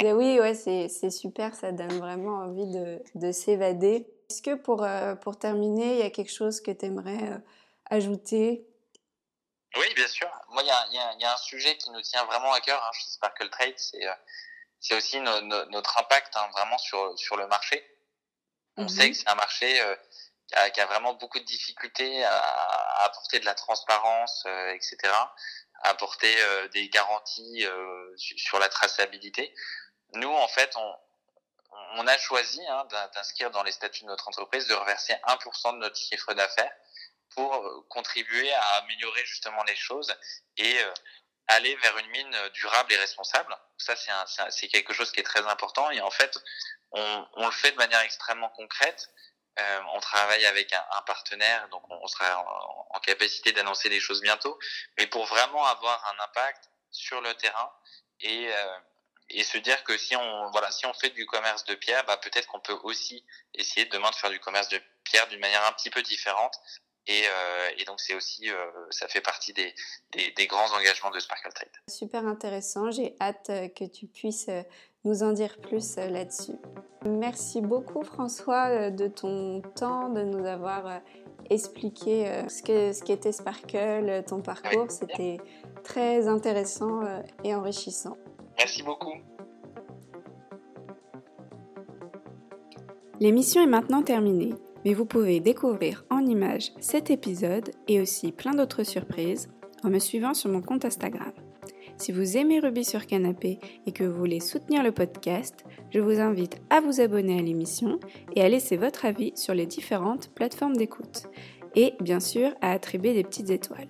Et 0.00 0.12
oui, 0.12 0.40
ouais, 0.40 0.54
c'est 0.54 1.10
super, 1.10 1.54
ça 1.54 1.72
donne 1.72 1.98
vraiment 1.98 2.38
envie 2.38 2.66
de, 2.66 3.02
de 3.14 3.32
s'évader. 3.32 4.06
Est-ce 4.28 4.42
que 4.42 4.54
pour, 4.54 4.82
euh, 4.82 5.14
pour 5.14 5.38
terminer, 5.38 5.92
il 5.92 5.98
y 5.98 6.02
a 6.02 6.10
quelque 6.10 6.32
chose 6.32 6.60
que 6.60 6.70
tu 6.70 6.86
aimerais 6.86 7.30
euh, 7.30 7.38
ajouter? 7.86 8.66
Oui, 9.76 9.94
bien 9.94 10.08
sûr. 10.08 10.28
Moi, 10.48 10.62
il 10.62 10.66
y 10.66 10.70
a, 10.70 11.14
y 11.18 11.24
a, 11.24 11.34
un 11.34 11.36
sujet 11.36 11.76
qui 11.76 11.90
nous 11.90 12.00
tient 12.00 12.24
vraiment 12.24 12.52
à 12.52 12.60
cœur 12.60 12.82
hein, 12.82 12.90
chez 12.94 13.08
Sparkle 13.10 13.50
Trade, 13.50 13.74
c'est 13.76 14.06
euh, 14.06 14.96
aussi 14.96 15.20
notre 15.20 16.00
impact 16.00 16.34
hein, 16.36 16.48
vraiment 16.52 16.78
sur, 16.78 17.16
sur 17.18 17.36
le 17.36 17.46
marché. 17.46 17.86
On 18.76 18.88
sait 18.88 19.04
mhm. 19.04 19.10
que 19.10 19.16
c'est 19.18 19.28
un 19.28 19.34
marché 19.34 19.80
qui 20.48 20.54
a, 20.54 20.70
qui, 20.70 20.80
a, 20.80 20.86
vraiment 20.86 21.14
beaucoup 21.14 21.38
de 21.38 21.44
difficultés 21.44 22.24
à, 22.24 22.38
à 22.38 23.04
apporter 23.04 23.38
de 23.38 23.44
la 23.44 23.54
transparence, 23.54 24.46
etc., 24.74 24.96
apporter 25.82 26.34
des 26.72 26.88
garanties 26.88 27.66
sur 28.16 28.58
la 28.58 28.68
traçabilité. 28.68 29.54
Nous, 30.14 30.30
en 30.30 30.48
fait, 30.48 30.74
on, 30.76 30.94
on 31.94 32.06
a 32.06 32.18
choisi 32.18 32.60
hein, 32.68 32.86
d'inscrire 33.14 33.50
dans 33.50 33.62
les 33.62 33.72
statuts 33.72 34.02
de 34.02 34.08
notre 34.08 34.28
entreprise 34.28 34.66
de 34.66 34.74
reverser 34.74 35.14
1% 35.26 35.74
de 35.74 35.78
notre 35.78 35.96
chiffre 35.96 36.32
d'affaires 36.34 36.72
pour 37.30 37.54
euh, 37.54 37.86
contribuer 37.88 38.52
à 38.52 38.76
améliorer 38.76 39.24
justement 39.24 39.62
les 39.64 39.76
choses 39.76 40.14
et 40.56 40.78
euh, 40.78 40.94
aller 41.48 41.74
vers 41.76 41.98
une 41.98 42.08
mine 42.08 42.36
durable 42.54 42.92
et 42.92 42.96
responsable. 42.96 43.56
Ça, 43.78 43.94
c'est 44.50 44.68
quelque 44.68 44.92
chose 44.92 45.10
qui 45.12 45.20
est 45.20 45.24
très 45.24 45.46
important 45.46 45.90
et 45.90 46.00
en 46.00 46.10
fait, 46.10 46.38
on, 46.92 47.26
le 47.36 47.50
fait 47.50 47.72
de 47.72 47.76
manière 47.76 48.00
extrêmement 48.00 48.50
concrète. 48.50 49.10
Euh, 49.58 49.80
on 49.94 50.00
travaille 50.00 50.44
avec 50.46 50.72
un, 50.72 51.02
partenaire, 51.02 51.68
donc 51.68 51.82
on, 51.90 52.06
sera 52.06 52.38
en, 52.90 53.00
capacité 53.00 53.52
d'annoncer 53.52 53.88
des 53.88 54.00
choses 54.00 54.22
bientôt, 54.22 54.58
mais 54.96 55.06
pour 55.06 55.26
vraiment 55.26 55.64
avoir 55.66 56.02
un 56.14 56.24
impact 56.24 56.70
sur 56.90 57.20
le 57.20 57.34
terrain 57.34 57.70
et 58.20 58.48
et 59.30 59.44
se 59.44 59.58
dire 59.58 59.82
que 59.84 59.96
si 59.96 60.14
on 60.14 60.50
voilà 60.50 60.70
si 60.70 60.86
on 60.86 60.92
fait 60.92 61.10
du 61.10 61.26
commerce 61.26 61.64
de 61.64 61.74
pierre 61.74 62.04
bah 62.04 62.16
peut-être 62.18 62.46
qu'on 62.48 62.60
peut 62.60 62.78
aussi 62.82 63.24
essayer 63.54 63.86
demain 63.86 64.10
de 64.10 64.14
faire 64.14 64.30
du 64.30 64.38
commerce 64.40 64.68
de 64.68 64.80
pierre 65.04 65.26
d'une 65.28 65.40
manière 65.40 65.64
un 65.66 65.72
petit 65.72 65.90
peu 65.90 66.02
différente 66.02 66.54
et, 67.06 67.22
euh, 67.26 67.84
donc 67.86 68.00
c'est 68.00 68.14
aussi 68.14 68.48
euh, 68.48 68.54
ça 68.90 69.08
fait 69.08 69.20
partie 69.20 69.52
des, 69.52 69.74
des, 70.12 70.46
grands 70.46 70.72
engagements 70.72 71.10
de 71.10 71.18
Sparkle 71.18 71.52
Trade. 71.52 71.68
Super 71.88 72.24
intéressant, 72.26 72.92
j'ai 72.92 73.16
hâte 73.20 73.50
euh, 73.50 73.68
que 73.68 73.84
tu 73.84 74.06
puisses 74.06 74.48
nous 75.04 75.24
en 75.24 75.32
dire 75.32 75.58
plus 75.60 75.96
là-dessus. 75.96 76.52
Merci 77.04 77.60
beaucoup 77.60 78.02
François 78.02 78.90
de 78.90 79.08
ton 79.08 79.60
temps, 79.74 80.08
de 80.08 80.22
nous 80.22 80.44
avoir 80.46 81.00
expliqué 81.50 82.26
ce 82.48 82.62
que 82.62 82.92
ce 82.92 83.02
qu'était 83.02 83.32
Sparkle, 83.32 84.22
ton 84.26 84.40
parcours, 84.40 84.90
c'était 84.90 85.38
très 85.82 86.28
intéressant 86.28 87.00
et 87.44 87.54
enrichissant. 87.54 88.16
Merci 88.56 88.82
beaucoup. 88.82 89.14
L'émission 93.20 93.62
est 93.62 93.66
maintenant 93.66 94.02
terminée, 94.02 94.54
mais 94.84 94.94
vous 94.94 95.04
pouvez 95.04 95.40
découvrir 95.40 96.04
en 96.10 96.26
images 96.26 96.72
cet 96.80 97.10
épisode 97.10 97.70
et 97.86 98.00
aussi 98.00 98.32
plein 98.32 98.52
d'autres 98.52 98.82
surprises 98.82 99.48
en 99.84 99.90
me 99.90 99.98
suivant 99.98 100.34
sur 100.34 100.50
mon 100.50 100.60
compte 100.60 100.84
Instagram. 100.84 101.32
Si 102.02 102.10
vous 102.10 102.36
aimez 102.36 102.58
Ruby 102.58 102.84
sur 102.84 103.06
Canapé 103.06 103.60
et 103.86 103.92
que 103.92 104.02
vous 104.02 104.18
voulez 104.18 104.40
soutenir 104.40 104.82
le 104.82 104.90
podcast, 104.90 105.64
je 105.92 106.00
vous 106.00 106.18
invite 106.18 106.60
à 106.68 106.80
vous 106.80 107.00
abonner 107.00 107.38
à 107.38 107.42
l'émission 107.42 108.00
et 108.34 108.42
à 108.42 108.48
laisser 108.48 108.76
votre 108.76 109.04
avis 109.04 109.30
sur 109.36 109.54
les 109.54 109.66
différentes 109.66 110.28
plateformes 110.34 110.76
d'écoute. 110.76 111.28
Et 111.76 111.94
bien 112.00 112.18
sûr 112.18 112.50
à 112.60 112.72
attribuer 112.72 113.14
des 113.14 113.22
petites 113.22 113.50
étoiles. 113.50 113.86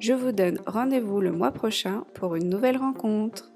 Je 0.00 0.14
vous 0.14 0.32
donne 0.32 0.60
rendez-vous 0.66 1.20
le 1.20 1.30
mois 1.30 1.52
prochain 1.52 2.06
pour 2.14 2.36
une 2.36 2.48
nouvelle 2.48 2.78
rencontre. 2.78 3.52